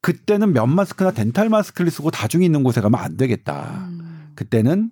그때는 0.00 0.52
면 0.52 0.70
마스크나 0.70 1.10
덴탈 1.10 1.48
마스크를 1.48 1.90
쓰고 1.90 2.10
다중이 2.10 2.44
있는 2.44 2.62
곳에 2.62 2.80
가면 2.80 3.00
안 3.00 3.16
되겠다. 3.16 3.88
음. 3.88 4.32
그때는 4.36 4.90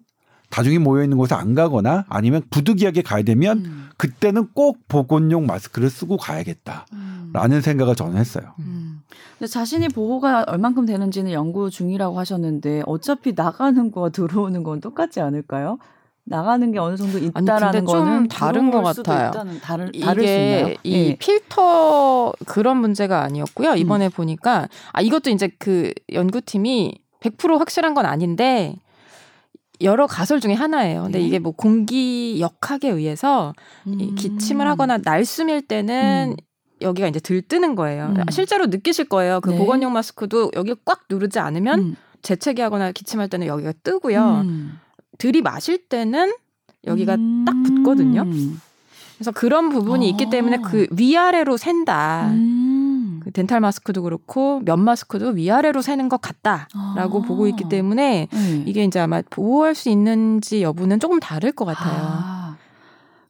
다중이 0.55 0.79
모여 0.79 1.03
있는 1.03 1.19
곳에 1.19 1.35
안 1.35 1.57
가거나 1.57 2.05
아니면 2.09 2.43
부득이하게 2.49 3.03
가야 3.03 3.25
되면 3.25 3.59
음. 3.59 3.89
그때는 3.97 4.51
꼭 4.55 4.79
보건용 4.87 5.47
마스크를 5.47 5.91
쓰고 5.91 6.17
가야겠다라는 6.17 7.57
음. 7.57 7.61
생각을 7.61 7.97
저는 7.97 8.17
했어요. 8.19 8.53
음. 8.61 9.03
근데 9.37 9.51
자신이 9.51 9.89
보호가 9.89 10.45
얼만큼 10.47 10.87
되는지는 10.87 11.33
연구 11.33 11.71
중이라고 11.71 12.21
하셨는데 12.21 12.85
어차피 12.87 13.33
나가는 13.35 13.91
거와 13.91 14.11
들어오는 14.11 14.63
건 14.63 14.81
똑같지 14.81 15.21
않을까요? 15.21 15.79
나가는 16.23 16.71
게 16.71 16.79
어느 16.79 16.97
정도 16.97 17.19
있다라는 17.19 17.79
아니, 17.81 17.85
거는 17.85 18.29
다른 18.29 18.71
것 18.71 18.81
같아요. 18.81 19.33
다른, 19.61 19.91
이게 19.93 20.77
이 20.85 21.09
네. 21.09 21.17
필터 21.19 22.33
그런 22.47 22.77
문제가 22.77 23.23
아니었고요. 23.25 23.75
이번에 23.75 24.07
음. 24.07 24.11
보니까 24.13 24.69
아 24.93 25.01
이것도 25.01 25.31
이제 25.31 25.51
그 25.59 25.93
연구팀이 26.13 26.97
100% 27.19 27.59
확실한 27.59 27.95
건 27.95 28.07
아닌데 28.07 28.77
여러 29.81 30.07
가설 30.07 30.41
중에 30.41 30.55
하나예요. 30.55 31.05
근데 31.05 31.19
네. 31.19 31.27
이게 31.27 31.39
뭐 31.39 31.53
공기 31.53 32.39
역학에 32.41 32.89
의해서 32.89 33.53
음. 33.87 34.15
기침을 34.15 34.67
하거나 34.67 34.99
날숨일 34.99 35.63
때는 35.63 36.35
음. 36.39 36.45
여기가 36.81 37.09
이제 37.09 37.21
들뜨는 37.21 37.75
거예요. 37.75 38.15
음. 38.17 38.25
실제로 38.31 38.67
느끼실 38.67 39.09
거예요. 39.09 39.41
그 39.41 39.51
네. 39.51 39.59
보건용 39.59 39.93
마스크도 39.93 40.53
여기 40.55 40.75
꽉 40.85 41.05
누르지 41.11 41.39
않으면 41.39 41.79
음. 41.81 41.97
재채기하거나 42.23 42.93
기침할 42.93 43.29
때는 43.29 43.47
여기가 43.47 43.73
뜨고요. 43.83 44.43
음. 44.45 44.79
들이마실 45.19 45.89
때는 45.89 46.33
여기가 46.87 47.17
딱 47.47 47.63
붙거든요. 47.65 48.23
음. 48.23 48.61
그래서 49.17 49.31
그런 49.31 49.71
부분이 49.71 50.07
어. 50.07 50.09
있기 50.11 50.29
때문에 50.31 50.59
그 50.59 50.87
위아래로 50.91 51.57
샌다. 51.57 52.31
그 53.21 53.31
덴탈 53.31 53.61
마스크도 53.61 54.03
그렇고 54.03 54.61
면 54.65 54.81
마스크도 54.81 55.31
위아래로 55.31 55.83
새는 55.83 56.09
것 56.09 56.21
같다라고 56.21 57.23
아. 57.23 57.27
보고 57.27 57.47
있기 57.49 57.69
때문에 57.69 58.29
네. 58.31 58.63
이게 58.67 58.85
이제 58.85 59.01
아마 59.01 59.23
보호할 59.29 59.75
수 59.75 59.89
있는지 59.89 60.63
여부는 60.63 61.01
조금 61.01 61.21
다를 61.21 61.53
것 61.53 61.65
같아요. 61.65 62.03
아. 62.03 62.57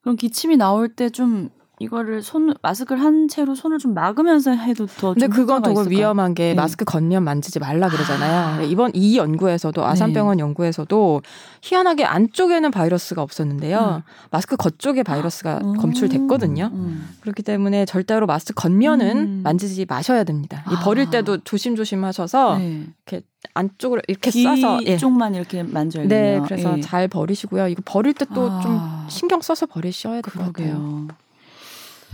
그럼 0.02 0.16
기침이 0.16 0.56
나올 0.56 0.88
때 0.88 1.08
좀 1.10 1.50
이거를 1.80 2.22
손 2.22 2.54
마스크를 2.62 3.02
한 3.02 3.26
채로 3.26 3.54
손을 3.54 3.78
좀 3.78 3.94
막으면서 3.94 4.52
해도 4.52 4.86
더 4.86 5.12
근데 5.12 5.26
그건 5.26 5.60
더 5.62 5.72
위험한 5.72 6.34
게 6.34 6.48
네. 6.48 6.54
마스크 6.54 6.84
겉면 6.84 7.24
만지지 7.24 7.58
말라 7.58 7.88
그러잖아요. 7.88 8.60
아. 8.60 8.62
이번 8.62 8.92
이 8.94 9.16
연구에서도 9.16 9.84
아산병원 9.84 10.36
네. 10.36 10.42
연구에서도 10.42 11.22
희한하게 11.62 12.04
안쪽에는 12.04 12.70
바이러스가 12.70 13.22
없었는데요. 13.22 14.02
음. 14.06 14.10
마스크 14.30 14.56
겉쪽에 14.56 15.02
바이러스가 15.02 15.58
음. 15.64 15.76
검출됐거든요. 15.76 16.70
음. 16.72 17.08
그렇기 17.20 17.42
때문에 17.42 17.86
절대로 17.86 18.26
마스크 18.26 18.54
겉면은 18.54 19.16
음. 19.18 19.40
만지지 19.42 19.86
마셔야 19.88 20.22
됩니다. 20.22 20.64
이 20.70 20.74
버릴 20.84 21.08
아. 21.08 21.10
때도 21.10 21.38
조심조심 21.38 22.04
하셔서 22.04 22.58
네. 22.58 22.84
이렇게 23.06 23.26
안쪽으로 23.52 24.00
이렇게 24.08 24.30
싸서 24.30 24.80
예. 24.86 24.96
쪽만 24.96 25.34
이렇게 25.34 25.62
만져야 25.62 26.08
돼요. 26.08 26.40
네, 26.40 26.46
그래서 26.46 26.78
예. 26.78 26.80
잘 26.80 27.08
버리시고요. 27.08 27.68
이거 27.68 27.82
버릴 27.84 28.14
때 28.14 28.24
또좀 28.24 28.62
아. 28.80 29.06
신경 29.10 29.40
써서 29.42 29.66
버리셔야 29.66 30.22
될 30.22 30.32
것 30.34 30.52
같아요. 30.52 31.08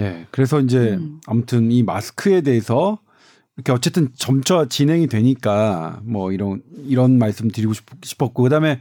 네, 0.00 0.26
그래서 0.30 0.60
이제 0.60 0.96
음. 0.98 1.20
아무튼 1.26 1.70
이 1.70 1.82
마스크에 1.82 2.40
대해서 2.40 2.98
이렇게 3.56 3.72
어쨌든 3.72 4.08
점차 4.16 4.66
진행이 4.66 5.06
되니까 5.06 6.00
뭐 6.04 6.32
이런 6.32 6.62
이런 6.86 7.18
말씀 7.18 7.50
드리고 7.50 7.74
싶었고 8.02 8.42
그다음에 8.42 8.80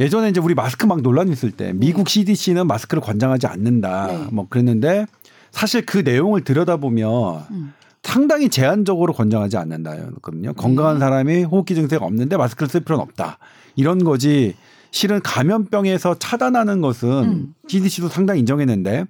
예전에 0.00 0.30
이제 0.30 0.40
우리 0.40 0.54
마스크 0.54 0.86
막 0.86 1.02
논란이 1.02 1.30
있을 1.30 1.50
때 1.50 1.72
미국 1.74 2.08
CDC는 2.08 2.66
마스크를 2.66 3.02
권장하지 3.02 3.46
않는다 3.46 4.06
네. 4.06 4.26
뭐 4.32 4.46
그랬는데 4.48 5.06
사실 5.50 5.84
그 5.86 5.98
내용을 5.98 6.42
들여다보면 6.42 7.44
음. 7.50 7.72
상당히 8.02 8.48
제한적으로 8.48 9.12
권장하지 9.12 9.56
않는다였거든요. 9.56 10.54
건강한 10.54 10.96
네. 10.96 11.00
사람이 11.00 11.44
호흡기 11.44 11.74
증세가 11.74 12.04
없는데 12.04 12.36
마스크를 12.36 12.68
쓸 12.68 12.80
필요는 12.80 13.02
없다. 13.02 13.38
이런 13.76 14.04
거지 14.04 14.54
실은 14.90 15.20
감염병에서 15.20 16.18
차단하는 16.18 16.80
것은 16.80 17.08
음. 17.08 17.54
CDC도 17.68 18.08
상당히 18.08 18.40
인정했는데 18.40 19.06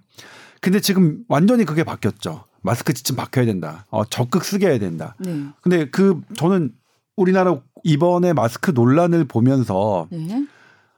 근데 0.65 0.81
지금 0.81 1.19
완전히 1.29 1.67
그게 1.67 1.85
바뀌었죠. 1.85 2.45
마스크 2.63 2.95
지침 2.95 3.17
바뀌어야 3.17 3.45
된다. 3.45 3.85
어, 3.91 4.07
적극 4.07 4.47
쓰게 4.47 4.67
해야 4.67 4.79
된다. 4.79 5.15
네. 5.19 5.45
근데 5.61 5.91
그 5.91 6.23
저는 6.39 6.73
우리나라 7.19 7.61
이번에 7.83 8.33
마스크 8.33 8.71
논란을 8.71 9.27
보면서 9.27 10.09
네. 10.11 10.47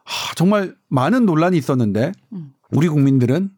하, 0.05 0.35
정말 0.37 0.77
많은 0.89 1.27
논란이 1.27 1.59
있었는데 1.59 2.13
음. 2.33 2.53
우리 2.71 2.87
국민들은 2.87 3.51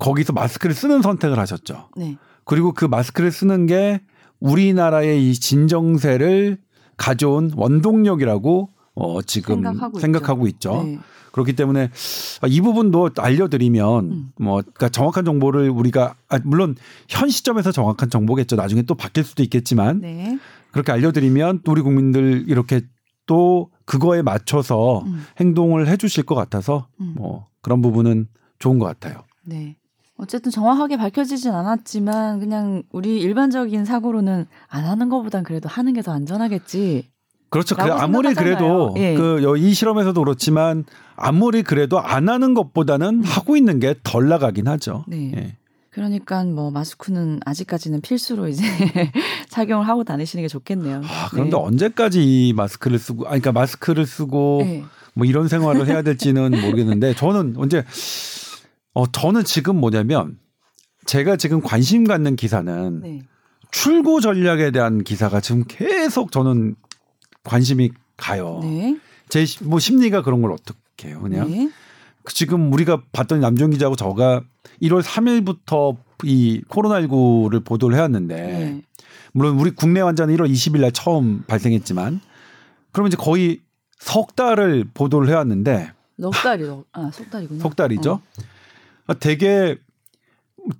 거기서 0.00 0.32
마스크를 0.32 0.74
쓰는 0.74 1.02
선택을 1.02 1.38
하셨죠. 1.38 1.90
네. 1.96 2.18
그리고 2.44 2.72
그 2.72 2.84
마스크를 2.84 3.30
쓰는 3.30 3.66
게 3.66 4.00
우리나라의 4.40 5.30
이 5.30 5.34
진정세를 5.34 6.58
가져온 6.96 7.52
원동력이라고 7.54 8.70
어, 8.98 9.22
지금 9.22 9.62
생각하고, 9.62 9.98
생각하고 9.98 10.46
있죠. 10.48 10.70
있죠. 10.70 10.82
네. 10.82 10.98
그렇기 11.32 11.52
때문에 11.52 11.90
이 12.48 12.60
부분도 12.60 13.10
알려드리면 13.16 14.04
음. 14.04 14.32
뭐 14.40 14.60
그러니까 14.60 14.88
정확한 14.88 15.24
정보를 15.24 15.70
우리가 15.70 16.14
아, 16.28 16.40
물론 16.42 16.74
현 17.08 17.28
시점에서 17.28 17.70
정확한 17.70 18.10
정보겠죠. 18.10 18.56
나중에 18.56 18.82
또 18.82 18.94
바뀔 18.94 19.24
수도 19.24 19.42
있겠지만 19.42 20.00
네. 20.00 20.38
그렇게 20.72 20.90
알려드리면 20.90 21.60
또 21.64 21.72
우리 21.72 21.82
국민들 21.82 22.44
이렇게 22.48 22.80
또 23.26 23.70
그거에 23.84 24.22
맞춰서 24.22 25.02
음. 25.06 25.24
행동을 25.38 25.86
해주실 25.86 26.24
것 26.24 26.34
같아서 26.34 26.88
음. 27.00 27.14
뭐 27.16 27.46
그런 27.62 27.82
부분은 27.82 28.26
좋은 28.58 28.78
것 28.78 28.86
같아요. 28.86 29.22
네. 29.44 29.76
어쨌든 30.16 30.50
정확하게 30.50 30.96
밝혀지진 30.96 31.52
않았지만 31.52 32.40
그냥 32.40 32.82
우리 32.90 33.20
일반적인 33.20 33.84
사고로는 33.84 34.46
안 34.66 34.84
하는 34.84 35.08
것보단 35.08 35.44
그래도 35.44 35.68
하는 35.68 35.92
게 35.92 36.02
더 36.02 36.10
안전하겠지. 36.12 37.08
그렇죠. 37.50 37.76
그 37.76 37.82
아무리 37.82 38.34
그래도 38.34 38.94
예. 38.98 39.14
그이 39.14 39.72
실험에서도 39.72 40.20
그렇지만 40.20 40.84
아무리 41.16 41.62
그래도 41.62 41.98
안 41.98 42.28
하는 42.28 42.54
것보다는 42.54 43.06
음. 43.06 43.22
하고 43.22 43.56
있는 43.56 43.80
게 43.80 43.94
덜 44.02 44.28
나가긴 44.28 44.68
하죠. 44.68 45.04
네. 45.08 45.32
예. 45.36 45.56
그러니까 45.90 46.44
뭐 46.44 46.70
마스크는 46.70 47.40
아직까지는 47.44 48.02
필수로 48.02 48.48
이제 48.48 48.62
착용을 49.48 49.88
하고 49.88 50.04
다니시는 50.04 50.44
게 50.44 50.48
좋겠네요. 50.48 51.02
아, 51.04 51.28
그런데 51.30 51.56
네. 51.56 51.56
언제까지 51.56 52.22
이 52.22 52.52
마스크를 52.52 52.98
쓰고 52.98 53.26
아니 53.26 53.40
그러니까 53.40 53.52
마스크를 53.52 54.06
쓰고 54.06 54.60
네. 54.64 54.84
뭐 55.14 55.26
이런 55.26 55.48
생활을 55.48 55.86
해야 55.88 56.02
될지는 56.02 56.50
모르겠는데 56.50 57.14
저는 57.14 57.54
언제 57.56 57.84
어 58.94 59.06
저는 59.10 59.44
지금 59.44 59.76
뭐냐면 59.76 60.38
제가 61.06 61.36
지금 61.36 61.60
관심 61.60 62.04
갖는 62.04 62.36
기사는 62.36 63.00
네. 63.00 63.22
출구 63.70 64.20
전략에 64.20 64.70
대한 64.70 65.02
기사가 65.02 65.40
지금 65.40 65.64
계속 65.66 66.30
저는 66.30 66.76
관심이 67.48 67.90
가요. 68.16 68.60
네. 68.62 68.98
제뭐 69.30 69.78
심리가 69.78 70.22
그런 70.22 70.42
걸 70.42 70.52
어떻게 70.52 71.08
해요, 71.08 71.20
그냥. 71.22 71.50
네. 71.50 71.70
그 72.22 72.34
지금 72.34 72.72
우리가 72.72 73.02
봤던 73.12 73.40
남정 73.40 73.70
기자하고 73.70 73.96
저가 73.96 74.42
1월 74.82 75.02
3일부터 75.02 75.96
이 76.24 76.62
코로나19를 76.68 77.64
보도를 77.64 77.96
해왔는데 77.96 78.34
네. 78.34 78.82
물론 79.32 79.58
우리 79.58 79.70
국내 79.70 80.00
환자는 80.00 80.36
1월 80.36 80.50
20일 80.50 80.80
날 80.80 80.92
처음 80.92 81.44
발생했지만 81.46 82.20
그러면 82.92 83.08
이제 83.08 83.16
거의 83.16 83.60
석 83.98 84.36
달을 84.36 84.84
보도를 84.92 85.28
해왔는데 85.28 85.92
넉 86.16 86.32
달이요. 86.32 86.84
아, 86.92 87.10
석 87.12 87.30
달이군요. 87.30 87.60
석 87.60 87.76
달이죠. 87.76 88.20
어. 89.06 89.14
되게 89.20 89.78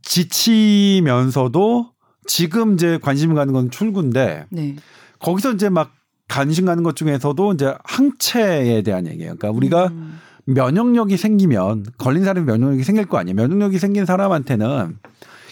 지치면서도 0.02 1.92
지금 2.26 2.74
이제 2.74 2.98
관심 3.00 3.34
가는 3.34 3.52
건 3.54 3.70
출구인데 3.70 4.46
네. 4.50 4.76
거기서 5.18 5.52
이제 5.52 5.68
막 5.70 5.92
관심 6.28 6.66
가는 6.66 6.82
것 6.82 6.94
중에서도 6.94 7.52
이제 7.54 7.74
항체에 7.84 8.82
대한 8.82 9.06
얘기예요. 9.06 9.34
그러니까 9.36 9.50
우리가 9.50 9.86
음. 9.88 10.20
면역력이 10.44 11.16
생기면 11.16 11.84
걸린 11.98 12.24
사람이 12.24 12.46
면역력이 12.46 12.84
생길 12.84 13.06
거 13.06 13.18
아니에요. 13.18 13.34
면역력이 13.34 13.78
생긴 13.78 14.06
사람한테는 14.06 14.98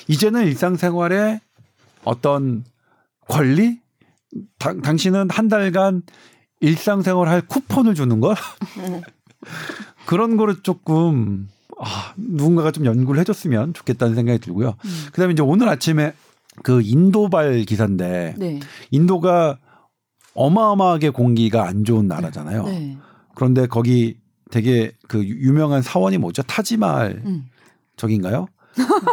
이제는 0.09 0.47
일상생활에 0.47 1.41
어떤 2.05 2.64
권리 3.29 3.81
당, 4.59 4.81
당신은 4.81 5.29
한 5.31 5.49
달간 5.49 6.03
일상생활 6.61 7.29
할 7.29 7.43
쿠폰을 7.43 7.95
주는 7.95 8.20
것 8.20 8.37
그런 10.07 10.37
거를 10.37 10.62
조금 10.62 11.49
아, 11.79 12.14
누군가가 12.16 12.70
좀 12.70 12.87
연구를 12.87 13.20
해줬으면 13.20 13.74
좋겠다는 13.74 14.14
생각이 14.14 14.39
들고요. 14.39 14.77
음. 14.83 15.07
그다음에 15.12 15.33
이제 15.33 15.43
오늘 15.43 15.68
아침에 15.68 16.14
그 16.62 16.81
인도발 16.83 17.64
기사인데 17.64 18.35
네. 18.39 18.61
인도가 18.91 19.59
어마어마하게 20.37 21.11
공기가 21.11 21.66
안 21.66 21.84
좋은 21.84 22.07
나라잖아요. 22.07 22.64
네. 22.64 22.97
그런데 23.34 23.66
거기 23.66 24.16
되게 24.51 24.93
그 25.09 25.24
유명한 25.24 25.82
사원이 25.82 26.18
뭐죠? 26.18 26.43
타지말 26.43 27.22
음. 27.24 27.47
적인가요? 27.97 28.47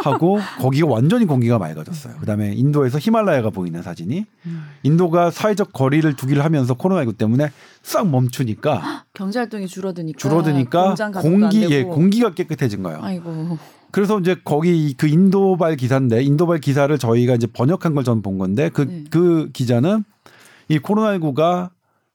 하고 0.04 0.38
거기가 0.60 0.86
완전히 0.86 1.24
공기가 1.24 1.58
맑아졌어요. 1.58 2.16
그다음에 2.20 2.52
인도에서 2.54 2.98
히말라야가 2.98 3.48
보이는 3.50 3.80
사진이 3.82 4.26
음. 4.46 4.64
인도가 4.82 5.30
사회적 5.30 5.72
거리를 5.72 6.14
두기를 6.16 6.44
하면서 6.44 6.74
코로나19 6.74 7.16
때문에 7.16 7.50
싹 7.82 8.06
멈추니까 8.08 9.04
경제 9.14 9.38
활동이 9.38 9.66
줄어드니까 9.66 10.18
줄어드니까 10.18 10.94
공기 11.22 11.66
예 11.70 11.82
공기가 11.82 12.34
깨끗해진 12.34 12.82
거예요. 12.82 13.00
아이고. 13.02 13.58
그래서 13.90 14.18
이제 14.20 14.36
거기 14.44 14.92
그 14.98 15.06
인도발 15.06 15.76
기사인데 15.76 16.22
인도발 16.22 16.58
기사를 16.58 16.96
저희가 16.98 17.34
이제 17.34 17.46
번역한 17.46 17.94
걸 17.94 18.04
전 18.04 18.20
본 18.22 18.36
건데 18.38 18.68
그그 18.68 18.90
네. 18.90 19.04
그 19.08 19.50
기자는 19.52 20.04
이 20.68 20.78
코로나19가 20.78 21.70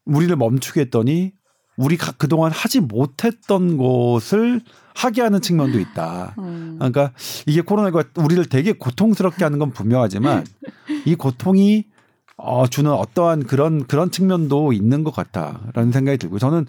우리를 0.06 0.36
멈추게 0.36 0.82
했더니 0.82 1.34
우리가 1.78 2.12
그동안 2.14 2.52
하지 2.52 2.82
못했던 2.82 3.78
것을 3.78 4.62
하게 4.94 5.22
하는 5.22 5.40
측면도 5.42 5.80
있다. 5.80 6.36
음. 6.40 6.76
그러니까 6.78 7.14
이게 7.46 7.62
코로나19가 7.62 8.08
우리를 8.18 8.46
되게 8.46 8.74
고통스럽게 8.74 9.44
하는 9.44 9.60
건 9.60 9.72
분명하지만 9.72 10.46
이 11.06 11.16
고통이 11.16 11.86
어, 12.36 12.68
주는 12.68 12.92
어떠한 12.92 13.44
그런 13.44 13.86
그런 13.86 14.12
측면도 14.12 14.74
있는 14.74 15.04
것 15.04 15.14
같다라는 15.14 15.92
생각이 15.92 16.18
들고 16.18 16.40
저는 16.40 16.66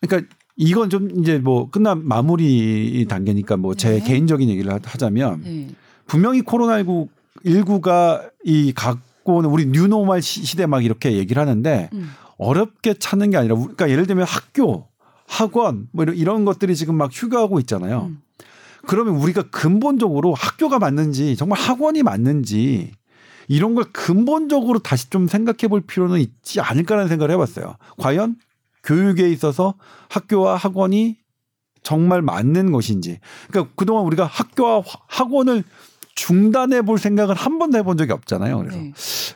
그러니까 0.00 0.34
이건 0.56 0.90
좀 0.90 1.10
이제 1.20 1.38
뭐 1.38 1.70
끝난 1.70 2.06
마무리 2.06 3.06
단계니까 3.08 3.56
뭐제 3.56 4.00
네. 4.00 4.00
개인적인 4.00 4.48
얘기를 4.48 4.72
하자면 4.82 5.42
네. 5.44 5.68
분명히 6.06 6.42
코로나19 6.42 7.08
19가 7.44 8.30
이 8.44 8.72
갖고 9.28 9.36
오는 9.36 9.50
우리 9.50 9.66
뉴노멀 9.66 10.22
시대 10.22 10.64
막 10.64 10.82
이렇게 10.82 11.12
얘기를 11.12 11.40
하는데 11.40 11.90
음. 11.92 12.10
어렵게 12.38 12.94
찾는 12.94 13.30
게 13.30 13.36
아니라 13.36 13.54
그러니까 13.56 13.90
예를 13.90 14.06
들면 14.06 14.26
학교, 14.26 14.88
학원 15.26 15.88
뭐 15.92 16.04
이런, 16.04 16.16
이런 16.16 16.44
것들이 16.46 16.74
지금 16.74 16.96
막 16.96 17.10
휴가하고 17.12 17.60
있잖아요. 17.60 18.06
음. 18.08 18.22
그러면 18.86 19.16
우리가 19.16 19.50
근본적으로 19.50 20.32
학교가 20.32 20.78
맞는지 20.78 21.36
정말 21.36 21.58
학원이 21.60 22.02
맞는지 22.02 22.92
이런 23.48 23.74
걸 23.74 23.84
근본적으로 23.92 24.78
다시 24.78 25.10
좀 25.10 25.28
생각해 25.28 25.68
볼 25.68 25.82
필요는 25.82 26.20
있지 26.20 26.60
않을까라는 26.60 27.08
생각을 27.08 27.30
해봤어요. 27.32 27.76
과연 27.98 28.36
교육에 28.82 29.28
있어서 29.30 29.74
학교와 30.08 30.56
학원이 30.56 31.16
정말 31.82 32.22
맞는 32.22 32.72
것인지. 32.72 33.18
그러니까 33.48 33.72
그동안 33.76 34.04
우리가 34.04 34.24
학교와 34.24 34.82
학원을 35.08 35.64
중단해 36.18 36.82
볼 36.82 36.98
생각을 36.98 37.36
한 37.36 37.60
번도 37.60 37.78
해본 37.78 37.96
적이 37.96 38.12
없잖아요. 38.12 38.58
그래서 38.58 38.76
네. 38.76 38.92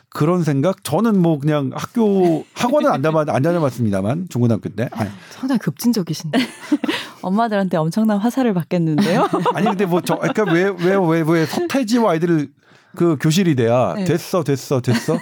그런 0.09 0.43
생각 0.43 0.83
저는 0.83 1.17
뭐 1.17 1.39
그냥 1.39 1.71
학교 1.73 2.45
학원은 2.53 2.91
안 2.91 3.01
다녀 3.01 3.19
안 3.19 3.41
다녀봤습니다만 3.41 4.27
중고등학교 4.29 4.67
때 4.67 4.89
아니. 4.91 5.09
상당히 5.29 5.59
급진적이신데 5.59 6.39
엄마들한테 7.23 7.77
엄청난 7.77 8.17
화살을 8.17 8.53
받겠는데요. 8.53 9.29
아니 9.55 9.65
근데 9.67 9.85
뭐저 9.85 10.17
그러니까 10.17 10.43
왜왜왜왜 10.51 11.45
서태지와 11.45 12.11
아이들을 12.11 12.49
그 12.97 13.17
교실이 13.19 13.55
돼야 13.55 13.93
네. 13.95 14.03
됐어 14.03 14.43
됐어 14.43 14.81
됐어 14.81 15.17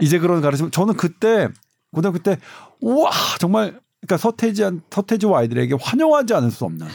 이제 0.00 0.18
그런 0.18 0.42
가르침 0.42 0.70
저는 0.70 0.94
그때 0.94 1.48
고등학교 1.92 2.18
때 2.18 2.36
우와 2.82 3.10
정말 3.38 3.80
그러니까 4.00 4.16
서태지한 4.16 4.82
서태지와 4.90 5.40
아이들에게 5.40 5.76
환영하지 5.80 6.34
않을 6.34 6.50
수 6.50 6.64
없는 6.64 6.86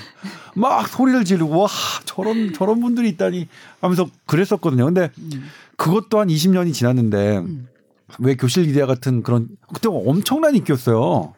막 0.56 0.88
소리를 0.88 1.24
지르고 1.24 1.60
와 1.60 1.68
저런 2.06 2.54
저런 2.54 2.80
분들이 2.80 3.10
있다니 3.10 3.48
하면서 3.80 4.08
그랬었거든요. 4.26 4.86
근데 4.86 5.12
그것 5.78 6.10
또한 6.10 6.28
20년이 6.28 6.74
지났는데 6.74 7.44
왜 8.20 8.36
교실 8.36 8.68
이데아 8.68 8.88
같은 8.88 9.22
그런 9.22 9.50
그때 9.74 9.88
엄청난 9.90 10.56
인기였어요. 10.56 11.34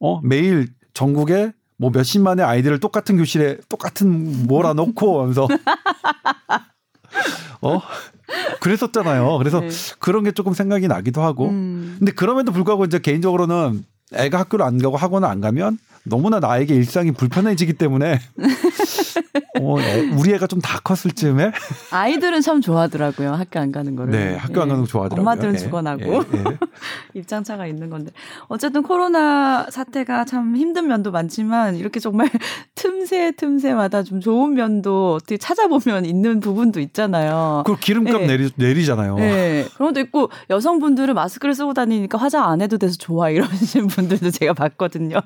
어 0.00 0.20
매일 0.22 0.68
전국에 0.92 1.52
뭐 1.78 1.90
몇십만의 1.90 2.44
아이들을 2.44 2.80
똑같은 2.80 3.16
교실에 3.16 3.58
똑같은 3.68 4.46
몰아놓고 4.46 5.20
하면서 5.20 5.46
어 7.60 7.80
그랬었잖아요. 8.60 9.38
그래서 9.38 9.60
네. 9.60 9.68
그런 10.00 10.24
게 10.24 10.32
조금 10.32 10.52
생각이 10.52 10.88
나기도 10.88 11.22
하고. 11.22 11.48
음. 11.48 11.96
근데 11.98 12.12
그럼에도 12.12 12.50
불구하고 12.50 12.84
이제 12.84 12.98
개인적으로는 12.98 13.84
애가 14.14 14.38
학교를 14.38 14.64
안 14.64 14.78
가고 14.78 14.96
학원을 14.96 15.28
안 15.28 15.40
가면 15.40 15.78
너무나 16.06 16.38
나에게 16.40 16.74
일상이 16.74 17.12
불편해지기 17.12 17.74
때문에 17.74 18.20
어, 19.60 19.80
애, 19.80 20.10
우리 20.10 20.32
애가 20.34 20.46
좀 20.46 20.60
다 20.66 20.80
컸을 20.80 21.14
즈음에 21.14 21.52
아이들은 21.92 22.40
참 22.40 22.60
좋아하더라고요 22.60 23.32
학교 23.32 23.60
안 23.60 23.70
가는 23.70 23.94
거를 23.94 24.10
네 24.10 24.34
학교 24.36 24.58
예. 24.58 24.62
안 24.62 24.68
가는 24.68 24.80
거 24.82 24.86
좋아하더라고요 24.88 25.20
엄마들은 25.20 25.54
예. 25.54 25.58
죽어나고 25.58 26.02
예. 26.02 26.16
예. 26.16 26.44
입장차가 27.14 27.66
있는 27.66 27.88
건데 27.88 28.10
어쨌든 28.48 28.82
코로나 28.82 29.66
사태가 29.70 30.24
참 30.24 30.56
힘든 30.56 30.88
면도 30.88 31.12
많지만 31.12 31.76
이렇게 31.76 32.00
정말 32.00 32.28
틈새 32.74 33.32
틈새마다 33.36 34.02
좀 34.02 34.20
좋은 34.20 34.54
면도 34.54 35.14
어떻게 35.14 35.36
찾아보면 35.36 36.04
있는 36.04 36.40
부분도 36.40 36.80
있잖아요 36.80 37.62
그 37.66 37.76
기름값 37.76 38.22
예. 38.22 38.26
내리, 38.26 38.50
내리잖아요 38.56 39.16
네 39.16 39.66
그런 39.74 39.92
것도 39.92 40.00
있고 40.00 40.30
여성분들은 40.50 41.14
마스크를 41.14 41.54
쓰고 41.54 41.74
다니니까 41.74 42.18
화장 42.18 42.48
안 42.48 42.60
해도 42.60 42.78
돼서 42.78 42.96
좋아 42.96 43.30
이러시는 43.30 43.86
분들도 43.86 44.30
제가 44.30 44.52
봤거든요 44.54 45.20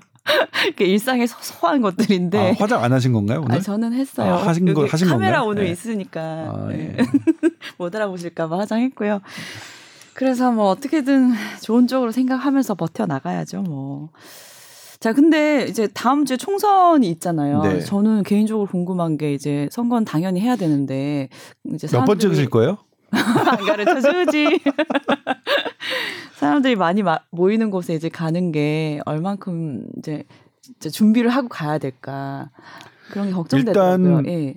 일상의 0.78 1.26
소소한 1.26 1.80
것들인데 1.80 2.38
아, 2.38 2.54
화장 2.58 2.82
안 2.82 2.92
하신 2.92 3.12
건가요 3.12 3.40
오늘? 3.40 3.54
아니, 3.54 3.62
저는 3.62 3.92
했어요. 3.92 4.34
아, 4.34 4.46
하신 4.46 4.72
거 4.72 4.86
하신 4.86 5.08
카메라 5.08 5.38
건가요? 5.38 5.50
오늘 5.50 5.64
네. 5.64 5.70
있으니까 5.70 6.20
아, 6.20 6.66
네. 6.68 6.94
네. 6.96 7.04
못 7.78 7.94
알아보실까봐 7.94 8.58
화장했고요. 8.58 9.20
그래서 10.14 10.52
뭐 10.52 10.68
어떻게든 10.68 11.32
좋은 11.62 11.86
쪽으로 11.86 12.12
생각하면서 12.12 12.74
버텨 12.74 13.06
나가야죠. 13.06 13.62
뭐. 13.62 14.10
자, 14.98 15.14
근데 15.14 15.64
이제 15.66 15.88
다음 15.94 16.26
주에 16.26 16.36
총선이 16.36 17.08
있잖아요. 17.08 17.62
네. 17.62 17.80
저는 17.80 18.22
개인적으로 18.22 18.66
궁금한 18.66 19.16
게 19.16 19.32
이제 19.32 19.66
선거는 19.72 20.04
당연히 20.04 20.40
해야 20.40 20.56
되는데 20.56 21.30
이제 21.72 21.88
몇 21.90 22.04
번째 22.04 22.34
실 22.34 22.50
거예요? 22.50 22.76
안 23.10 23.56
가르쳐 23.64 24.00
주지. 24.00 24.60
사람들이 26.36 26.76
많이 26.76 27.02
마, 27.02 27.18
모이는 27.30 27.70
곳에 27.70 27.94
이제 27.94 28.08
가는 28.08 28.52
게 28.52 29.00
얼만큼 29.06 29.86
이제 29.98 30.24
준비를 30.92 31.30
하고 31.30 31.48
가야 31.48 31.78
될까 31.78 32.50
그런 33.10 33.26
게 33.28 33.32
걱정되더라고요. 33.32 34.18
일단 34.20 34.26
예. 34.28 34.54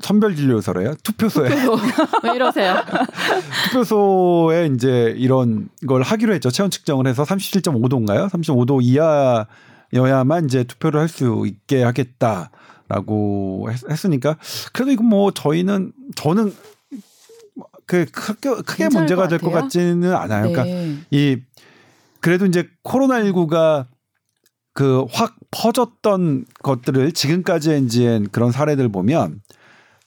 선별 0.00 0.34
진료소래요. 0.36 0.94
투표소에. 1.02 1.48
투표소. 1.48 1.78
왜 2.24 2.34
이러세요? 2.34 2.74
투표소에 3.70 4.66
이제 4.74 5.14
이런 5.16 5.68
걸 5.86 6.02
하기로 6.02 6.34
했죠. 6.34 6.50
체온 6.50 6.70
측정을 6.70 7.06
해서 7.06 7.22
37.5도인가요? 7.22 8.28
35도 8.28 8.80
이하여야만 9.92 10.46
이제 10.46 10.64
투표를 10.64 11.00
할 11.00 11.08
수 11.08 11.44
있게 11.46 11.82
하겠다라고 11.84 13.70
했, 13.70 14.04
으니까 14.04 14.36
그래도 14.72 14.90
이거 14.90 15.02
뭐 15.04 15.30
저희는 15.30 15.92
저는 16.16 16.52
그 17.86 18.04
크게, 18.06 18.50
크게 18.66 18.88
문제가 18.88 19.28
될 19.28 19.38
것 19.38 19.50
같지는 19.50 20.12
않아요. 20.12 20.48
그러니까 20.48 20.64
네. 20.64 20.72
그러니까 20.72 21.06
이 21.10 21.36
그래도 22.20 22.46
이제 22.46 22.66
코로나19가 22.82 23.86
그 24.74 25.06
확 25.12 25.36
퍼졌던 25.52 26.46
것들을 26.62 27.12
지금까지의 27.12 27.84
이제 27.84 28.22
그런 28.32 28.50
사례들 28.52 28.88
보면 28.90 29.40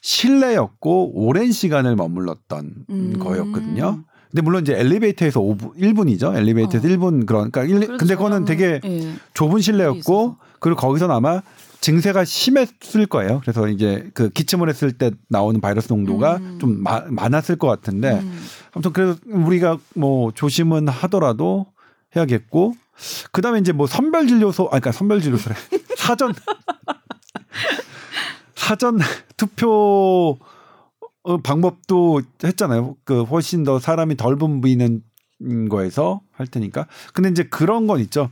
실내였고 0.01 1.11
오랜 1.15 1.51
시간을 1.51 1.95
머물렀던 1.95 2.73
음. 2.89 3.19
거였거든요. 3.19 4.03
근데 4.29 4.41
물론 4.41 4.61
이제 4.61 4.77
엘리베이터에서 4.77 5.39
5분, 5.39 5.77
1분이죠. 5.77 6.35
엘리베이터에서 6.35 6.85
어. 6.87 6.91
1분 6.91 7.25
그런 7.25 7.49
그러니까 7.49 7.63
일, 7.63 7.87
그렇죠. 7.87 7.97
근데 7.97 8.15
그거는 8.15 8.45
되게 8.45 8.81
예. 8.83 9.13
좁은 9.33 9.61
실내였고 9.61 10.35
그리고 10.59 10.79
거기서 10.79 11.07
아마 11.09 11.41
증세가 11.79 12.25
심했을 12.25 13.05
거예요. 13.05 13.39
그래서 13.41 13.67
이제 13.69 14.09
그 14.13 14.29
기침을 14.29 14.67
했을 14.67 14.91
때 14.91 15.11
나오는 15.29 15.61
바이러스 15.61 15.87
농도가 15.87 16.37
음. 16.37 16.57
좀 16.59 16.83
마, 16.83 17.03
많았을 17.07 17.55
것 17.55 17.67
같은데 17.67 18.19
음. 18.19 18.39
아무튼 18.73 18.91
그래서 18.91 19.17
우리가 19.27 19.77
뭐 19.95 20.31
조심은 20.31 20.89
하더라도 20.89 21.67
해야겠고 22.15 22.75
그다음에 23.31 23.59
이제 23.59 23.71
뭐 23.71 23.87
선별 23.87 24.27
진료소 24.27 24.65
아 24.65 24.79
그러니까 24.79 24.91
선별 24.91 25.21
진료소래 25.21 25.55
사전 25.97 26.33
사전 28.55 28.99
투표 29.37 30.37
어, 31.23 31.37
방법도 31.37 32.21
했잖아요. 32.43 32.95
그 33.03 33.23
훨씬 33.23 33.63
더 33.63 33.79
사람이 33.79 34.15
덜 34.15 34.37
붐비는 34.37 35.01
거에서 35.69 36.21
할 36.31 36.47
테니까. 36.47 36.87
근데 37.13 37.29
이제 37.29 37.43
그런 37.43 37.85
건 37.85 37.99
있죠. 37.99 38.29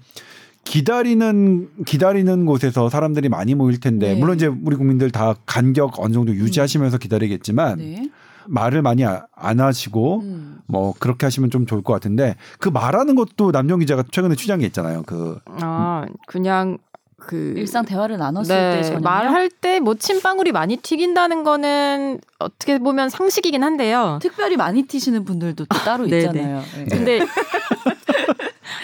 기다리는 0.64 1.70
기다리는 1.86 2.46
곳에서 2.46 2.90
사람들이 2.90 3.30
많이 3.30 3.54
모일 3.54 3.80
텐데 3.80 4.14
네. 4.14 4.20
물론 4.20 4.38
이제 4.38 4.48
우리 4.48 4.78
국민들 4.78 5.12
다 5.12 5.36
간격 5.46 6.00
어느 6.00 6.14
정도 6.14 6.34
유지하시면서 6.34 6.98
기다리겠지만 6.98 7.78
네. 7.78 8.10
말을 8.48 8.82
많이 8.82 9.06
아, 9.06 9.26
안 9.36 9.60
하시고 9.60 10.22
음. 10.22 10.60
뭐 10.68 10.94
그렇게 11.00 11.26
하시면 11.26 11.50
좀 11.52 11.66
좋을 11.66 11.82
것 11.82 11.94
같은데 11.94 12.36
그 12.60 12.70
말하는 12.70 13.16
것도 13.16 13.52
남정 13.52 13.80
기자가 13.80 14.04
최근에 14.12 14.36
취재한 14.36 14.60
게 14.60 14.66
있잖아요. 14.68 15.04
그 15.04 15.40
아 15.62 16.06
그냥 16.28 16.78
그 17.18 17.54
일상 17.58 17.86
대화를 17.86 18.18
나눴을 18.18 18.48
네, 18.48 18.82
때 18.82 19.00
말할 19.00 19.50
때 19.50 19.80
뭐 19.80 19.96
침방울이 19.96 20.52
많이 20.52 20.78
튀긴다는 20.78 21.44
거는 21.44 22.20
어떻게 22.40 22.78
보면 22.80 23.10
상식이긴 23.10 23.64
한데요. 23.64 24.20
특별히 24.22 24.58
많이 24.58 24.84
튀시는 24.84 25.26
분들도 25.26 25.66
또 25.66 25.78
따로 25.80 26.06
네, 26.06 26.12
네. 26.12 26.18
있잖아요. 26.20 26.62
네. 26.76 26.86
근데 26.86 27.20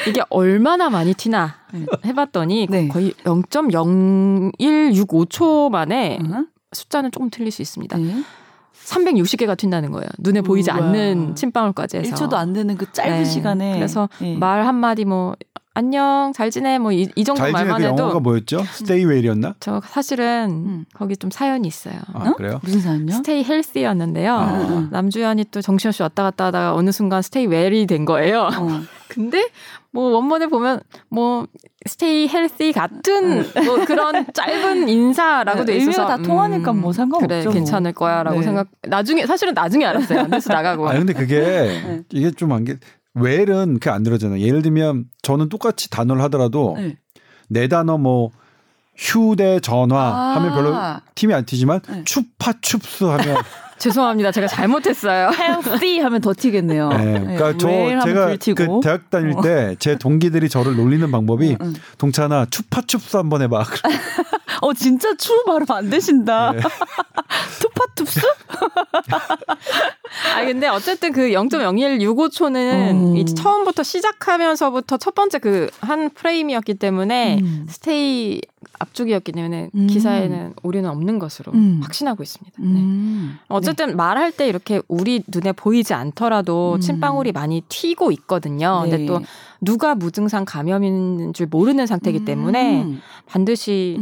이게 0.07 0.21
얼마나 0.29 0.89
많이 0.89 1.13
튀나 1.13 1.55
네. 1.73 1.85
해봤더니 2.05 2.67
네. 2.69 2.87
거의 2.87 3.11
0.0165초 3.23 5.69
만에 5.69 6.17
uh-huh. 6.21 6.47
숫자는 6.71 7.11
조금 7.11 7.29
틀릴 7.29 7.51
수 7.51 7.61
있습니다. 7.61 7.97
네. 7.97 8.23
360개가 8.91 9.55
튄다는 9.55 9.91
거예요. 9.91 10.07
눈에 10.19 10.41
보이지 10.41 10.69
우와. 10.71 10.79
않는 10.79 11.35
침방울까지 11.35 11.97
해서. 11.97 12.15
1초도 12.15 12.33
안 12.33 12.53
되는 12.53 12.75
그 12.77 12.91
짧은 12.91 13.19
네. 13.19 13.25
시간에. 13.25 13.73
그래서 13.75 14.09
네. 14.19 14.35
말 14.37 14.65
한마디 14.65 15.05
뭐 15.05 15.35
안녕 15.73 16.33
잘 16.35 16.51
지내 16.51 16.77
뭐 16.79 16.91
이 16.91 17.07
정도 17.23 17.41
말만 17.49 17.77
그 17.81 17.87
해도 17.87 18.03
영어가 18.03 18.19
뭐였죠? 18.19 18.59
Stay 18.59 19.05
well이었나? 19.05 19.55
저 19.61 19.81
사실은 19.85 20.49
음. 20.67 20.85
거기 20.93 21.15
좀 21.15 21.31
사연이 21.31 21.65
있어요. 21.67 21.95
아, 22.13 22.29
어? 22.29 22.33
그래요? 22.33 22.59
무슨 22.63 22.81
사연요? 22.81 23.13
Stay 23.13 23.41
healthy였는데요. 23.43 24.35
아. 24.35 24.87
남주현이 24.91 25.45
또 25.51 25.61
정신없이 25.61 26.01
왔다 26.03 26.23
갔다 26.23 26.45
하다가 26.47 26.75
어느 26.75 26.91
순간 26.91 27.19
Stay 27.19 27.47
well이 27.49 27.87
된 27.87 28.03
거예요. 28.03 28.49
어. 28.53 28.81
근데 29.07 29.47
뭐 29.93 30.11
원문을 30.11 30.49
보면 30.49 30.81
뭐 31.09 31.47
stay 31.85 32.25
healthy 32.25 32.71
같은 32.71 33.43
뭐 33.65 33.83
그런 33.85 34.25
짧은 34.33 34.87
인사라고 34.87 35.65
돼 35.65 35.77
있어서 35.77 36.01
의미가 36.03 36.17
다 36.17 36.23
통하니까 36.23 36.73
뭐 36.73 36.91
음, 36.91 36.93
상관없죠. 36.93 37.27
그래 37.27 37.43
뭐. 37.43 37.53
괜찮을 37.53 37.93
거야라고 37.93 38.39
네. 38.39 38.43
생각. 38.43 38.67
나중에 38.87 39.25
사실은 39.25 39.53
나중에 39.53 39.85
알았어요. 39.85 40.27
뉴스 40.27 40.49
나가고. 40.49 40.89
아 40.89 40.93
근데 40.93 41.13
그게 41.13 41.39
네. 41.87 42.03
이게 42.11 42.31
좀 42.31 42.51
안 42.51 42.63
게. 42.63 42.77
웰은 43.13 43.73
그게 43.75 43.89
안 43.89 44.03
들어잖아요. 44.03 44.39
예를 44.39 44.61
들면 44.61 45.05
저는 45.21 45.49
똑같이 45.49 45.89
단어를 45.89 46.21
하더라도 46.23 46.75
네. 46.77 46.97
네 47.49 47.67
단어 47.67 47.97
뭐 47.97 48.31
휴대전화 48.95 49.97
아~ 49.97 50.35
하면 50.35 50.53
별로 50.53 50.75
팀이 51.15 51.33
안 51.33 51.45
튀지만 51.45 51.81
네. 51.89 52.03
추파춥스 52.05 53.03
하면 53.05 53.37
죄송합니다. 53.81 54.31
제가 54.31 54.47
잘못했어요. 54.47 55.31
healthy 55.35 55.99
하면 55.99 56.21
더 56.21 56.33
튀겠네요. 56.37 56.89
네, 56.89 57.19
그러니까 57.19 57.51
네. 57.53 57.57
저 57.57 57.67
제가 58.05 58.37
그 58.55 58.79
대학 58.83 59.09
다닐 59.09 59.33
어. 59.35 59.41
때제 59.41 59.97
동기들이 59.97 60.49
저를 60.49 60.75
놀리는 60.75 61.09
방법이 61.09 61.57
응, 61.59 61.67
응. 61.67 61.73
동찬아 61.97 62.45
추파춥스 62.49 63.17
한번 63.17 63.41
해봐. 63.41 63.65
어 64.61 64.73
진짜 64.73 65.15
추 65.15 65.43
발음 65.45 65.65
안 65.69 65.89
되신다. 65.89 66.51
네. 66.51 66.61
투파투스? 67.59 68.21
아 70.35 70.45
근데 70.45 70.67
어쨌든 70.67 71.11
그 71.11 71.29
0.0165초는 71.29 72.91
음. 72.91 73.17
이 73.17 73.25
처음부터 73.25 73.83
시작하면서부터 73.83 74.97
첫 74.97 75.15
번째 75.15 75.39
그 75.39 75.69
한 75.81 76.09
프레임이었기 76.09 76.75
때문에 76.75 77.39
음. 77.39 77.65
스테이 77.67 78.41
압축이었기 78.79 79.31
때문에 79.31 79.69
음. 79.73 79.87
기사에는 79.87 80.53
오류는 80.63 80.89
없는 80.89 81.19
것으로 81.19 81.51
음. 81.53 81.79
확신하고 81.83 82.23
있습니다. 82.23 82.55
네. 82.59 82.65
음. 82.65 83.37
어쨌든 83.47 83.87
네. 83.87 83.95
말할 83.95 84.31
때 84.31 84.47
이렇게 84.47 84.81
우리 84.87 85.23
눈에 85.27 85.51
보이지 85.51 85.93
않더라도 85.93 86.75
음. 86.75 86.79
침방울이 86.79 87.31
많이 87.31 87.61
튀고 87.67 88.11
있거든요. 88.11 88.83
네. 88.85 88.89
근데 88.91 89.05
또 89.05 89.21
누가 89.59 89.95
무증상 89.95 90.45
감염인 90.45 91.33
줄 91.33 91.47
모르는 91.47 91.85
상태이기 91.85 92.25
때문에 92.25 92.85
반드시 93.27 93.99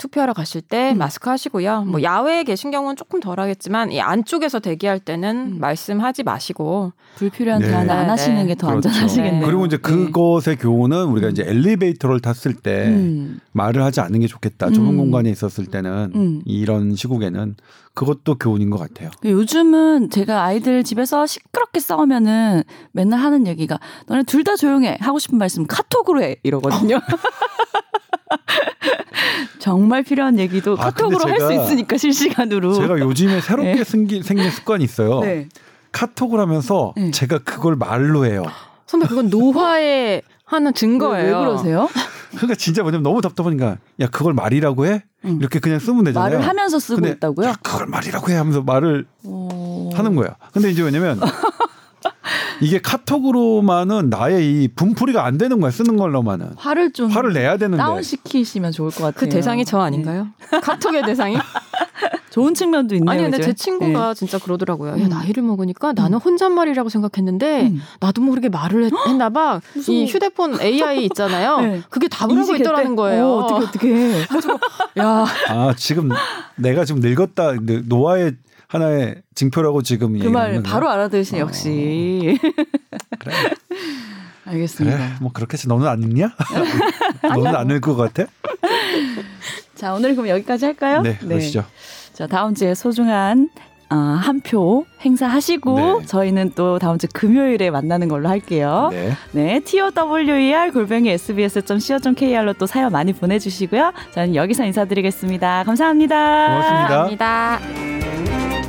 투표하러 0.00 0.32
가실 0.32 0.62
때 0.62 0.92
음. 0.92 0.98
마스크 0.98 1.28
하시고요. 1.28 1.82
뭐 1.82 2.00
음. 2.00 2.02
야외에 2.02 2.42
계신 2.42 2.70
경우는 2.70 2.96
조금 2.96 3.20
덜하겠지만 3.20 3.92
이 3.92 4.00
안쪽에서 4.00 4.58
대기할 4.58 4.98
때는 4.98 5.54
음. 5.56 5.60
말씀하지 5.60 6.22
마시고 6.22 6.92
불필요한 7.16 7.60
네. 7.60 7.68
대화는 7.68 7.90
안 7.90 8.02
네. 8.04 8.08
하시는 8.08 8.46
게더 8.46 8.66
그렇죠. 8.66 8.88
안전하시겠네요. 8.88 9.44
그리고 9.44 9.66
이제 9.66 9.76
네. 9.76 9.82
그것의 9.82 10.56
교훈은 10.58 11.04
우리가 11.04 11.28
이제 11.28 11.44
엘리베이터를 11.46 12.20
탔을 12.20 12.54
때 12.54 12.86
음. 12.88 13.40
말을 13.52 13.82
하지 13.84 14.00
않는 14.00 14.20
게 14.20 14.26
좋겠다. 14.26 14.70
좁은 14.70 14.88
음. 14.90 14.96
공간에 14.96 15.28
있었을 15.28 15.66
때는 15.66 16.12
음. 16.14 16.42
이런 16.46 16.96
시국에는 16.96 17.56
그것도 17.92 18.36
교훈인 18.38 18.70
것 18.70 18.78
같아요. 18.78 19.10
요즘은 19.24 20.08
제가 20.08 20.44
아이들 20.44 20.82
집에서 20.82 21.26
시끄럽게 21.26 21.80
싸우면은 21.80 22.62
맨날 22.92 23.20
하는 23.20 23.46
얘기가 23.46 23.78
너네 24.06 24.22
둘 24.24 24.40
다 24.40 24.56
조용해 24.56 24.96
하고 25.02 25.18
싶은 25.18 25.36
말씀 25.36 25.66
카톡으로 25.66 26.22
해 26.22 26.36
이러거든요. 26.42 26.98
정말 29.60 30.02
필요한 30.02 30.38
얘기도 30.38 30.72
아, 30.72 30.90
카톡으로 30.90 31.28
할 31.28 31.38
수 31.40 31.52
있으니까 31.52 31.96
실시간으로. 31.96 32.74
제가 32.74 32.98
요즘에 32.98 33.40
새롭게 33.40 33.74
네. 33.74 33.84
생기, 33.84 34.22
생긴 34.22 34.50
습관이 34.50 34.82
있어요. 34.84 35.20
네. 35.20 35.48
카톡을 35.92 36.40
하면서 36.40 36.92
네. 36.96 37.10
제가 37.10 37.38
그걸 37.38 37.76
말로 37.76 38.24
해요. 38.26 38.44
선배 38.86 39.06
그건 39.06 39.28
노화에 39.30 40.22
하는 40.44 40.74
증거예요. 40.74 41.24
왜, 41.24 41.32
왜 41.32 41.46
그러세요? 41.46 41.88
그러니까 42.30 42.54
진짜 42.56 42.82
뭐냐면 42.82 43.02
너무 43.04 43.20
답답하니까 43.20 43.78
야 44.00 44.06
그걸 44.08 44.34
말이라고 44.34 44.86
해? 44.86 45.02
응. 45.24 45.36
이렇게 45.40 45.58
그냥 45.60 45.78
쓰면 45.78 46.04
되잖아요. 46.04 46.30
말을 46.38 46.46
하면서 46.48 46.78
쓰고 46.78 47.06
있다고요? 47.06 47.48
야, 47.48 47.54
그걸 47.62 47.86
말이라고 47.86 48.30
해 48.30 48.36
하면서 48.36 48.62
말을 48.62 49.06
오... 49.24 49.90
하는 49.94 50.14
거야. 50.16 50.36
근데 50.52 50.70
이제 50.70 50.82
왜냐면 50.82 51.20
이게 52.60 52.78
카톡으로만은 52.80 54.10
나의 54.10 54.46
이 54.64 54.68
분풀이가 54.68 55.24
안 55.24 55.38
되는 55.38 55.60
거야 55.60 55.70
쓰는 55.70 55.96
걸로만은 55.96 56.52
화를 56.56 56.92
좀 56.92 57.10
화를 57.10 57.32
내야 57.32 57.56
되는데 57.56 57.82
다운 57.82 58.02
시키시면 58.02 58.72
좋을 58.72 58.90
것 58.90 58.98
같아요. 59.04 59.12
그 59.14 59.28
대상이 59.28 59.64
저 59.64 59.80
아닌가요? 59.80 60.28
네. 60.52 60.60
카톡의 60.60 61.02
대상이? 61.04 61.36
좋은 62.30 62.54
측면도 62.54 62.94
있네요. 62.94 63.10
아니 63.10 63.22
근데 63.22 63.38
이제. 63.38 63.46
제 63.48 63.52
친구가 63.54 64.08
네. 64.08 64.14
진짜 64.14 64.38
그러더라고요. 64.38 64.92
야, 64.92 64.94
음. 64.94 65.08
나이를 65.08 65.42
먹으니까 65.42 65.92
나는 65.92 66.18
음. 66.18 66.20
혼잣말이라고 66.20 66.88
생각했는데 66.88 67.62
음. 67.68 67.82
나도 67.98 68.22
모르게 68.22 68.48
말을 68.48 68.84
했, 68.84 69.16
나 69.18 69.30
봐. 69.30 69.60
이 69.88 70.06
휴대폰 70.06 70.60
AI 70.60 71.04
있잖아요. 71.06 71.60
네. 71.60 71.82
그게 71.90 72.06
답을 72.08 72.38
하고 72.38 72.54
있더라는 72.54 72.94
거예요. 72.94 73.24
오, 73.26 73.38
어떻게 73.40 73.64
어떻게? 73.64 74.20
야. 75.00 75.26
아 75.48 75.74
지금 75.76 76.10
내가 76.56 76.84
좀 76.84 77.00
늙었다 77.00 77.54
노화의 77.86 78.36
하나의 78.70 79.16
징표라고 79.34 79.82
지금 79.82 80.16
그 80.18 80.28
말 80.30 80.62
바로 80.62 80.88
알아들으신 80.88 81.36
어. 81.36 81.40
역시. 81.40 82.38
그래. 83.18 83.32
알겠습니다. 84.46 84.96
그래, 84.96 85.08
뭐 85.20 85.30
그렇게 85.32 85.54
해서 85.54 85.68
너는 85.68 85.86
안 85.86 86.02
읽냐? 86.02 86.30
너는 87.22 87.54
안 87.54 87.66
읽을 87.66 87.80
것 87.80 87.96
같아? 87.96 88.24
자, 89.74 89.92
오늘 89.94 90.14
그럼 90.14 90.28
여기까지 90.28 90.64
할까요? 90.66 91.02
네, 91.02 91.16
그러시죠. 91.18 91.60
네. 91.60 91.66
자, 92.14 92.26
다음 92.26 92.54
주에 92.54 92.74
소중한 92.74 93.48
어, 93.90 93.94
한표 93.96 94.86
행사하시고 95.04 96.00
네. 96.00 96.06
저희는 96.06 96.52
또 96.54 96.78
다음 96.78 96.96
주 96.98 97.06
금요일에 97.12 97.70
만나는 97.70 98.06
걸로 98.08 98.28
할게요. 98.28 98.88
네. 98.92 99.12
네. 99.32 99.60
TOWER 99.60 100.70
골뱅이 100.72 101.10
sbs.co.kr로 101.10 102.52
또 102.54 102.66
사연 102.66 102.92
많이 102.92 103.12
보내주시고요. 103.12 103.92
저는 104.14 104.34
여기서 104.36 104.64
인사드리겠습니다 104.64 105.64
감사합니다. 105.64 106.46
고맙습니다. 106.46 106.88
감사합니다. 106.88 108.59